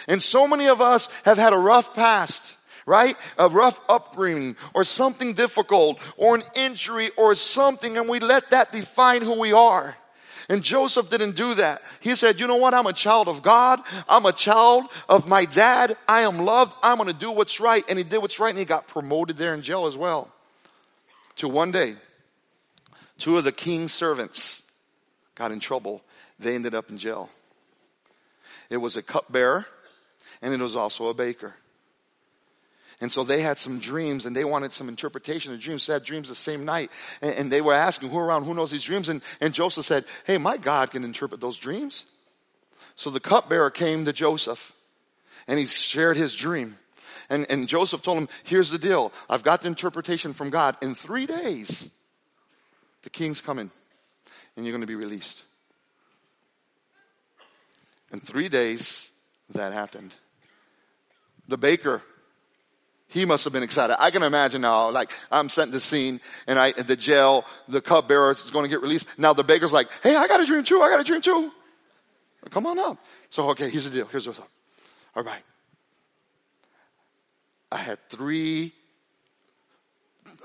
And 0.07 0.21
so 0.21 0.47
many 0.47 0.67
of 0.67 0.81
us 0.81 1.09
have 1.25 1.39
had 1.39 1.53
a 1.53 1.57
rough 1.57 1.95
past 1.95 2.56
right? 2.87 3.15
A 3.37 3.49
rough 3.49 3.79
upbringing 3.87 4.55
or 4.73 4.83
something 4.83 5.33
difficult 5.33 5.99
or 6.15 6.35
an 6.35 6.43
injury 6.55 7.11
or 7.17 7.35
something 7.35 7.97
and 7.97 8.09
we 8.09 8.19
let 8.19 8.49
that 8.49 8.71
define 8.71 9.21
who 9.21 9.39
we 9.39 9.53
are. 9.53 9.95
And 10.49 10.63
Joseph 10.63 11.09
didn't 11.09 11.35
do 11.35 11.53
that. 11.55 11.81
He 11.99 12.15
said, 12.15 12.39
you 12.39 12.47
know 12.47 12.55
what? 12.55 12.73
I'm 12.73 12.87
a 12.87 12.93
child 12.93 13.27
of 13.27 13.43
God. 13.43 13.81
I'm 14.07 14.25
a 14.25 14.31
child 14.31 14.85
of 15.09 15.27
my 15.27 15.43
dad. 15.43 15.97
I 16.07 16.21
am 16.21 16.39
loved. 16.39 16.73
I'm 16.81 16.97
going 16.97 17.09
to 17.09 17.13
do 17.13 17.31
what's 17.31 17.59
right. 17.59 17.83
And 17.89 17.97
he 17.97 18.05
did 18.05 18.19
what's 18.19 18.39
right 18.39 18.49
and 18.49 18.57
he 18.57 18.63
got 18.63 18.87
promoted 18.87 19.35
there 19.35 19.53
in 19.53 19.61
jail 19.61 19.87
as 19.87 19.97
well. 19.97 20.31
To 21.37 21.49
one 21.49 21.71
day, 21.71 21.95
two 23.19 23.37
of 23.37 23.43
the 23.43 23.51
king's 23.51 23.93
servants 23.93 24.63
got 25.35 25.51
in 25.51 25.59
trouble. 25.59 26.01
They 26.39 26.55
ended 26.55 26.73
up 26.73 26.89
in 26.89 26.97
jail. 26.97 27.29
It 28.69 28.77
was 28.77 28.95
a 28.95 29.01
cupbearer 29.01 29.65
and 30.41 30.53
it 30.53 30.61
was 30.61 30.77
also 30.77 31.09
a 31.09 31.13
baker. 31.13 31.53
And 32.99 33.11
so 33.11 33.23
they 33.23 33.41
had 33.41 33.59
some 33.59 33.79
dreams 33.79 34.25
and 34.25 34.35
they 34.35 34.43
wanted 34.43 34.73
some 34.73 34.89
interpretation 34.89 35.53
of 35.53 35.59
dreams. 35.59 35.85
They 35.85 35.93
had 35.93 36.03
dreams 36.03 36.29
the 36.29 36.35
same 36.35 36.65
night. 36.65 36.91
And, 37.21 37.35
and, 37.35 37.51
they 37.51 37.61
were 37.61 37.73
asking, 37.73 38.09
who 38.09 38.17
around, 38.17 38.43
who 38.43 38.55
knows 38.55 38.71
these 38.71 38.83
dreams? 38.83 39.07
And, 39.09 39.21
and 39.39 39.53
Joseph 39.53 39.85
said, 39.85 40.05
hey, 40.25 40.37
my 40.39 40.57
God 40.57 40.89
can 40.89 41.03
interpret 41.03 41.39
those 41.39 41.57
dreams. 41.57 42.05
So 42.95 43.11
the 43.11 43.19
cupbearer 43.19 43.69
came 43.69 44.05
to 44.05 44.13
Joseph 44.13 44.73
and 45.47 45.59
he 45.59 45.67
shared 45.67 46.17
his 46.17 46.33
dream. 46.33 46.75
And, 47.29 47.45
and 47.51 47.67
Joseph 47.67 48.01
told 48.01 48.17
him, 48.17 48.29
here's 48.43 48.71
the 48.71 48.79
deal. 48.79 49.11
I've 49.29 49.43
got 49.43 49.61
the 49.61 49.67
interpretation 49.67 50.33
from 50.33 50.49
God. 50.49 50.75
In 50.81 50.95
three 50.95 51.27
days, 51.27 51.91
the 53.03 53.11
king's 53.11 53.41
coming 53.41 53.69
and 54.55 54.65
you're 54.65 54.73
going 54.73 54.81
to 54.81 54.87
be 54.87 54.95
released. 54.95 55.43
In 58.11 58.21
three 58.21 58.49
days, 58.49 59.11
that 59.53 59.71
happened. 59.73 60.15
The 61.47 61.57
baker 61.57 62.01
he 63.07 63.25
must 63.25 63.43
have 63.45 63.53
been 63.53 63.63
excited. 63.63 64.01
I 64.01 64.11
can 64.11 64.23
imagine 64.23 64.61
now, 64.61 64.91
like, 64.91 65.11
I'm 65.31 65.49
setting 65.49 65.71
the 65.71 65.81
scene 65.81 66.19
and 66.45 66.59
I, 66.59 66.73
the 66.73 66.95
jail, 66.95 67.45
the 67.67 67.81
cupbearer 67.81 68.31
is 68.31 68.41
going 68.51 68.65
to 68.65 68.69
get 68.69 68.81
released. 68.81 69.07
Now 69.17 69.33
the 69.33 69.43
baker's 69.43 69.71
like, 69.71 69.87
hey, 70.03 70.15
I 70.15 70.27
got 70.27 70.41
a 70.41 70.45
dream 70.45 70.63
too. 70.63 70.81
I 70.81 70.89
got 70.89 70.99
a 70.99 71.03
dream 71.03 71.21
too. 71.21 71.51
Come 72.49 72.65
on 72.65 72.79
up. 72.79 72.97
So, 73.29 73.49
okay, 73.49 73.69
here's 73.69 73.85
the 73.85 73.91
deal. 73.91 74.07
Here's 74.07 74.27
what's 74.27 74.39
up. 74.39 74.49
All 75.15 75.23
right. 75.23 75.41
I 77.71 77.77
had 77.77 77.99
three 78.09 78.73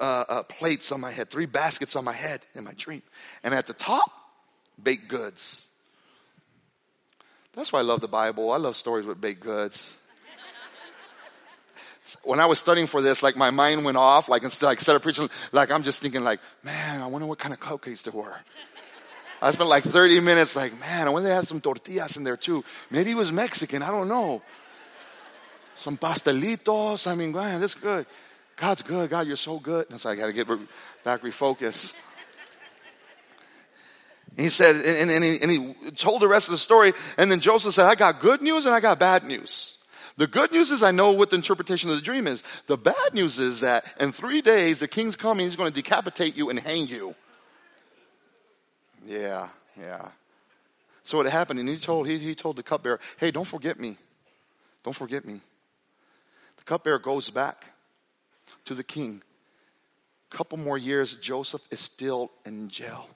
uh, 0.00 0.24
uh, 0.28 0.42
plates 0.44 0.90
on 0.90 1.00
my 1.00 1.10
head, 1.10 1.30
three 1.30 1.46
baskets 1.46 1.94
on 1.94 2.04
my 2.04 2.12
head 2.12 2.40
in 2.54 2.64
my 2.64 2.72
dream. 2.76 3.02
And 3.44 3.54
at 3.54 3.66
the 3.66 3.74
top, 3.74 4.10
baked 4.82 5.08
goods. 5.08 5.64
That's 7.54 7.72
why 7.72 7.80
I 7.80 7.82
love 7.82 8.00
the 8.00 8.08
Bible. 8.08 8.50
I 8.50 8.56
love 8.56 8.76
stories 8.76 9.06
with 9.06 9.20
baked 9.20 9.40
goods. 9.40 9.96
When 12.22 12.40
I 12.40 12.46
was 12.46 12.58
studying 12.58 12.86
for 12.86 13.00
this, 13.00 13.22
like 13.22 13.36
my 13.36 13.50
mind 13.50 13.84
went 13.84 13.96
off, 13.96 14.28
like 14.28 14.42
instead, 14.42 14.66
like 14.66 14.78
instead 14.78 14.96
of 14.96 15.02
preaching, 15.02 15.28
like 15.52 15.70
I'm 15.70 15.82
just 15.82 16.00
thinking 16.00 16.24
like, 16.24 16.40
man, 16.62 17.00
I 17.00 17.06
wonder 17.06 17.26
what 17.26 17.38
kind 17.38 17.52
of 17.52 17.60
cupcakes 17.60 18.02
there 18.02 18.12
were. 18.12 18.36
I 19.40 19.50
spent 19.50 19.68
like 19.68 19.84
30 19.84 20.20
minutes 20.20 20.54
like, 20.54 20.78
man, 20.78 21.08
I 21.08 21.10
wonder 21.10 21.28
they 21.28 21.34
had 21.34 21.48
some 21.48 21.60
tortillas 21.60 22.16
in 22.16 22.24
there 22.24 22.36
too. 22.36 22.64
Maybe 22.90 23.10
it 23.10 23.16
was 23.16 23.32
Mexican. 23.32 23.82
I 23.82 23.90
don't 23.90 24.08
know. 24.08 24.40
Some 25.74 25.96
pastelitos. 25.96 27.10
I 27.10 27.14
mean, 27.16 27.32
man, 27.32 27.60
this 27.60 27.74
good. 27.74 28.06
God's 28.56 28.82
good. 28.82 29.10
God, 29.10 29.26
you're 29.26 29.36
so 29.36 29.58
good. 29.58 29.90
And 29.90 30.00
so 30.00 30.10
I 30.10 30.14
got 30.14 30.26
to 30.26 30.32
get 30.32 30.46
back 31.02 31.22
refocused. 31.22 31.94
He 34.36 34.48
said, 34.48 34.76
and, 34.76 35.10
and, 35.10 35.24
he, 35.24 35.38
and 35.42 35.50
he 35.50 35.90
told 35.90 36.22
the 36.22 36.28
rest 36.28 36.48
of 36.48 36.52
the 36.52 36.58
story. 36.58 36.92
And 37.18 37.30
then 37.30 37.40
Joseph 37.40 37.74
said, 37.74 37.84
I 37.86 37.96
got 37.96 38.20
good 38.20 38.40
news 38.42 38.64
and 38.64 38.74
I 38.74 38.80
got 38.80 38.98
bad 38.98 39.24
news. 39.24 39.76
The 40.16 40.26
good 40.26 40.52
news 40.52 40.70
is 40.70 40.82
I 40.82 40.90
know 40.90 41.12
what 41.12 41.30
the 41.30 41.36
interpretation 41.36 41.90
of 41.90 41.96
the 41.96 42.02
dream 42.02 42.26
is. 42.26 42.42
The 42.66 42.76
bad 42.76 43.14
news 43.14 43.38
is 43.38 43.60
that 43.60 43.84
in 43.98 44.12
three 44.12 44.42
days, 44.42 44.78
the 44.78 44.88
king's 44.88 45.16
coming. 45.16 45.46
He's 45.46 45.56
going 45.56 45.70
to 45.70 45.74
decapitate 45.74 46.36
you 46.36 46.50
and 46.50 46.58
hang 46.58 46.86
you. 46.86 47.14
Yeah, 49.06 49.48
yeah. 49.78 50.10
So 51.02 51.20
it 51.20 51.30
happened, 51.30 51.58
and 51.58 51.68
he 51.68 51.78
told, 51.78 52.06
he, 52.06 52.18
he 52.18 52.34
told 52.34 52.56
the 52.56 52.62
cupbearer, 52.62 53.00
hey, 53.18 53.30
don't 53.30 53.46
forget 53.46 53.80
me. 53.80 53.96
Don't 54.84 54.94
forget 54.94 55.24
me. 55.24 55.40
The 56.58 56.64
cupbearer 56.64 56.98
goes 56.98 57.30
back 57.30 57.72
to 58.66 58.74
the 58.74 58.84
king. 58.84 59.22
A 60.30 60.36
couple 60.36 60.58
more 60.58 60.78
years, 60.78 61.14
Joseph 61.14 61.62
is 61.70 61.80
still 61.80 62.30
in 62.44 62.68
jail. 62.68 63.08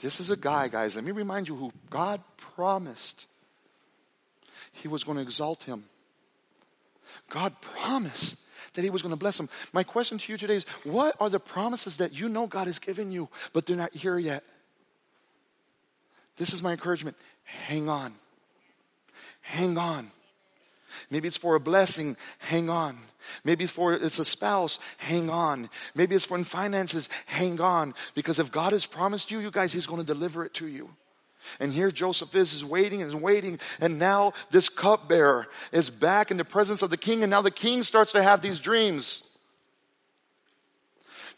This 0.00 0.20
is 0.20 0.30
a 0.30 0.36
guy, 0.36 0.68
guys, 0.68 0.94
let 0.94 1.04
me 1.04 1.12
remind 1.12 1.48
you 1.48 1.56
who 1.56 1.72
God 1.90 2.22
promised 2.36 3.26
he 4.80 4.88
was 4.88 5.04
going 5.04 5.16
to 5.16 5.22
exalt 5.22 5.64
him. 5.64 5.84
God 7.28 7.54
promised 7.60 8.36
that 8.74 8.82
he 8.82 8.90
was 8.90 9.02
going 9.02 9.12
to 9.12 9.18
bless 9.18 9.38
him. 9.38 9.48
My 9.72 9.82
question 9.82 10.18
to 10.18 10.32
you 10.32 10.38
today 10.38 10.56
is 10.56 10.66
what 10.84 11.16
are 11.20 11.30
the 11.30 11.40
promises 11.40 11.96
that 11.98 12.12
you 12.12 12.28
know 12.28 12.46
God 12.46 12.66
has 12.66 12.78
given 12.78 13.10
you, 13.10 13.28
but 13.52 13.66
they're 13.66 13.76
not 13.76 13.94
here 13.94 14.18
yet? 14.18 14.44
This 16.36 16.52
is 16.52 16.62
my 16.62 16.72
encouragement. 16.72 17.16
Hang 17.44 17.88
on. 17.88 18.14
Hang 19.40 19.76
on. 19.76 20.10
Maybe 21.10 21.28
it's 21.28 21.36
for 21.36 21.54
a 21.54 21.60
blessing. 21.60 22.16
Hang 22.38 22.68
on. 22.68 22.96
Maybe 23.44 23.64
it's 23.64 23.72
for 23.72 23.92
it's 23.92 24.18
a 24.18 24.24
spouse. 24.24 24.78
Hang 24.98 25.30
on. 25.30 25.68
Maybe 25.94 26.14
it's 26.14 26.24
for 26.24 26.42
finances. 26.44 27.08
Hang 27.26 27.60
on. 27.60 27.94
Because 28.14 28.38
if 28.38 28.50
God 28.50 28.72
has 28.72 28.86
promised 28.86 29.30
you, 29.30 29.40
you 29.40 29.50
guys, 29.50 29.72
He's 29.72 29.86
going 29.86 30.00
to 30.00 30.06
deliver 30.06 30.44
it 30.44 30.54
to 30.54 30.66
you. 30.66 30.90
And 31.58 31.72
here 31.72 31.90
Joseph 31.90 32.34
is, 32.34 32.54
is 32.54 32.64
waiting 32.64 33.02
and 33.02 33.22
waiting. 33.22 33.58
And 33.80 33.98
now 33.98 34.32
this 34.50 34.68
cupbearer 34.68 35.46
is 35.72 35.90
back 35.90 36.30
in 36.30 36.36
the 36.36 36.44
presence 36.44 36.82
of 36.82 36.90
the 36.90 36.96
king. 36.96 37.22
And 37.22 37.30
now 37.30 37.42
the 37.42 37.50
king 37.50 37.82
starts 37.82 38.12
to 38.12 38.22
have 38.22 38.40
these 38.40 38.58
dreams. 38.58 39.24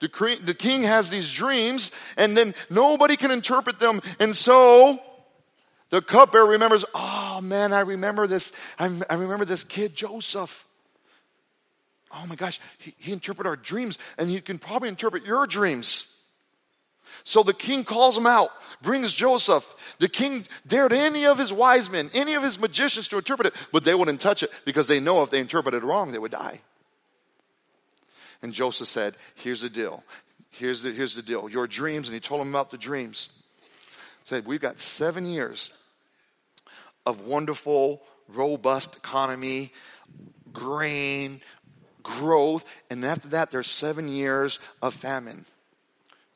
The, 0.00 0.38
the 0.42 0.54
king 0.54 0.82
has 0.82 1.10
these 1.10 1.32
dreams 1.32 1.92
and 2.16 2.36
then 2.36 2.54
nobody 2.68 3.16
can 3.16 3.30
interpret 3.30 3.78
them. 3.78 4.00
And 4.18 4.34
so 4.34 4.98
the 5.90 6.02
cupbearer 6.02 6.46
remembers, 6.46 6.84
oh 6.94 7.40
man, 7.40 7.72
I 7.72 7.80
remember 7.80 8.26
this. 8.26 8.50
I, 8.78 8.90
I 9.08 9.14
remember 9.14 9.44
this 9.44 9.62
kid, 9.62 9.94
Joseph. 9.94 10.66
Oh 12.10 12.26
my 12.26 12.34
gosh, 12.34 12.60
he, 12.78 12.94
he 12.98 13.12
interpreted 13.12 13.48
our 13.48 13.56
dreams 13.56 13.96
and 14.18 14.28
he 14.28 14.40
can 14.40 14.58
probably 14.58 14.88
interpret 14.88 15.24
your 15.24 15.46
dreams. 15.46 16.21
So 17.24 17.42
the 17.42 17.54
king 17.54 17.84
calls 17.84 18.16
him 18.16 18.26
out, 18.26 18.50
brings 18.82 19.12
Joseph. 19.12 19.74
The 19.98 20.08
king 20.08 20.44
dared 20.66 20.92
any 20.92 21.26
of 21.26 21.38
his 21.38 21.52
wise 21.52 21.88
men, 21.88 22.10
any 22.14 22.34
of 22.34 22.42
his 22.42 22.58
magicians 22.58 23.08
to 23.08 23.18
interpret 23.18 23.46
it, 23.46 23.54
but 23.72 23.84
they 23.84 23.94
wouldn't 23.94 24.20
touch 24.20 24.42
it 24.42 24.50
because 24.64 24.86
they 24.86 25.00
know 25.00 25.22
if 25.22 25.30
they 25.30 25.40
interpreted 25.40 25.82
it 25.82 25.86
wrong, 25.86 26.12
they 26.12 26.18
would 26.18 26.32
die. 26.32 26.60
And 28.42 28.52
Joseph 28.52 28.88
said, 28.88 29.14
here's 29.36 29.60
the 29.60 29.70
deal. 29.70 30.02
Here's 30.50 30.82
the, 30.82 30.90
here's 30.90 31.14
the 31.14 31.22
deal. 31.22 31.48
Your 31.48 31.66
dreams, 31.66 32.08
and 32.08 32.14
he 32.14 32.20
told 32.20 32.40
him 32.40 32.48
about 32.48 32.70
the 32.70 32.78
dreams. 32.78 33.28
He 33.60 34.28
Said, 34.28 34.46
we've 34.46 34.60
got 34.60 34.80
seven 34.80 35.24
years 35.26 35.70
of 37.06 37.20
wonderful, 37.20 38.02
robust 38.28 38.96
economy, 38.96 39.72
grain, 40.52 41.40
growth, 42.02 42.64
and 42.90 43.04
after 43.04 43.28
that, 43.28 43.50
there's 43.50 43.70
seven 43.70 44.08
years 44.08 44.58
of 44.82 44.94
famine. 44.94 45.44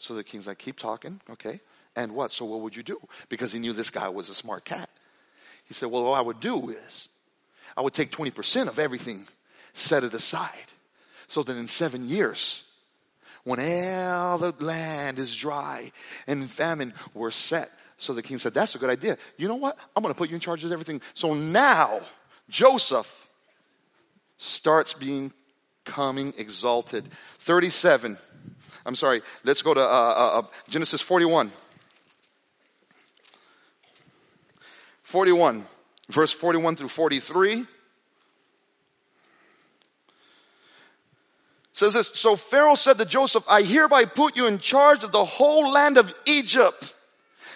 So 0.06 0.14
the 0.14 0.22
king's 0.22 0.46
like, 0.46 0.58
keep 0.58 0.78
talking, 0.78 1.20
okay? 1.30 1.58
And 1.96 2.14
what? 2.14 2.32
So 2.32 2.44
what 2.44 2.60
would 2.60 2.76
you 2.76 2.84
do? 2.84 3.00
Because 3.28 3.52
he 3.52 3.58
knew 3.58 3.72
this 3.72 3.90
guy 3.90 4.08
was 4.08 4.28
a 4.28 4.34
smart 4.34 4.64
cat. 4.64 4.88
He 5.64 5.74
said, 5.74 5.90
well, 5.90 6.04
what 6.04 6.16
I 6.16 6.20
would 6.20 6.38
do 6.38 6.68
is 6.68 7.08
I 7.76 7.80
would 7.80 7.92
take 7.92 8.12
20% 8.12 8.68
of 8.68 8.78
everything, 8.78 9.26
set 9.72 10.04
it 10.04 10.14
aside. 10.14 10.52
So 11.26 11.42
that 11.42 11.56
in 11.56 11.66
seven 11.66 12.08
years, 12.08 12.62
when 13.42 13.58
all 13.58 14.38
the 14.38 14.54
land 14.60 15.18
is 15.18 15.34
dry 15.34 15.90
and 16.28 16.48
famine, 16.48 16.94
we're 17.12 17.32
set. 17.32 17.72
So 17.98 18.12
the 18.12 18.22
king 18.22 18.38
said, 18.38 18.54
that's 18.54 18.76
a 18.76 18.78
good 18.78 18.90
idea. 18.90 19.18
You 19.36 19.48
know 19.48 19.56
what? 19.56 19.76
I'm 19.96 20.04
going 20.04 20.14
to 20.14 20.18
put 20.18 20.28
you 20.28 20.36
in 20.36 20.40
charge 20.40 20.62
of 20.62 20.70
everything. 20.70 21.00
So 21.14 21.34
now 21.34 22.00
Joseph 22.48 23.28
starts 24.36 24.94
being 24.94 25.32
coming 25.84 26.32
exalted. 26.38 27.08
37. 27.38 28.18
I'm 28.86 28.94
sorry, 28.94 29.20
let's 29.42 29.62
go 29.62 29.74
to 29.74 29.80
uh, 29.80 29.84
uh, 29.84 30.38
uh, 30.38 30.42
Genesis 30.68 31.02
41. 31.02 31.50
41, 35.02 35.64
verse 36.08 36.32
41 36.32 36.76
through 36.76 36.88
43. 36.88 37.66
says 41.72 41.92
this, 41.92 42.10
so 42.14 42.36
Pharaoh 42.36 42.74
said 42.74 42.96
to 42.96 43.04
Joseph, 43.04 43.44
I 43.50 43.60
hereby 43.62 44.06
put 44.06 44.34
you 44.34 44.46
in 44.46 44.60
charge 44.60 45.04
of 45.04 45.12
the 45.12 45.24
whole 45.24 45.70
land 45.70 45.98
of 45.98 46.14
Egypt. 46.24 46.94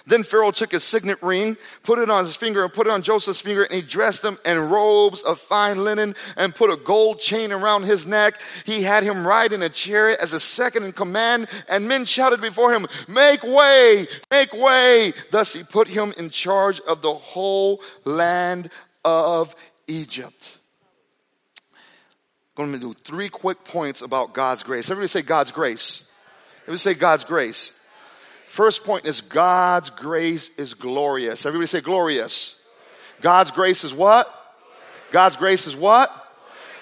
Then 0.06 0.22
Pharaoh 0.22 0.50
took 0.50 0.72
his 0.72 0.84
signet 0.84 1.22
ring, 1.22 1.56
put 1.82 1.98
it 1.98 2.10
on 2.10 2.24
his 2.24 2.36
finger 2.36 2.64
and 2.64 2.72
put 2.72 2.86
it 2.86 2.92
on 2.92 3.02
Joseph's 3.02 3.40
finger 3.40 3.64
and 3.64 3.74
he 3.74 3.82
dressed 3.82 4.24
him 4.24 4.38
in 4.44 4.70
robes 4.70 5.22
of 5.22 5.40
fine 5.40 5.84
linen 5.84 6.14
and 6.36 6.54
put 6.54 6.70
a 6.70 6.76
gold 6.76 7.20
chain 7.20 7.52
around 7.52 7.84
his 7.84 8.06
neck. 8.06 8.40
He 8.64 8.82
had 8.82 9.02
him 9.02 9.26
ride 9.26 9.52
in 9.52 9.62
a 9.62 9.68
chariot 9.68 10.20
as 10.20 10.32
a 10.32 10.40
second 10.40 10.84
in 10.84 10.92
command 10.92 11.48
and 11.68 11.88
men 11.88 12.04
shouted 12.04 12.40
before 12.40 12.72
him, 12.72 12.86
make 13.08 13.42
way, 13.42 14.06
make 14.30 14.52
way. 14.52 15.12
Thus 15.30 15.52
he 15.52 15.62
put 15.62 15.88
him 15.88 16.12
in 16.16 16.30
charge 16.30 16.80
of 16.80 17.02
the 17.02 17.14
whole 17.14 17.82
land 18.04 18.70
of 19.04 19.54
Egypt. 19.86 20.58
I'm 22.56 22.70
going 22.70 22.80
to 22.80 22.86
do 22.88 22.94
three 23.04 23.30
quick 23.30 23.64
points 23.64 24.02
about 24.02 24.34
God's 24.34 24.62
grace. 24.62 24.90
Everybody 24.90 25.08
say 25.08 25.22
God's 25.22 25.50
grace. 25.50 26.06
Everybody 26.62 26.78
say 26.78 26.94
God's 26.94 27.24
grace. 27.24 27.72
First 28.50 28.82
point 28.82 29.06
is 29.06 29.20
God's 29.20 29.90
grace 29.90 30.50
is 30.56 30.74
glorious. 30.74 31.46
Everybody 31.46 31.68
say 31.68 31.80
glorious. 31.80 32.60
God's 33.20 33.52
grace 33.52 33.84
is 33.84 33.94
what? 33.94 34.28
God's 35.12 35.36
grace 35.36 35.68
is 35.68 35.76
what? 35.76 36.10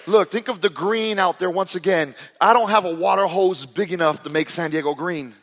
Look, 0.07 0.31
think 0.31 0.49
of 0.49 0.63
the 0.63 0.71
green 0.71 1.19
out 1.19 1.39
there 1.39 1.51
once 1.51 1.75
again. 1.75 2.15
I 2.41 2.55
don't 2.55 2.71
have 2.71 2.87
a 2.87 2.95
water 2.95 3.27
hose 3.27 3.67
big 3.67 3.93
enough 3.93 4.23
to 4.23 4.31
make 4.31 4.49
San 4.49 4.71
Diego 4.71 4.95
green. 4.95 5.35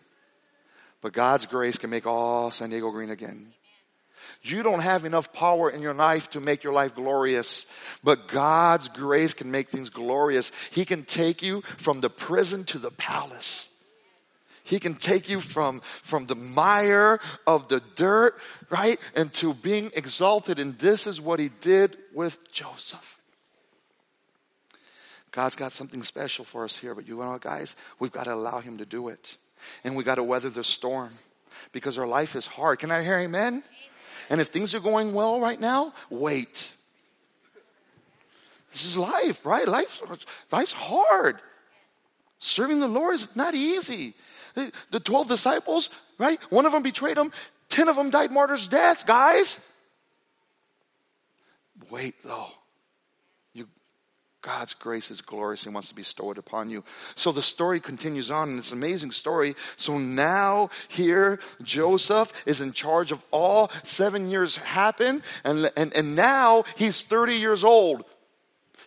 But 1.04 1.14
God's 1.14 1.46
grace 1.46 1.78
can 1.78 1.92
make 1.92 2.08
all 2.08 2.50
San 2.50 2.72
Diego 2.72 2.90
green 2.90 3.12
again. 3.12 3.54
You 4.42 4.64
don't 4.64 4.82
have 4.82 5.06
enough 5.06 5.32
power 5.32 5.70
in 5.70 5.84
your 5.84 5.94
life 5.94 6.32
to 6.32 6.40
make 6.40 6.64
your 6.64 6.74
life 6.74 6.96
glorious, 6.96 7.68
but 8.04 8.28
God's 8.28 8.88
grace 8.88 9.36
can 9.36 9.52
make 9.52 9.70
things 9.70 9.92
glorious. 9.92 10.52
He 10.72 10.86
can 10.86 11.04
take 11.04 11.44
you 11.44 11.62
from 11.62 12.00
the 12.00 12.10
prison 12.10 12.64
to 12.66 12.80
the 12.80 12.90
palace. 12.90 13.70
He 14.65 14.80
can 14.80 14.95
take 14.95 15.30
you 15.30 15.39
from, 15.39 15.82
from 16.01 16.25
the 16.25 16.36
mire 16.36 17.19
of 17.45 17.67
the 17.67 17.84
dirt, 17.95 18.36
right? 18.71 18.99
Into 19.15 19.54
being 19.54 19.91
exalted. 19.95 20.60
And 20.60 20.78
this 20.80 21.06
is 21.06 21.21
what 21.21 21.39
he 21.39 21.49
did 21.62 21.95
with 22.15 22.51
Joseph. 22.51 23.21
God's 25.32 25.56
got 25.56 25.71
something 25.71 26.01
special 26.01 26.45
for 26.45 26.63
us 26.63 26.75
here, 26.75 26.95
but 26.95 27.08
you 27.08 27.17
know, 27.17 27.38
guys, 27.38 27.75
we've 27.99 28.12
got 28.12 28.23
to 28.23 28.34
allow 28.34 28.60
him 28.60 28.80
to 28.80 28.86
do 28.86 29.10
it. 29.10 29.38
And 29.84 29.95
we 29.95 30.04
got 30.04 30.15
to 30.15 30.23
weather 30.23 30.49
the 30.49 30.63
storm 30.63 31.12
because 31.71 31.99
our 31.99 32.08
life 32.08 32.36
is 32.36 32.47
hard. 32.47 32.80
Can 32.80 32.89
I 32.89 33.04
hear 33.04 33.19
amen? 33.19 33.54
amen? 33.54 33.63
And 34.32 34.41
if 34.41 34.47
things 34.47 34.73
are 34.73 34.80
going 34.80 35.13
well 35.13 35.39
right 35.39 35.60
now, 35.60 35.93
wait. 36.10 36.71
This 38.71 38.86
is 38.86 38.97
life, 38.97 39.45
right? 39.45 39.67
Life, 39.67 40.01
life's 40.51 40.71
hard. 40.71 41.39
Serving 42.39 42.80
the 42.80 42.88
Lord 42.88 43.15
is 43.15 43.36
not 43.36 43.54
easy. 43.54 44.15
The 44.56 45.00
12 45.00 45.28
disciples, 45.28 45.89
right? 46.18 46.39
One 46.50 46.65
of 46.65 46.72
them 46.72 46.84
betrayed 46.84 47.18
him. 47.18 47.32
10 47.70 47.89
of 47.89 47.96
them 47.96 48.10
died 48.10 48.32
martyrs' 48.32 48.68
deaths, 48.68 49.04
guys. 49.04 49.60
Wait 51.89 52.15
though. 52.24 52.48
You, 53.54 53.68
God's 54.41 54.74
grace 54.74 55.12
is 55.12 55.22
glorious. 55.22 55.63
He 55.63 55.70
wants 55.70 55.89
to 55.89 55.96
bestow 55.96 56.32
it 56.32 56.38
upon 56.38 56.70
you. 56.70 56.84
So 57.15 57.32
the 57.32 57.41
story 57.41 57.80
continues 57.80 58.32
on 58.32 58.50
and 58.50 58.60
it's 58.60 58.72
an 58.72 58.78
amazing 58.78 59.12
story. 59.12 59.56
So 59.78 59.98
now 59.98 60.70
here, 60.88 61.39
Joseph 61.62 62.32
is 62.46 62.62
in 62.62 62.72
charge 62.72 63.12
of 63.12 63.22
all 63.32 63.72
seven 63.84 64.30
years 64.30 64.56
happen 64.58 65.22
and, 65.44 65.72
and, 65.76 65.94
and 65.96 66.15
now 66.15 66.63
he's 66.76 67.02
30 67.02 67.36
years 67.36 67.63
old. 67.63 68.06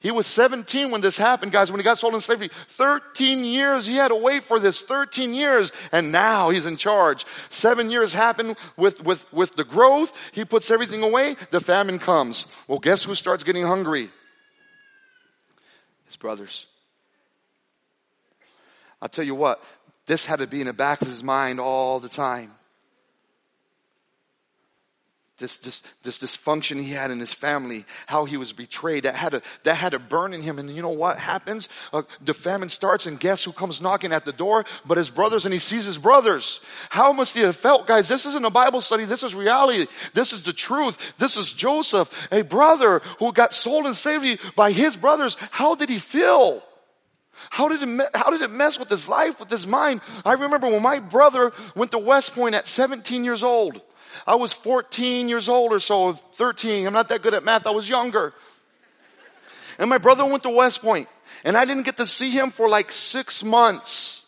He 0.00 0.11
was 0.11 0.26
17 0.26 0.90
when 0.90 1.00
this 1.00 1.18
happened, 1.18 1.52
guys, 1.52 1.70
when 1.70 1.80
he 1.80 1.84
got 1.84 1.98
sold 1.98 2.14
in 2.14 2.20
slavery. 2.20 2.50
13 2.68 3.44
years 3.44 3.87
he 3.87 3.96
had 3.96 4.08
to 4.08 4.14
wait 4.14 4.44
for 4.44 4.61
this. 4.61 4.80
13 4.80 5.34
years. 5.34 5.72
And 5.90 6.12
now 6.12 6.50
he's 6.50 6.66
in 6.66 6.76
charge. 6.76 7.26
Seven 7.50 7.90
years 7.90 8.12
happened 8.12 8.56
with, 8.76 9.04
with, 9.04 9.30
with 9.32 9.56
the 9.56 9.64
growth. 9.64 10.16
He 10.32 10.44
puts 10.44 10.70
everything 10.70 11.02
away. 11.02 11.37
The 11.50 11.61
famine 11.61 11.98
comes. 11.98 12.46
Well, 12.68 12.78
guess 12.78 13.02
who 13.02 13.14
starts 13.14 13.42
getting 13.42 13.64
hungry? 13.64 14.11
His 16.06 16.16
brothers. 16.16 16.66
I'll 19.02 19.08
tell 19.08 19.24
you 19.24 19.34
what, 19.34 19.62
this 20.06 20.24
had 20.24 20.40
to 20.40 20.46
be 20.46 20.61
in 20.61 20.66
the 20.66 20.72
back 20.72 21.02
of 21.02 21.08
his 21.08 21.22
mind 21.22 21.61
all 21.61 22.00
the 22.00 22.08
time 22.08 22.52
this, 25.38 25.57
this, 25.59 25.83
this 26.03 26.18
dysfunction 26.18 26.81
he 26.83 26.90
had 26.90 27.11
in 27.11 27.18
his 27.18 27.33
family, 27.33 27.85
how 28.07 28.24
he 28.24 28.37
was 28.37 28.53
betrayed, 28.53 29.05
that 29.05 29.14
had 29.14 29.31
to, 29.31 29.42
that 29.62 29.74
had 29.74 29.92
to 29.92 29.98
burn 29.98 30.35
in 30.35 30.42
him. 30.42 30.59
And 30.59 30.68
you 30.70 30.83
know 30.83 30.88
what 30.90 31.18
happens? 31.18 31.68
Uh, 31.92 32.03
the 32.24 32.35
famine 32.35 32.68
starts 32.68 33.07
and 33.07 33.18
guess 33.18 33.44
who 33.44 33.53
comes 33.53 33.81
knocking 33.81 34.12
at 34.12 34.24
the 34.24 34.33
door? 34.33 34.64
But 34.85 34.98
his 34.98 35.11
brothers 35.11 35.44
and 35.44 35.53
he 35.53 35.61
sees 35.61 35.85
his 35.85 35.98
brothers. 35.98 36.61
How 36.90 37.12
must 37.12 37.35
he 37.35 37.42
have 37.42 37.57
felt? 37.57 37.87
Guys, 37.87 38.09
this 38.09 38.27
isn't 38.27 38.44
a 38.44 38.51
Bible 38.51 38.81
study. 38.81 39.05
This 39.05 39.22
is 39.22 39.35
reality. 39.35 39.87
This 40.12 40.33
is 40.33 40.42
the 40.42 40.53
truth. 40.53 41.14
This 41.18 41.37
is 41.37 41.53
Joseph, 41.53 42.29
a 42.33 42.42
brother 42.42 43.01
who 43.18 43.33
got 43.33 43.53
sold 43.53 43.87
in 43.87 43.94
slavery 43.94 44.38
by 44.57 44.72
his 44.72 44.96
brothers. 44.96 45.37
How 45.51 45.77
did 45.77 45.88
he 45.88 45.98
feel? 45.98 46.62
How 47.51 47.68
did 47.68 47.83
it, 47.83 48.09
how 48.14 48.31
did 48.31 48.42
it 48.42 48.51
mess 48.51 48.79
with 48.79 48.90
his 48.90 49.09
life, 49.09 49.38
with 49.38 49.51
his 49.51 49.66
mind? 49.66 50.01
I 50.24 50.33
remember 50.33 50.68
when 50.68 50.83
my 50.83 50.98
brother 50.98 51.53
went 51.77 51.92
to 51.92 51.98
West 51.98 52.35
Point 52.35 52.57
at 52.57 52.66
17 52.66 53.24
years 53.24 53.44
old. 53.44 53.81
I 54.26 54.35
was 54.35 54.52
14 54.52 55.28
years 55.28 55.48
old 55.48 55.72
or 55.72 55.81
so, 55.81 56.12
13. 56.12 56.87
I'm 56.87 56.92
not 56.92 57.09
that 57.09 57.22
good 57.22 57.35
at 57.35 57.44
math. 57.44 57.66
I 57.66 57.70
was 57.70 57.88
younger. 57.88 58.33
And 59.78 59.88
my 59.88 59.98
brother 59.98 60.24
went 60.24 60.42
to 60.42 60.50
West 60.50 60.83
Point 60.83 61.09
and 61.44 61.57
I 61.57 61.64
didn't 61.64 61.85
get 61.85 61.96
to 61.98 62.07
see 62.07 62.31
him 62.31 62.50
for 62.50 62.68
like 62.68 62.90
six 62.90 63.44
months. 63.44 64.24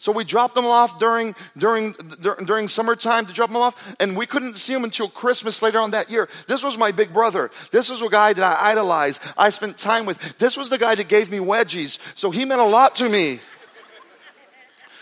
So 0.00 0.12
we 0.12 0.22
dropped 0.22 0.56
him 0.56 0.64
off 0.64 1.00
during, 1.00 1.34
during, 1.56 1.92
during 2.44 2.68
summertime 2.68 3.26
to 3.26 3.32
drop 3.32 3.50
him 3.50 3.56
off 3.56 3.96
and 3.98 4.16
we 4.16 4.26
couldn't 4.26 4.56
see 4.56 4.72
him 4.72 4.84
until 4.84 5.08
Christmas 5.08 5.60
later 5.60 5.80
on 5.80 5.90
that 5.90 6.08
year. 6.08 6.28
This 6.46 6.62
was 6.62 6.78
my 6.78 6.92
big 6.92 7.12
brother. 7.12 7.50
This 7.72 7.90
was 7.90 8.00
a 8.00 8.08
guy 8.08 8.32
that 8.32 8.42
I 8.42 8.70
idolized. 8.70 9.20
I 9.36 9.50
spent 9.50 9.76
time 9.76 10.06
with. 10.06 10.38
This 10.38 10.56
was 10.56 10.68
the 10.68 10.78
guy 10.78 10.94
that 10.94 11.08
gave 11.08 11.30
me 11.30 11.38
wedgies. 11.38 11.98
So 12.14 12.30
he 12.30 12.44
meant 12.44 12.60
a 12.60 12.64
lot 12.64 12.96
to 12.96 13.08
me. 13.08 13.40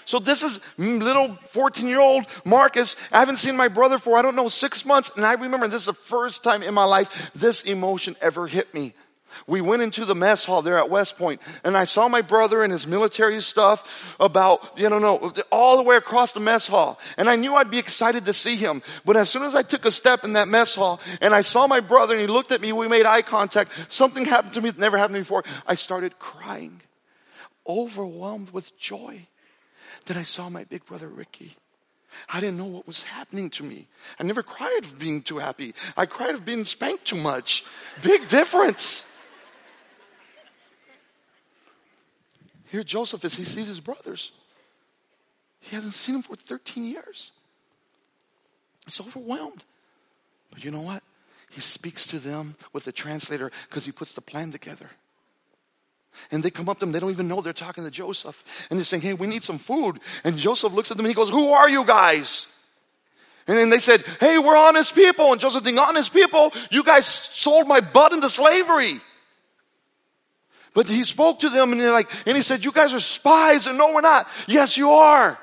So 0.07 0.21
this 0.21 0.45
is 0.45 0.61
little 0.79 1.35
14 1.49 1.87
year 1.87 2.01
old 2.01 2.27
Marcus. 2.45 2.97
I 3.13 3.19
haven't 3.19 3.39
seen 3.39 3.57
my 3.57 3.69
brother 3.69 3.99
for, 3.99 4.17
I 4.17 4.23
don't 4.23 4.37
know, 4.37 4.49
six 4.49 4.87
months. 4.87 5.11
And 5.17 5.27
I 5.27 5.35
remember 5.35 5.67
this 5.69 5.83
is 5.83 5.87
the 5.87 5.93
first 5.93 6.43
time 6.43 6.63
in 6.63 6.73
my 6.73 6.85
life 6.85 7.33
this 7.35 7.61
emotion 7.63 8.17
ever 8.23 8.47
hit 8.47 8.73
me. 8.73 8.95
We 9.49 9.61
went 9.61 9.83
into 9.83 10.05
the 10.05 10.15
mess 10.15 10.45
hall 10.45 10.63
there 10.63 10.79
at 10.79 10.89
West 10.89 11.19
Point 11.19 11.43
and 11.65 11.77
I 11.77 11.85
saw 11.85 12.09
my 12.09 12.23
brother 12.23 12.63
and 12.63 12.73
his 12.73 12.87
military 12.87 13.43
stuff 13.43 14.17
about, 14.21 14.79
you 14.79 14.89
know, 14.89 15.01
no, 15.01 15.33
all 15.51 15.77
the 15.77 15.83
way 15.83 15.97
across 15.97 16.33
the 16.33 16.41
mess 16.41 16.69
hall. 16.69 17.01
And 17.19 17.29
I 17.29 17.35
knew 17.35 17.55
I'd 17.55 17.71
be 17.71 17.79
excited 17.79 18.27
to 18.27 18.33
see 18.33 18.55
him. 18.55 18.83
But 19.05 19.17
as 19.17 19.29
soon 19.29 19.43
as 19.43 19.57
I 19.57 19.63
took 19.63 19.85
a 19.85 19.91
step 19.91 20.25
in 20.25 20.35
that 20.35 20.47
mess 20.47 20.77
hall 20.77 21.01
and 21.21 21.35
I 21.35 21.43
saw 21.43 21.67
my 21.67 21.81
brother 21.81 22.15
and 22.15 22.21
he 22.21 22.29
looked 22.29 22.53
at 22.53 22.61
me, 22.61 22.73
we 22.73 22.87
made 22.87 23.07
eye 23.07 23.23
contact. 23.23 23.73
Something 23.89 24.25
happened 24.25 24.55
to 24.55 24.63
me 24.63 24.71
that 24.71 24.79
never 24.79 24.97
happened 24.97 25.19
before. 25.19 25.45
I 25.67 25.75
started 25.75 26.19
crying, 26.21 26.81
overwhelmed 27.67 28.51
with 28.51 28.79
joy 28.79 29.27
that 30.07 30.17
I 30.17 30.25
saw 30.25 30.49
my 30.49 30.65
big 30.65 30.85
brother 30.85 31.09
Ricky. 31.09 31.57
I 32.29 32.41
didn't 32.41 32.59
know 32.59 32.67
what 32.67 32.87
was 32.87 33.03
happening 33.03 33.51
to 33.51 33.63
me. 33.63 33.89
I 34.19 34.25
never 34.25 34.43
cried 34.43 34.81
of 34.85 34.99
being 34.99 35.23
too 35.23 35.39
happy. 35.39 35.75
I 35.97 36.07
cried 36.07 36.35
of 36.35 36.45
being 36.45 36.65
spanked 36.65 37.05
too 37.05 37.17
much. 37.17 37.65
Big 38.03 38.27
difference. 38.29 39.05
Here 42.67 42.83
Joseph 42.83 43.25
is, 43.25 43.37
he 43.37 43.45
sees 43.45 43.69
his 43.69 43.81
brothers. 43.81 44.33
He 45.61 45.75
hasn't 45.75 45.95
seen 45.95 46.15
them 46.15 46.23
for 46.23 46.37
13 46.37 46.85
years. 46.85 47.33
He's 48.85 49.01
overwhelmed. 49.01 49.65
But 50.51 50.65
you 50.65 50.71
know 50.71 50.81
what? 50.81 51.03
He 51.51 51.61
speaks 51.61 52.07
to 52.09 52.19
them 52.19 52.57
with 52.73 52.85
the 52.85 52.93
translator 52.93 53.51
because 53.69 53.85
he 53.85 53.93
puts 53.93 54.13
the 54.13 54.21
plan 54.21 54.53
together. 54.53 54.91
And 56.31 56.43
they 56.43 56.51
come 56.51 56.69
up 56.69 56.79
to 56.79 56.87
them, 56.87 56.93
they 56.93 57.01
don't 57.01 57.11
even 57.11 57.29
know 57.29 57.41
they're 57.41 57.53
talking 57.53 57.85
to 57.85 57.91
Joseph. 57.91 58.43
And 58.71 58.79
they're 58.79 58.85
saying, 58.85 59.03
hey, 59.03 59.15
we 59.15 59.27
need 59.27 59.45
some 59.45 59.59
food. 59.59 60.01
And 60.25 60.37
Joseph 60.37 60.73
looks 60.73 60.91
at 60.91 60.97
them 60.97 61.07
and 61.07 61.11
he 61.11 61.15
goes, 61.15 61.31
who 61.31 61.51
are 61.53 61.69
you 61.69 61.85
guys? 61.85 62.47
And 63.49 63.57
then 63.57 63.71
they 63.71 63.79
said, 63.79 64.05
hey, 64.19 64.39
we're 64.39 64.57
honest 64.57 64.95
people. 64.95 65.33
And 65.33 65.41
Joseph 65.41 65.63
thinking, 65.63 65.79
honest 65.79 66.13
people, 66.13 66.53
you 66.71 66.83
guys 66.83 67.07
sold 67.07 67.69
my 67.69 67.81
butt 67.81 68.13
into 68.13 68.29
slavery. 68.29 69.01
But 70.75 70.89
he 70.89 71.05
spoke 71.05 71.41
to 71.41 71.49
them 71.49 71.73
and 71.73 71.81
they're 71.81 71.93
like, 71.93 72.11
and 72.27 72.37
he 72.37 72.43
said, 72.43 72.65
you 72.65 72.73
guys 72.73 72.93
are 72.93 73.01
spies. 73.01 73.67
And 73.67 73.79
no, 73.79 73.95
we're 73.95 74.01
not. 74.01 74.27
Yes, 74.47 74.77
you 74.77 74.91
are. 74.91 75.39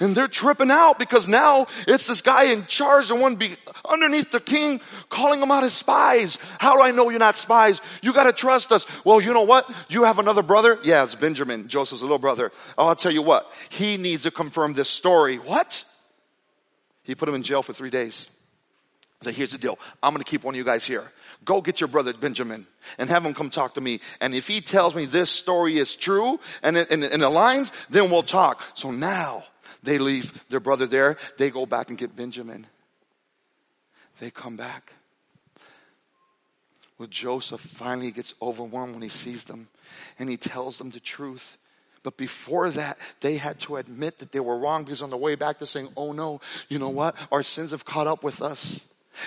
And 0.00 0.14
they're 0.14 0.28
tripping 0.28 0.70
out 0.70 0.98
because 0.98 1.28
now 1.28 1.66
it's 1.86 2.06
this 2.06 2.20
guy 2.20 2.52
in 2.52 2.66
charge, 2.66 3.08
the 3.08 3.14
one 3.14 3.36
be 3.36 3.56
underneath 3.88 4.30
the 4.30 4.40
king, 4.40 4.80
calling 5.08 5.40
them 5.40 5.50
out 5.50 5.62
as 5.62 5.72
spies. 5.72 6.38
How 6.58 6.76
do 6.76 6.82
I 6.82 6.90
know 6.90 7.10
you're 7.10 7.18
not 7.18 7.36
spies? 7.36 7.80
You 8.02 8.12
gotta 8.12 8.32
trust 8.32 8.72
us. 8.72 8.86
Well, 9.04 9.20
you 9.20 9.32
know 9.32 9.42
what? 9.42 9.70
You 9.88 10.04
have 10.04 10.18
another 10.18 10.42
brother? 10.42 10.78
Yeah, 10.82 11.04
it's 11.04 11.14
Benjamin, 11.14 11.68
Joseph's 11.68 12.02
little 12.02 12.18
brother. 12.18 12.50
Oh, 12.76 12.88
I'll 12.88 12.96
tell 12.96 13.12
you 13.12 13.22
what. 13.22 13.50
He 13.68 13.96
needs 13.96 14.24
to 14.24 14.30
confirm 14.30 14.72
this 14.72 14.88
story. 14.88 15.36
What? 15.36 15.84
He 17.04 17.14
put 17.14 17.28
him 17.28 17.34
in 17.34 17.42
jail 17.42 17.62
for 17.62 17.72
three 17.72 17.90
days. 17.90 18.28
I 19.22 19.26
said, 19.26 19.34
here's 19.34 19.52
the 19.52 19.58
deal. 19.58 19.78
I'm 20.02 20.12
gonna 20.12 20.24
keep 20.24 20.42
one 20.42 20.54
of 20.54 20.58
you 20.58 20.64
guys 20.64 20.84
here. 20.84 21.04
Go 21.44 21.60
get 21.60 21.80
your 21.80 21.88
brother 21.88 22.12
Benjamin 22.12 22.66
and 22.98 23.08
have 23.10 23.24
him 23.24 23.34
come 23.34 23.50
talk 23.50 23.74
to 23.74 23.80
me. 23.80 24.00
And 24.20 24.34
if 24.34 24.48
he 24.48 24.60
tells 24.60 24.94
me 24.94 25.04
this 25.04 25.30
story 25.30 25.78
is 25.78 25.94
true 25.94 26.40
and 26.62 26.76
it, 26.76 26.90
and 26.90 27.04
it 27.04 27.12
aligns, 27.12 27.70
then 27.90 28.10
we'll 28.10 28.22
talk. 28.22 28.62
So 28.74 28.90
now, 28.90 29.44
they 29.84 29.98
leave 29.98 30.48
their 30.48 30.60
brother 30.60 30.86
there. 30.86 31.16
They 31.38 31.50
go 31.50 31.66
back 31.66 31.88
and 31.88 31.98
get 31.98 32.16
Benjamin. 32.16 32.66
They 34.20 34.30
come 34.30 34.56
back. 34.56 34.92
Well, 36.98 37.08
Joseph 37.08 37.60
finally 37.60 38.10
gets 38.12 38.34
overwhelmed 38.40 38.94
when 38.94 39.02
he 39.02 39.08
sees 39.08 39.44
them 39.44 39.68
and 40.18 40.28
he 40.28 40.36
tells 40.36 40.78
them 40.78 40.90
the 40.90 41.00
truth. 41.00 41.56
But 42.02 42.16
before 42.16 42.70
that, 42.70 42.98
they 43.20 43.36
had 43.36 43.58
to 43.60 43.76
admit 43.76 44.18
that 44.18 44.30
they 44.30 44.40
were 44.40 44.58
wrong 44.58 44.84
because 44.84 45.02
on 45.02 45.10
the 45.10 45.16
way 45.16 45.34
back 45.34 45.58
they're 45.58 45.66
saying, 45.66 45.88
oh 45.96 46.12
no, 46.12 46.40
you 46.68 46.78
know 46.78 46.90
what? 46.90 47.16
Our 47.32 47.42
sins 47.42 47.72
have 47.72 47.84
caught 47.84 48.06
up 48.06 48.22
with 48.22 48.42
us. 48.42 48.80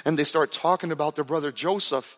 And 0.05 0.17
they 0.17 0.23
start 0.23 0.51
talking 0.51 0.91
about 0.91 1.15
their 1.15 1.23
brother 1.23 1.51
Joseph 1.51 2.17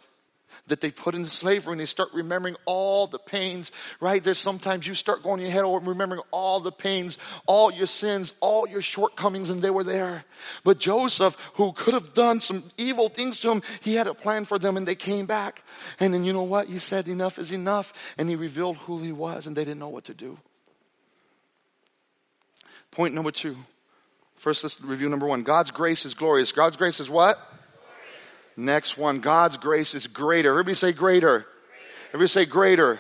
that 0.67 0.81
they 0.81 0.91
put 0.91 1.15
into 1.15 1.29
slavery 1.29 1.71
and 1.71 1.81
they 1.81 1.85
start 1.85 2.09
remembering 2.13 2.55
all 2.65 3.07
the 3.07 3.19
pains, 3.19 3.71
right? 3.99 4.23
There's 4.23 4.39
sometimes 4.39 4.87
you 4.87 4.95
start 4.95 5.23
going 5.23 5.39
in 5.39 5.47
your 5.47 5.53
head 5.53 5.63
over 5.63 5.89
remembering 5.89 6.21
all 6.31 6.59
the 6.59 6.71
pains, 6.71 7.17
all 7.45 7.71
your 7.71 7.87
sins, 7.87 8.33
all 8.39 8.67
your 8.67 8.81
shortcomings, 8.81 9.49
and 9.49 9.61
they 9.61 9.69
were 9.69 9.83
there. 9.83 10.25
But 10.63 10.79
Joseph, 10.79 11.35
who 11.55 11.71
could 11.73 11.93
have 11.93 12.13
done 12.13 12.41
some 12.41 12.63
evil 12.77 13.09
things 13.09 13.39
to 13.41 13.51
him, 13.51 13.61
he 13.81 13.95
had 13.95 14.07
a 14.07 14.13
plan 14.13 14.45
for 14.45 14.59
them 14.59 14.77
and 14.77 14.87
they 14.87 14.95
came 14.95 15.25
back. 15.25 15.63
And 15.99 16.13
then 16.13 16.23
you 16.23 16.33
know 16.33 16.43
what? 16.43 16.67
He 16.67 16.79
said, 16.79 17.07
enough 17.07 17.39
is 17.39 17.51
enough. 17.51 18.13
And 18.17 18.29
he 18.29 18.35
revealed 18.35 18.77
who 18.77 18.99
he 18.99 19.11
was 19.11 19.47
and 19.47 19.55
they 19.55 19.65
didn't 19.65 19.79
know 19.79 19.89
what 19.89 20.05
to 20.05 20.13
do. 20.13 20.37
Point 22.91 23.13
number 23.13 23.31
two. 23.31 23.55
First, 24.37 24.63
let's 24.63 24.81
review 24.81 25.09
number 25.09 25.27
one. 25.27 25.43
God's 25.43 25.69
grace 25.69 26.05
is 26.05 26.13
glorious. 26.13 26.51
God's 26.53 26.77
grace 26.77 26.99
is 26.99 27.09
what? 27.09 27.37
Next 28.59 28.97
one, 28.97 29.21
God's 29.21 29.55
grace 29.55 29.95
is 29.95 30.07
greater. 30.07 30.49
Everybody 30.49 30.75
say 30.75 30.91
greater. 30.91 31.45
Everybody 32.09 32.27
say 32.27 32.45
greater. 32.45 32.99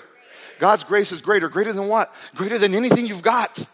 God's 0.57 0.85
grace 0.85 1.11
is 1.11 1.21
greater. 1.21 1.49
Greater 1.49 1.73
than 1.73 1.87
what? 1.87 2.13
Greater 2.33 2.57
than 2.57 2.73
anything 2.73 3.05
you've 3.05 3.21
got. 3.21 3.65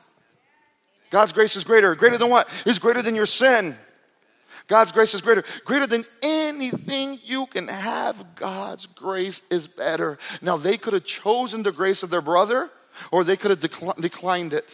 God's 1.12 1.32
grace 1.32 1.56
is 1.56 1.64
greater. 1.64 1.94
Greater 1.94 2.18
than 2.18 2.30
what? 2.32 2.50
Is 2.66 2.80
greater 2.80 3.04
than 3.04 3.14
your 3.14 3.28
sin. 3.28 3.76
God's 4.66 4.92
grace 4.92 5.14
is 5.14 5.22
greater. 5.22 5.44
Greater 5.64 5.86
than 5.86 6.06
anything 6.24 7.20
you 7.24 7.46
can 7.46 7.68
have. 7.68 8.36
God's 8.36 8.88
grace 8.88 9.44
is 9.52 9.68
better. 9.68 10.18
Now 10.42 10.58
they 10.58 10.78
could 10.78 10.94
have 10.94 11.06
chosen 11.06 11.62
the 11.62 11.72
grace 11.72 12.02
of 12.02 12.10
their 12.10 12.22
brother 12.22 12.72
or 13.12 13.24
they 13.24 13.38
could 13.38 13.52
have 13.52 13.60
decl- 13.60 13.96
declined 14.02 14.54
it 14.54 14.68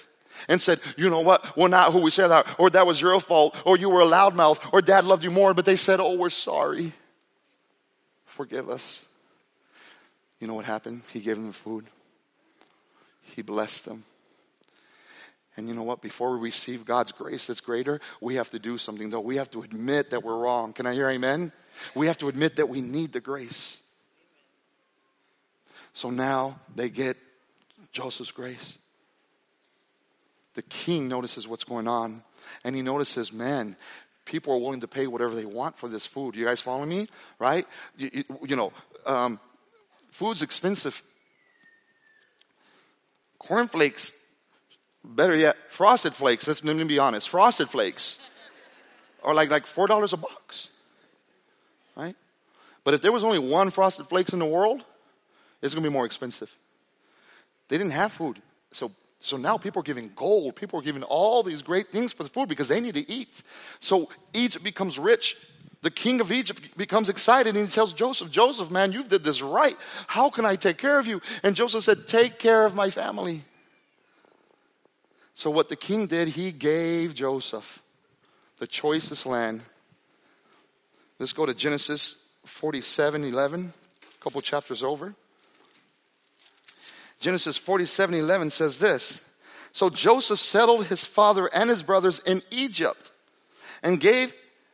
and 0.47 0.61
said, 0.61 0.79
you 0.95 1.09
know 1.09 1.19
what, 1.19 1.57
we're 1.57 1.67
not 1.67 1.91
who 1.91 1.99
we 1.99 2.09
said 2.09 2.29
that, 2.29 2.47
or 2.57 2.69
that 2.69 2.87
was 2.87 3.01
your 3.01 3.19
fault, 3.19 3.61
or 3.65 3.77
you 3.77 3.89
were 3.89 3.99
a 3.99 4.05
loudmouth, 4.05 4.59
or 4.71 4.81
dad 4.81 5.03
loved 5.03 5.25
you 5.25 5.29
more, 5.29 5.53
but 5.53 5.65
they 5.65 5.75
said, 5.75 5.99
oh, 5.99 6.15
we're 6.15 6.29
sorry. 6.29 6.93
Forgive 8.41 8.71
us. 8.71 9.05
You 10.39 10.47
know 10.47 10.55
what 10.55 10.65
happened? 10.65 11.03
He 11.13 11.19
gave 11.19 11.35
them 11.35 11.51
food. 11.51 11.85
He 13.21 13.43
blessed 13.43 13.85
them. 13.85 14.03
And 15.55 15.67
you 15.67 15.75
know 15.75 15.83
what? 15.83 16.01
Before 16.01 16.31
we 16.31 16.39
receive 16.39 16.83
God's 16.83 17.11
grace 17.11 17.45
that's 17.45 17.61
greater, 17.61 18.01
we 18.19 18.37
have 18.37 18.49
to 18.49 18.57
do 18.57 18.79
something 18.79 19.11
though. 19.11 19.19
We 19.19 19.35
have 19.35 19.51
to 19.51 19.61
admit 19.61 20.09
that 20.09 20.23
we're 20.23 20.39
wrong. 20.39 20.73
Can 20.73 20.87
I 20.87 20.95
hear 20.95 21.07
amen? 21.07 21.51
We 21.93 22.07
have 22.07 22.17
to 22.17 22.29
admit 22.29 22.55
that 22.55 22.67
we 22.67 22.81
need 22.81 23.11
the 23.11 23.21
grace. 23.21 23.79
So 25.93 26.09
now 26.09 26.59
they 26.75 26.89
get 26.89 27.17
Joseph's 27.91 28.31
grace. 28.31 28.75
The 30.55 30.63
king 30.63 31.07
notices 31.07 31.47
what's 31.47 31.63
going 31.63 31.87
on 31.87 32.23
and 32.63 32.75
he 32.75 32.81
notices, 32.81 33.31
man, 33.31 33.75
people 34.25 34.53
are 34.53 34.57
willing 34.57 34.81
to 34.81 34.87
pay 34.87 35.07
whatever 35.07 35.35
they 35.35 35.45
want 35.45 35.77
for 35.77 35.87
this 35.87 36.05
food. 36.05 36.35
You 36.35 36.45
guys 36.45 36.61
follow 36.61 36.85
me? 36.85 37.07
Right? 37.39 37.67
You, 37.97 38.09
you, 38.13 38.23
you 38.47 38.55
know, 38.55 38.71
um, 39.05 39.39
food's 40.11 40.41
expensive. 40.41 41.01
Cornflakes, 43.39 44.11
better 45.03 45.35
yet, 45.35 45.57
frosted 45.69 46.13
flakes. 46.13 46.47
Let's 46.47 46.63
let 46.63 46.75
me 46.75 46.83
be 46.83 46.99
honest. 46.99 47.29
Frosted 47.29 47.69
flakes 47.69 48.19
are 49.23 49.33
like, 49.33 49.49
like 49.49 49.65
$4 49.65 50.13
a 50.13 50.17
box. 50.17 50.69
Right? 51.95 52.15
But 52.83 52.93
if 52.93 53.01
there 53.01 53.11
was 53.11 53.23
only 53.23 53.39
one 53.39 53.69
frosted 53.69 54.07
flakes 54.07 54.33
in 54.33 54.39
the 54.39 54.45
world, 54.45 54.83
it's 55.61 55.73
going 55.73 55.83
to 55.83 55.89
be 55.89 55.93
more 55.93 56.05
expensive. 56.05 56.49
They 57.67 57.77
didn't 57.77 57.93
have 57.93 58.11
food. 58.11 58.41
So, 58.71 58.91
so 59.21 59.37
now 59.37 59.57
people 59.57 59.79
are 59.81 59.83
giving 59.83 60.11
gold. 60.15 60.55
People 60.55 60.79
are 60.79 60.83
giving 60.83 61.03
all 61.03 61.43
these 61.43 61.61
great 61.61 61.89
things 61.89 62.11
for 62.11 62.23
the 62.23 62.29
food 62.29 62.49
because 62.49 62.67
they 62.67 62.81
need 62.81 62.95
to 62.95 63.09
eat. 63.09 63.43
So 63.79 64.09
Egypt 64.33 64.65
becomes 64.65 64.97
rich. 64.97 65.37
The 65.83 65.91
king 65.91 66.21
of 66.21 66.31
Egypt 66.31 66.75
becomes 66.75 67.07
excited 67.07 67.55
and 67.55 67.67
he 67.67 67.71
tells 67.71 67.93
Joseph, 67.93 68.31
Joseph, 68.31 68.71
man, 68.71 68.91
you 68.91 69.03
did 69.03 69.23
this 69.23 69.41
right. 69.41 69.77
How 70.07 70.31
can 70.31 70.43
I 70.43 70.55
take 70.55 70.79
care 70.79 70.97
of 70.97 71.05
you? 71.05 71.21
And 71.43 71.55
Joseph 71.55 71.83
said, 71.83 72.07
take 72.07 72.39
care 72.39 72.65
of 72.65 72.73
my 72.73 72.89
family. 72.89 73.43
So 75.35 75.51
what 75.51 75.69
the 75.69 75.75
king 75.75 76.07
did, 76.07 76.27
he 76.27 76.51
gave 76.51 77.13
Joseph 77.13 77.81
the 78.57 78.67
choicest 78.67 79.27
land. 79.27 79.61
Let's 81.19 81.33
go 81.33 81.45
to 81.45 81.53
Genesis 81.53 82.27
47, 82.45 83.23
11, 83.23 83.71
a 84.03 84.23
couple 84.23 84.41
chapters 84.41 84.81
over. 84.81 85.13
Genesis 87.21 87.55
47, 87.55 88.15
11 88.15 88.51
says 88.51 88.79
this. 88.79 89.23
So 89.71 89.89
Joseph 89.89 90.39
settled 90.39 90.87
his 90.87 91.05
father 91.05 91.49
and 91.53 91.69
his 91.69 91.83
brothers 91.83 92.19
in 92.19 92.41
Egypt 92.51 93.11
and 93.83 94.01
gave 94.01 94.33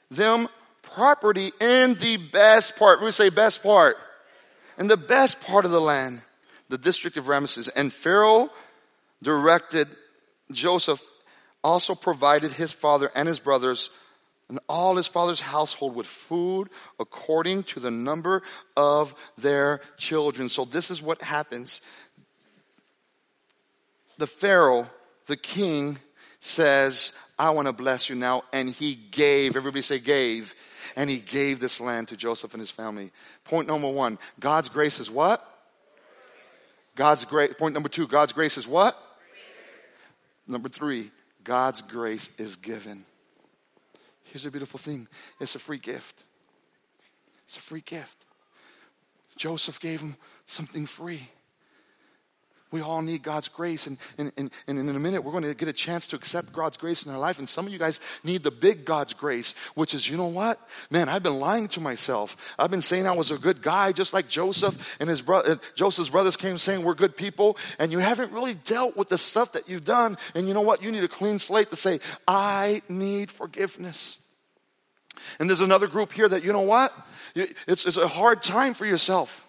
them 0.09 0.47
property 0.81 1.51
in 1.59 1.93
the 1.95 2.17
best 2.31 2.77
part. 2.77 3.01
We 3.01 3.11
say 3.11 3.29
best 3.29 3.61
part. 3.61 3.97
In 4.79 4.87
the 4.87 4.97
best 4.97 5.41
part 5.41 5.65
of 5.65 5.71
the 5.71 5.81
land, 5.81 6.21
the 6.69 6.77
district 6.77 7.17
of 7.17 7.25
Ramesses. 7.25 7.69
And 7.75 7.91
Pharaoh 7.91 8.49
directed 9.21 9.87
Joseph 10.51 11.03
also 11.63 11.95
provided 11.95 12.53
his 12.53 12.71
father 12.71 13.11
and 13.13 13.27
his 13.27 13.39
brothers 13.39 13.89
and 14.49 14.59
all 14.69 14.95
his 14.95 15.07
father's 15.07 15.41
household 15.41 15.95
with 15.95 16.07
food 16.07 16.69
according 16.99 17.63
to 17.63 17.79
the 17.79 17.91
number 17.91 18.41
of 18.77 19.13
their 19.37 19.81
children. 19.97 20.47
So 20.47 20.63
this 20.63 20.89
is 20.89 21.01
what 21.01 21.21
happens. 21.21 21.81
The 24.17 24.27
Pharaoh, 24.27 24.87
the 25.27 25.37
king, 25.37 25.97
says, 26.39 27.11
I 27.37 27.51
want 27.51 27.67
to 27.67 27.73
bless 27.73 28.09
you 28.09 28.15
now. 28.15 28.43
And 28.53 28.69
he 28.69 28.95
gave, 28.95 29.55
everybody 29.55 29.81
say 29.81 29.99
gave, 29.99 30.55
and 30.95 31.09
he 31.09 31.17
gave 31.17 31.59
this 31.59 31.79
land 31.79 32.07
to 32.09 32.17
Joseph 32.17 32.53
and 32.53 32.61
his 32.61 32.71
family. 32.71 33.11
Point 33.43 33.67
number 33.67 33.89
one, 33.89 34.17
God's 34.39 34.69
grace 34.69 34.99
is 34.99 35.11
what? 35.11 35.45
God's 36.95 37.25
grace. 37.25 37.53
Point 37.57 37.73
number 37.73 37.89
two, 37.89 38.07
God's 38.07 38.33
grace 38.33 38.57
is 38.57 38.67
what? 38.67 38.97
Number 40.47 40.69
three, 40.69 41.11
God's 41.43 41.81
grace 41.81 42.29
is 42.37 42.55
given. 42.55 43.05
Here's 44.23 44.45
a 44.45 44.51
beautiful 44.51 44.79
thing 44.79 45.07
it's 45.39 45.55
a 45.55 45.59
free 45.59 45.77
gift. 45.77 46.23
It's 47.47 47.57
a 47.57 47.61
free 47.61 47.81
gift. 47.81 48.25
Joseph 49.37 49.79
gave 49.79 50.01
him 50.01 50.17
something 50.47 50.85
free. 50.85 51.29
We 52.71 52.81
all 52.81 53.01
need 53.01 53.23
God's 53.23 53.47
grace. 53.47 53.87
And, 53.87 53.97
and, 54.17 54.31
and, 54.37 54.51
and, 54.67 54.77
in 54.77 54.95
a 54.95 54.99
minute, 54.99 55.23
we're 55.23 55.31
going 55.31 55.43
to 55.43 55.53
get 55.53 55.69
a 55.69 55.73
chance 55.73 56.07
to 56.07 56.15
accept 56.17 56.51
God's 56.51 56.75
grace 56.75 57.05
in 57.05 57.11
our 57.11 57.17
life. 57.17 57.39
And 57.39 57.47
some 57.47 57.65
of 57.65 57.71
you 57.71 57.79
guys 57.79 57.99
need 58.23 58.43
the 58.43 58.51
big 58.51 58.83
God's 58.83 59.13
grace, 59.13 59.53
which 59.75 59.93
is, 59.93 60.09
you 60.09 60.17
know 60.17 60.27
what? 60.27 60.59
Man, 60.91 61.07
I've 61.07 61.23
been 61.23 61.39
lying 61.39 61.69
to 61.69 61.81
myself. 61.81 62.35
I've 62.59 62.71
been 62.71 62.81
saying 62.81 63.07
I 63.07 63.13
was 63.13 63.31
a 63.31 63.37
good 63.37 63.61
guy, 63.61 63.93
just 63.93 64.13
like 64.13 64.27
Joseph 64.27 64.97
and 64.99 65.09
his 65.09 65.21
brother, 65.21 65.59
Joseph's 65.75 66.09
brothers 66.09 66.35
came 66.35 66.57
saying 66.57 66.83
we're 66.83 66.93
good 66.93 67.15
people. 67.15 67.57
And 67.79 67.91
you 67.91 67.99
haven't 67.99 68.33
really 68.33 68.55
dealt 68.55 68.97
with 68.97 69.07
the 69.07 69.17
stuff 69.17 69.53
that 69.53 69.69
you've 69.69 69.85
done. 69.85 70.17
And 70.35 70.47
you 70.47 70.53
know 70.53 70.61
what? 70.61 70.83
You 70.83 70.91
need 70.91 71.03
a 71.03 71.07
clean 71.07 71.39
slate 71.39 71.69
to 71.69 71.77
say, 71.77 72.01
I 72.27 72.81
need 72.89 73.31
forgiveness. 73.31 74.17
And 75.39 75.49
there's 75.49 75.61
another 75.61 75.87
group 75.87 76.11
here 76.11 76.27
that, 76.27 76.43
you 76.43 76.51
know 76.51 76.61
what? 76.61 76.93
It's, 77.33 77.85
it's 77.85 77.97
a 77.97 78.07
hard 78.07 78.43
time 78.43 78.73
for 78.73 78.85
yourself. 78.85 79.46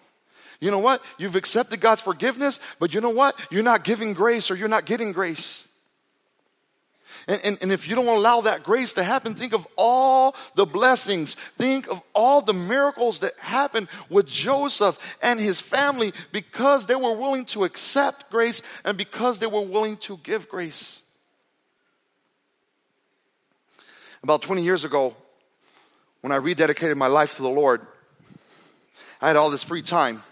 You 0.59 0.71
know 0.71 0.79
what? 0.79 1.01
You've 1.17 1.35
accepted 1.35 1.79
God's 1.79 2.01
forgiveness, 2.01 2.59
but 2.79 2.93
you 2.93 3.01
know 3.01 3.11
what? 3.11 3.35
You're 3.49 3.63
not 3.63 3.83
giving 3.83 4.13
grace 4.13 4.51
or 4.51 4.55
you're 4.55 4.67
not 4.67 4.85
getting 4.85 5.13
grace. 5.13 5.67
And, 7.27 7.41
and, 7.43 7.57
and, 7.61 7.71
if 7.71 7.87
you 7.87 7.95
don't 7.95 8.07
allow 8.07 8.41
that 8.41 8.63
grace 8.63 8.93
to 8.93 9.03
happen, 9.03 9.35
think 9.35 9.53
of 9.53 9.67
all 9.75 10.35
the 10.55 10.65
blessings. 10.65 11.35
Think 11.57 11.87
of 11.87 12.01
all 12.13 12.41
the 12.41 12.53
miracles 12.53 13.19
that 13.19 13.37
happened 13.37 13.87
with 14.09 14.25
Joseph 14.25 15.17
and 15.21 15.39
his 15.39 15.59
family 15.59 16.13
because 16.31 16.87
they 16.87 16.95
were 16.95 17.13
willing 17.13 17.45
to 17.45 17.65
accept 17.65 18.31
grace 18.31 18.61
and 18.83 18.97
because 18.97 19.39
they 19.39 19.47
were 19.47 19.61
willing 19.61 19.97
to 19.97 20.17
give 20.17 20.49
grace. 20.49 21.01
About 24.23 24.41
20 24.41 24.63
years 24.63 24.83
ago, 24.83 25.15
when 26.21 26.31
I 26.31 26.39
rededicated 26.39 26.97
my 26.97 27.07
life 27.07 27.35
to 27.35 27.43
the 27.43 27.49
Lord, 27.49 27.81
I 29.21 29.27
had 29.27 29.35
all 29.35 29.49
this 29.49 29.63
free 29.63 29.81
time. 29.81 30.23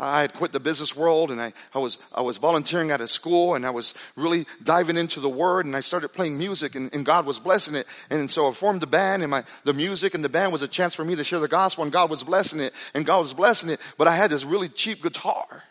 I 0.00 0.20
had 0.20 0.32
quit 0.32 0.52
the 0.52 0.60
business 0.60 0.94
world 0.94 1.32
and 1.32 1.40
I, 1.40 1.52
I 1.74 1.80
was, 1.80 1.98
I 2.14 2.20
was 2.20 2.36
volunteering 2.38 2.92
at 2.92 3.00
a 3.00 3.08
school 3.08 3.56
and 3.56 3.66
I 3.66 3.70
was 3.70 3.94
really 4.14 4.46
diving 4.62 4.96
into 4.96 5.18
the 5.18 5.28
word 5.28 5.66
and 5.66 5.74
I 5.74 5.80
started 5.80 6.10
playing 6.10 6.38
music 6.38 6.76
and, 6.76 6.92
and 6.94 7.04
God 7.04 7.26
was 7.26 7.40
blessing 7.40 7.74
it. 7.74 7.88
And 8.08 8.30
so 8.30 8.48
I 8.48 8.52
formed 8.52 8.82
a 8.84 8.86
band 8.86 9.22
and 9.22 9.30
my, 9.30 9.42
the 9.64 9.72
music 9.72 10.14
and 10.14 10.24
the 10.24 10.28
band 10.28 10.52
was 10.52 10.62
a 10.62 10.68
chance 10.68 10.94
for 10.94 11.04
me 11.04 11.16
to 11.16 11.24
share 11.24 11.40
the 11.40 11.48
gospel 11.48 11.82
and 11.82 11.92
God 11.92 12.10
was 12.10 12.22
blessing 12.22 12.60
it 12.60 12.74
and 12.94 13.04
God 13.04 13.22
was 13.22 13.34
blessing 13.34 13.70
it. 13.70 13.80
But 13.96 14.06
I 14.06 14.14
had 14.14 14.30
this 14.30 14.44
really 14.44 14.68
cheap 14.68 15.02
guitar. 15.02 15.64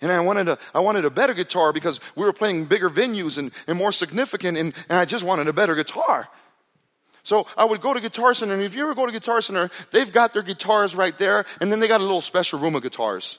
And 0.00 0.10
I 0.10 0.18
wanted 0.18 0.48
a, 0.48 0.58
I 0.74 0.80
wanted 0.80 1.04
a 1.04 1.10
better 1.10 1.32
guitar 1.32 1.72
because 1.72 2.00
we 2.16 2.24
were 2.24 2.32
playing 2.32 2.64
bigger 2.64 2.90
venues 2.90 3.38
and, 3.38 3.52
and 3.68 3.78
more 3.78 3.92
significant 3.92 4.58
and, 4.58 4.74
and 4.88 4.98
I 4.98 5.04
just 5.04 5.24
wanted 5.24 5.46
a 5.46 5.52
better 5.52 5.76
guitar. 5.76 6.28
So 7.22 7.46
I 7.56 7.64
would 7.64 7.80
go 7.80 7.94
to 7.94 8.00
Guitar 8.00 8.34
Center, 8.34 8.54
and 8.54 8.62
if 8.62 8.74
you 8.74 8.82
ever 8.82 8.94
go 8.94 9.06
to 9.06 9.12
Guitar 9.12 9.40
Center, 9.40 9.70
they've 9.90 10.12
got 10.12 10.32
their 10.32 10.42
guitars 10.42 10.96
right 10.96 11.16
there, 11.16 11.44
and 11.60 11.70
then 11.70 11.78
they 11.78 11.88
got 11.88 12.00
a 12.00 12.04
little 12.04 12.20
special 12.20 12.58
room 12.58 12.74
of 12.74 12.82
guitars. 12.82 13.38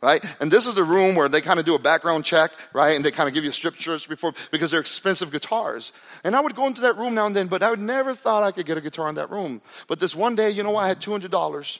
Right? 0.00 0.22
And 0.38 0.50
this 0.50 0.66
is 0.66 0.74
the 0.74 0.84
room 0.84 1.14
where 1.14 1.30
they 1.30 1.40
kind 1.40 1.58
of 1.58 1.64
do 1.64 1.74
a 1.74 1.78
background 1.78 2.26
check, 2.26 2.50
right? 2.74 2.94
And 2.94 3.02
they 3.02 3.10
kind 3.10 3.26
of 3.26 3.34
give 3.34 3.42
you 3.42 3.52
strip 3.52 3.76
shirts 3.76 4.06
before, 4.06 4.34
because 4.50 4.70
they're 4.70 4.80
expensive 4.80 5.32
guitars. 5.32 5.92
And 6.24 6.36
I 6.36 6.40
would 6.40 6.54
go 6.54 6.66
into 6.66 6.82
that 6.82 6.98
room 6.98 7.14
now 7.14 7.24
and 7.24 7.34
then, 7.34 7.46
but 7.46 7.62
I 7.62 7.70
would 7.70 7.80
never 7.80 8.14
thought 8.14 8.42
I 8.42 8.52
could 8.52 8.66
get 8.66 8.76
a 8.76 8.82
guitar 8.82 9.08
in 9.08 9.14
that 9.14 9.30
room. 9.30 9.62
But 9.88 10.00
this 10.00 10.14
one 10.14 10.36
day, 10.36 10.50
you 10.50 10.62
know? 10.62 10.76
I 10.76 10.88
had 10.88 11.00
$200. 11.00 11.78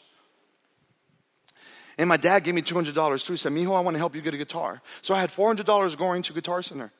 And 1.99 2.09
my 2.09 2.17
dad 2.17 2.45
gave 2.45 2.55
me 2.55 2.63
$200 2.63 3.25
too. 3.25 3.35
He 3.35 3.37
said, 3.37 3.53
Mijo, 3.53 3.77
I 3.77 3.81
want 3.81 3.95
to 3.95 3.99
help 3.99 4.15
you 4.15 4.23
get 4.23 4.33
a 4.33 4.39
guitar. 4.39 4.81
So 5.03 5.15
I 5.15 5.21
had 5.21 5.31
$400 5.31 5.97
going 5.99 6.23
to 6.23 6.33
Guitar 6.33 6.63
Center. 6.63 6.93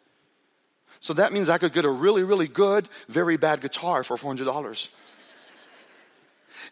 So 1.05 1.13
that 1.13 1.35
means 1.35 1.51
I 1.51 1.59
could 1.59 1.75
get 1.75 1.85
a 1.85 1.91
really, 1.91 2.25
really 2.25 2.49
good, 2.49 2.89
very 3.11 3.37
bad 3.37 3.61
guitar 3.61 4.03
for 4.05 4.17
$400. 4.17 4.89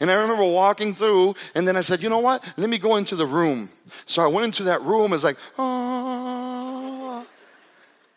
And 0.01 0.11
I 0.11 0.15
remember 0.15 0.45
walking 0.45 0.95
through, 0.95 1.35
and 1.55 1.69
then 1.69 1.77
I 1.77 1.83
said, 1.83 2.03
you 2.03 2.09
know 2.09 2.21
what? 2.21 2.43
Let 2.57 2.71
me 2.71 2.79
go 2.79 2.97
into 2.97 3.15
the 3.15 3.27
room. 3.27 3.69
So 4.07 4.23
I 4.23 4.29
went 4.29 4.47
into 4.47 4.63
that 4.65 4.81
room. 4.81 5.13
It's 5.13 5.23
like, 5.23 5.37
ah. 5.59 7.27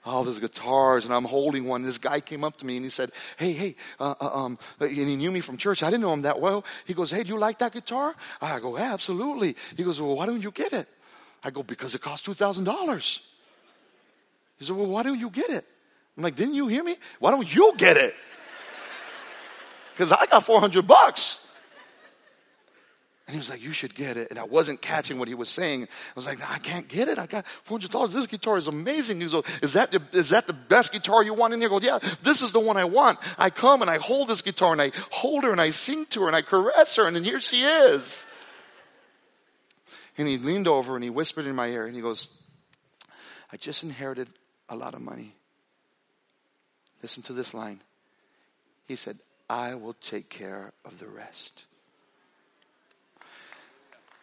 All 0.06 0.24
those 0.24 0.40
guitars, 0.40 1.04
and 1.04 1.14
I'm 1.14 1.26
holding 1.26 1.66
one. 1.66 1.82
This 1.82 1.98
guy 1.98 2.22
came 2.22 2.46
up 2.46 2.56
to 2.60 2.66
me 2.66 2.78
and 2.78 2.86
he 2.86 2.92
said, 2.92 3.12
"Hey, 3.38 3.52
hey," 3.52 3.76
uh, 4.00 4.14
uh, 4.22 4.46
um, 4.46 4.60
and 4.80 4.92
he 4.92 5.16
knew 5.18 5.32
me 5.32 5.42
from 5.42 5.58
church. 5.58 5.82
I 5.82 5.90
didn't 5.90 6.04
know 6.04 6.14
him 6.14 6.22
that 6.22 6.40
well. 6.40 6.64
He 6.86 6.94
goes, 6.94 7.10
"Hey, 7.10 7.24
do 7.24 7.30
you 7.30 7.40
like 7.40 7.58
that 7.58 7.74
guitar?" 7.74 8.16
I 8.40 8.60
go, 8.60 8.78
"Absolutely." 8.78 9.56
He 9.76 9.84
goes, 9.84 10.00
"Well, 10.00 10.16
why 10.16 10.28
don't 10.28 10.44
you 10.44 10.52
get 10.52 10.74
it?" 10.74 10.88
I 11.44 11.50
go, 11.50 11.64
"Because 11.64 11.96
it 11.96 12.02
costs 12.02 12.24
two 12.24 12.36
thousand 12.36 12.66
dollars." 12.66 13.20
He 14.60 14.66
said, 14.66 14.76
"Well, 14.76 14.86
why 14.86 15.02
don't 15.02 15.20
you 15.20 15.32
get 15.32 15.50
it?" 15.50 15.66
I'm 16.18 16.24
like, 16.24 16.36
didn't 16.36 16.54
you 16.54 16.68
hear 16.68 16.84
me? 16.84 16.98
Why 17.20 17.32
don't 17.32 17.54
you 17.54 17.74
get 17.78 17.98
it? 17.98 18.14
Because 19.94 20.12
I 20.12 20.26
got 20.26 20.44
400 20.44 20.86
bucks. 20.88 21.46
And 23.28 23.34
he 23.34 23.40
was 23.40 23.50
like, 23.50 23.64
you 23.64 23.72
should 23.72 23.96
get 23.96 24.18
it. 24.18 24.30
And 24.30 24.38
I 24.38 24.44
wasn't 24.44 24.82
catching 24.82 25.18
what 25.18 25.28
he 25.28 25.34
was 25.34 25.50
saying. 25.50 25.84
I 25.84 25.88
was 26.16 26.28
like, 26.28 26.40
I 26.48 26.60
can't 26.60 26.88
get 26.88 27.08
it. 27.08 27.18
I 27.18 27.26
got 27.26 27.44
$400. 27.68 28.12
This 28.14 28.28
guitar 28.28 28.58
is 28.58 28.68
amazing. 28.68 29.20
He 29.20 29.28
goes, 29.28 29.44
is 29.64 29.74
that, 29.74 29.92
the, 29.92 30.02
is 30.14 30.30
that 30.30 30.46
the 30.46 30.54
best 30.54 30.92
guitar 30.92 31.24
you 31.24 31.34
want 31.34 31.54
in 31.54 31.60
here? 31.60 31.70
I 31.70 31.72
go, 31.72 31.80
yeah, 31.80 31.98
this 32.22 32.44
is 32.44 32.52
the 32.52 32.60
one 32.60 32.78
I 32.78 32.86
want. 32.86 33.18
I 33.40 33.50
come 33.50 33.82
and 33.82 33.90
I 33.90 33.98
hold 33.98 34.28
this 34.28 34.44
guitar 34.44 34.74
and 34.74 34.82
I 34.82 34.92
hold 35.10 35.44
her 35.44 35.52
and 35.52 35.60
I 35.60 35.72
sing 35.72 36.06
to 36.08 36.22
her 36.22 36.28
and 36.28 36.36
I 36.36 36.44
caress 36.44 36.98
her 36.98 37.08
and 37.08 37.16
then 37.16 37.24
here 37.24 37.42
she 37.42 37.64
is. 37.64 38.26
And 40.20 40.28
he 40.28 40.38
leaned 40.38 40.68
over 40.68 40.94
and 40.94 41.04
he 41.04 41.10
whispered 41.10 41.48
in 41.48 41.56
my 41.56 41.68
ear 41.68 41.88
and 41.88 41.96
he 41.96 42.02
goes, 42.02 42.28
I 43.52 43.58
just 43.58 43.82
inherited 43.82 44.30
a 44.70 44.76
lot 44.76 44.94
of 44.94 45.02
money. 45.02 45.34
Listen 47.06 47.22
to 47.22 47.34
this 47.34 47.54
line. 47.54 47.82
He 48.88 48.96
said, 48.96 49.20
I 49.48 49.76
will 49.76 49.94
take 49.94 50.28
care 50.28 50.72
of 50.84 50.98
the 50.98 51.06
rest. 51.06 51.66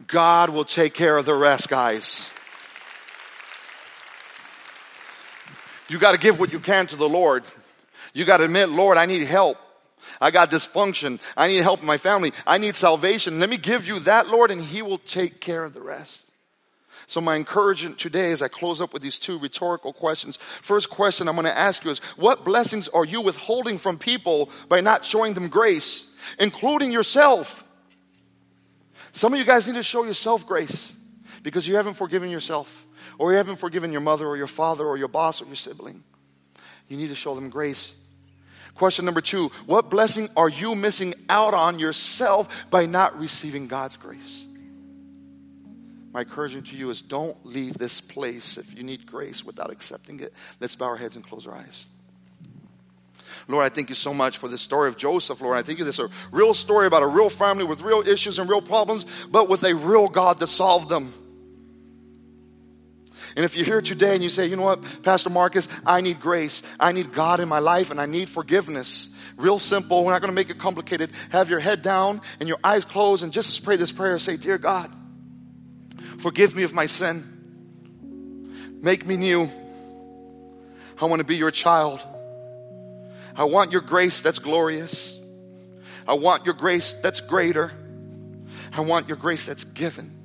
God 0.08 0.48
will 0.48 0.64
take 0.64 0.92
care 0.92 1.16
of 1.16 1.24
the 1.24 1.32
rest, 1.32 1.68
guys. 1.68 2.28
You 5.88 6.00
got 6.00 6.14
to 6.14 6.18
give 6.18 6.40
what 6.40 6.52
you 6.52 6.58
can 6.58 6.88
to 6.88 6.96
the 6.96 7.08
Lord. 7.08 7.44
You 8.14 8.24
got 8.24 8.38
to 8.38 8.44
admit, 8.46 8.68
Lord, 8.68 8.98
I 8.98 9.06
need 9.06 9.28
help. 9.28 9.58
I 10.20 10.32
got 10.32 10.50
dysfunction. 10.50 11.20
I 11.36 11.46
need 11.46 11.62
help 11.62 11.82
in 11.82 11.86
my 11.86 11.98
family. 11.98 12.32
I 12.44 12.58
need 12.58 12.74
salvation. 12.74 13.38
Let 13.38 13.48
me 13.48 13.58
give 13.58 13.86
you 13.86 14.00
that, 14.00 14.26
Lord, 14.26 14.50
and 14.50 14.60
He 14.60 14.82
will 14.82 14.98
take 14.98 15.38
care 15.38 15.62
of 15.62 15.72
the 15.72 15.82
rest. 15.82 16.31
So 17.06 17.20
my 17.20 17.36
encouragement 17.36 17.98
today 17.98 18.32
as 18.32 18.42
I 18.42 18.48
close 18.48 18.80
up 18.80 18.92
with 18.92 19.02
these 19.02 19.18
two 19.18 19.38
rhetorical 19.38 19.92
questions. 19.92 20.36
First 20.36 20.90
question 20.90 21.28
I'm 21.28 21.34
going 21.34 21.46
to 21.46 21.58
ask 21.58 21.84
you 21.84 21.90
is, 21.90 21.98
what 22.16 22.44
blessings 22.44 22.88
are 22.88 23.04
you 23.04 23.20
withholding 23.20 23.78
from 23.78 23.98
people 23.98 24.50
by 24.68 24.80
not 24.80 25.04
showing 25.04 25.34
them 25.34 25.48
grace, 25.48 26.10
including 26.38 26.92
yourself? 26.92 27.64
Some 29.12 29.32
of 29.32 29.38
you 29.38 29.44
guys 29.44 29.66
need 29.66 29.74
to 29.74 29.82
show 29.82 30.04
yourself 30.04 30.46
grace 30.46 30.92
because 31.42 31.66
you 31.68 31.76
haven't 31.76 31.94
forgiven 31.94 32.30
yourself 32.30 32.86
or 33.18 33.32
you 33.32 33.36
haven't 33.36 33.56
forgiven 33.56 33.92
your 33.92 34.00
mother 34.00 34.26
or 34.26 34.36
your 34.36 34.46
father 34.46 34.84
or 34.84 34.96
your 34.96 35.08
boss 35.08 35.42
or 35.42 35.46
your 35.46 35.56
sibling. 35.56 36.02
You 36.88 36.96
need 36.96 37.08
to 37.08 37.14
show 37.14 37.34
them 37.34 37.50
grace. 37.50 37.92
Question 38.74 39.04
number 39.04 39.20
two, 39.20 39.50
what 39.66 39.90
blessing 39.90 40.28
are 40.36 40.48
you 40.48 40.74
missing 40.74 41.14
out 41.28 41.52
on 41.52 41.78
yourself 41.78 42.48
by 42.70 42.86
not 42.86 43.18
receiving 43.18 43.68
God's 43.68 43.96
grace? 43.96 44.46
My 46.12 46.20
encouragement 46.20 46.66
to 46.68 46.76
you 46.76 46.90
is 46.90 47.00
don't 47.00 47.36
leave 47.44 47.78
this 47.78 48.00
place 48.00 48.58
if 48.58 48.76
you 48.76 48.82
need 48.82 49.06
grace 49.06 49.44
without 49.44 49.70
accepting 49.70 50.20
it. 50.20 50.34
Let's 50.60 50.76
bow 50.76 50.86
our 50.86 50.96
heads 50.96 51.16
and 51.16 51.24
close 51.24 51.46
our 51.46 51.54
eyes. 51.54 51.86
Lord, 53.48 53.64
I 53.64 53.70
thank 53.70 53.88
you 53.88 53.94
so 53.94 54.12
much 54.12 54.38
for 54.38 54.46
this 54.46 54.60
story 54.60 54.88
of 54.88 54.96
Joseph, 54.96 55.40
Lord. 55.40 55.56
I 55.56 55.62
thank 55.62 55.78
you 55.78 55.84
this 55.84 55.98
is 55.98 56.04
a 56.04 56.10
real 56.30 56.54
story 56.54 56.86
about 56.86 57.02
a 57.02 57.06
real 57.06 57.30
family 57.30 57.64
with 57.64 57.80
real 57.80 58.06
issues 58.06 58.38
and 58.38 58.48
real 58.48 58.62
problems, 58.62 59.06
but 59.30 59.48
with 59.48 59.64
a 59.64 59.74
real 59.74 60.08
God 60.08 60.40
to 60.40 60.46
solve 60.46 60.88
them. 60.88 61.12
And 63.34 63.46
if 63.46 63.56
you're 63.56 63.64
here 63.64 63.80
today 63.80 64.14
and 64.14 64.22
you 64.22 64.28
say, 64.28 64.46
you 64.46 64.56
know 64.56 64.62
what, 64.62 65.02
Pastor 65.02 65.30
Marcus, 65.30 65.66
I 65.86 66.02
need 66.02 66.20
grace. 66.20 66.62
I 66.78 66.92
need 66.92 67.14
God 67.14 67.40
in 67.40 67.48
my 67.48 67.60
life 67.60 67.90
and 67.90 67.98
I 67.98 68.04
need 68.04 68.28
forgiveness. 68.28 69.08
Real 69.38 69.58
simple. 69.58 70.04
We're 70.04 70.12
not 70.12 70.20
going 70.20 70.30
to 70.30 70.34
make 70.34 70.50
it 70.50 70.58
complicated. 70.58 71.10
Have 71.30 71.48
your 71.48 71.58
head 71.58 71.80
down 71.82 72.20
and 72.38 72.48
your 72.48 72.58
eyes 72.62 72.84
closed 72.84 73.22
and 73.22 73.32
just 73.32 73.64
pray 73.64 73.76
this 73.76 73.90
prayer. 73.90 74.18
Say, 74.18 74.36
dear 74.36 74.58
God, 74.58 74.92
Forgive 76.22 76.54
me 76.54 76.62
of 76.62 76.72
my 76.72 76.86
sin. 76.86 77.24
Make 78.80 79.04
me 79.04 79.16
new. 79.16 79.50
I 81.00 81.06
want 81.06 81.18
to 81.18 81.26
be 81.26 81.34
your 81.34 81.50
child. 81.50 82.00
I 83.34 83.44
want 83.44 83.72
your 83.72 83.80
grace 83.80 84.20
that's 84.20 84.38
glorious. 84.38 85.18
I 86.06 86.14
want 86.14 86.44
your 86.44 86.54
grace 86.54 86.92
that's 86.92 87.20
greater. 87.20 87.72
I 88.72 88.82
want 88.82 89.08
your 89.08 89.16
grace 89.16 89.46
that's 89.46 89.64
given. 89.64 90.16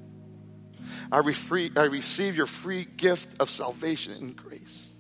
I, 1.12 1.18
refree, 1.20 1.72
I 1.76 1.86
receive 1.86 2.38
your 2.38 2.46
free 2.46 2.86
gift 2.86 3.42
of 3.42 3.50
salvation 3.50 4.14
and 4.14 4.36
grace. 4.36 4.92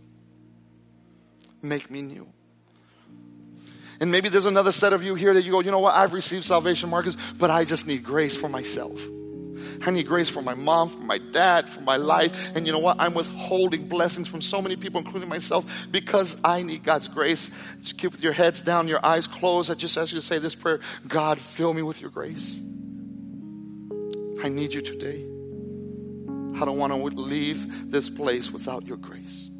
Make 1.61 1.91
me 1.91 2.01
new. 2.01 2.27
And 4.01 4.11
maybe 4.11 4.29
there's 4.29 4.45
another 4.45 4.71
set 4.71 4.93
of 4.93 5.03
you 5.03 5.13
here 5.13 5.35
that 5.35 5.43
you 5.43 5.51
go, 5.51 5.59
you 5.59 5.69
know 5.69 5.79
what, 5.79 5.93
I've 5.93 6.13
received 6.13 6.45
salvation, 6.45 6.89
Marcus, 6.89 7.15
but 7.37 7.51
I 7.51 7.65
just 7.65 7.85
need 7.85 8.03
grace 8.03 8.35
for 8.35 8.49
myself. 8.49 8.99
I 9.85 9.91
need 9.91 10.07
grace 10.07 10.29
for 10.29 10.41
my 10.41 10.53
mom, 10.53 10.89
for 10.89 11.01
my 11.01 11.17
dad, 11.17 11.67
for 11.67 11.81
my 11.81 11.97
life. 11.97 12.51
And 12.55 12.65
you 12.65 12.71
know 12.71 12.79
what? 12.79 12.97
I'm 12.99 13.13
withholding 13.13 13.87
blessings 13.87 14.27
from 14.27 14.41
so 14.41 14.61
many 14.61 14.75
people, 14.75 14.99
including 14.99 15.29
myself, 15.29 15.87
because 15.91 16.35
I 16.43 16.63
need 16.63 16.83
God's 16.83 17.07
grace. 17.07 17.49
Just 17.81 17.97
keep 17.97 18.11
with 18.11 18.23
your 18.23 18.33
heads 18.33 18.61
down, 18.61 18.87
your 18.87 19.05
eyes 19.05 19.27
closed. 19.27 19.69
I 19.69 19.75
just 19.75 19.97
ask 19.97 20.11
you 20.11 20.19
to 20.19 20.25
say 20.25 20.39
this 20.39 20.55
prayer 20.55 20.79
God, 21.07 21.39
fill 21.39 21.73
me 21.73 21.81
with 21.81 22.01
your 22.01 22.09
grace. 22.09 22.59
I 24.43 24.49
need 24.49 24.73
you 24.73 24.81
today. 24.81 25.25
I 26.59 26.65
don't 26.65 26.77
want 26.77 26.91
to 26.91 26.97
leave 26.97 27.91
this 27.91 28.09
place 28.09 28.51
without 28.51 28.85
your 28.85 28.97
grace 28.97 29.51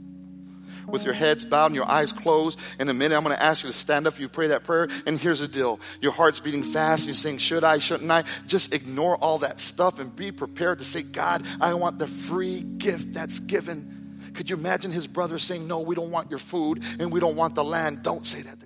with 0.87 1.03
your 1.03 1.13
heads 1.13 1.45
bowed 1.45 1.67
and 1.67 1.75
your 1.75 1.87
eyes 1.87 2.11
closed. 2.11 2.59
In 2.79 2.89
a 2.89 2.93
minute, 2.93 3.15
I'm 3.15 3.23
going 3.23 3.35
to 3.35 3.41
ask 3.41 3.63
you 3.63 3.69
to 3.69 3.75
stand 3.75 4.07
up. 4.07 4.19
You 4.19 4.29
pray 4.29 4.47
that 4.47 4.63
prayer. 4.63 4.87
And 5.05 5.19
here's 5.19 5.39
the 5.39 5.47
deal. 5.47 5.79
Your 6.01 6.11
heart's 6.11 6.39
beating 6.39 6.63
fast. 6.63 7.01
And 7.01 7.07
You're 7.07 7.15
saying, 7.15 7.39
should 7.39 7.63
I, 7.63 7.79
shouldn't 7.79 8.09
I? 8.09 8.23
Just 8.45 8.73
ignore 8.73 9.17
all 9.17 9.39
that 9.39 9.59
stuff 9.59 9.99
and 9.99 10.15
be 10.15 10.31
prepared 10.31 10.79
to 10.79 10.85
say, 10.85 11.03
God, 11.03 11.45
I 11.59 11.73
want 11.73 11.97
the 11.97 12.07
free 12.07 12.61
gift 12.61 13.13
that's 13.13 13.39
given. 13.39 14.31
Could 14.33 14.49
you 14.49 14.55
imagine 14.55 14.91
his 14.91 15.07
brother 15.07 15.39
saying, 15.39 15.67
no, 15.67 15.79
we 15.79 15.95
don't 15.95 16.11
want 16.11 16.29
your 16.29 16.39
food 16.39 16.83
and 16.99 17.11
we 17.11 17.19
don't 17.19 17.35
want 17.35 17.55
the 17.55 17.63
land. 17.63 18.03
Don't 18.03 18.25
say 18.25 18.41
that 18.43 18.59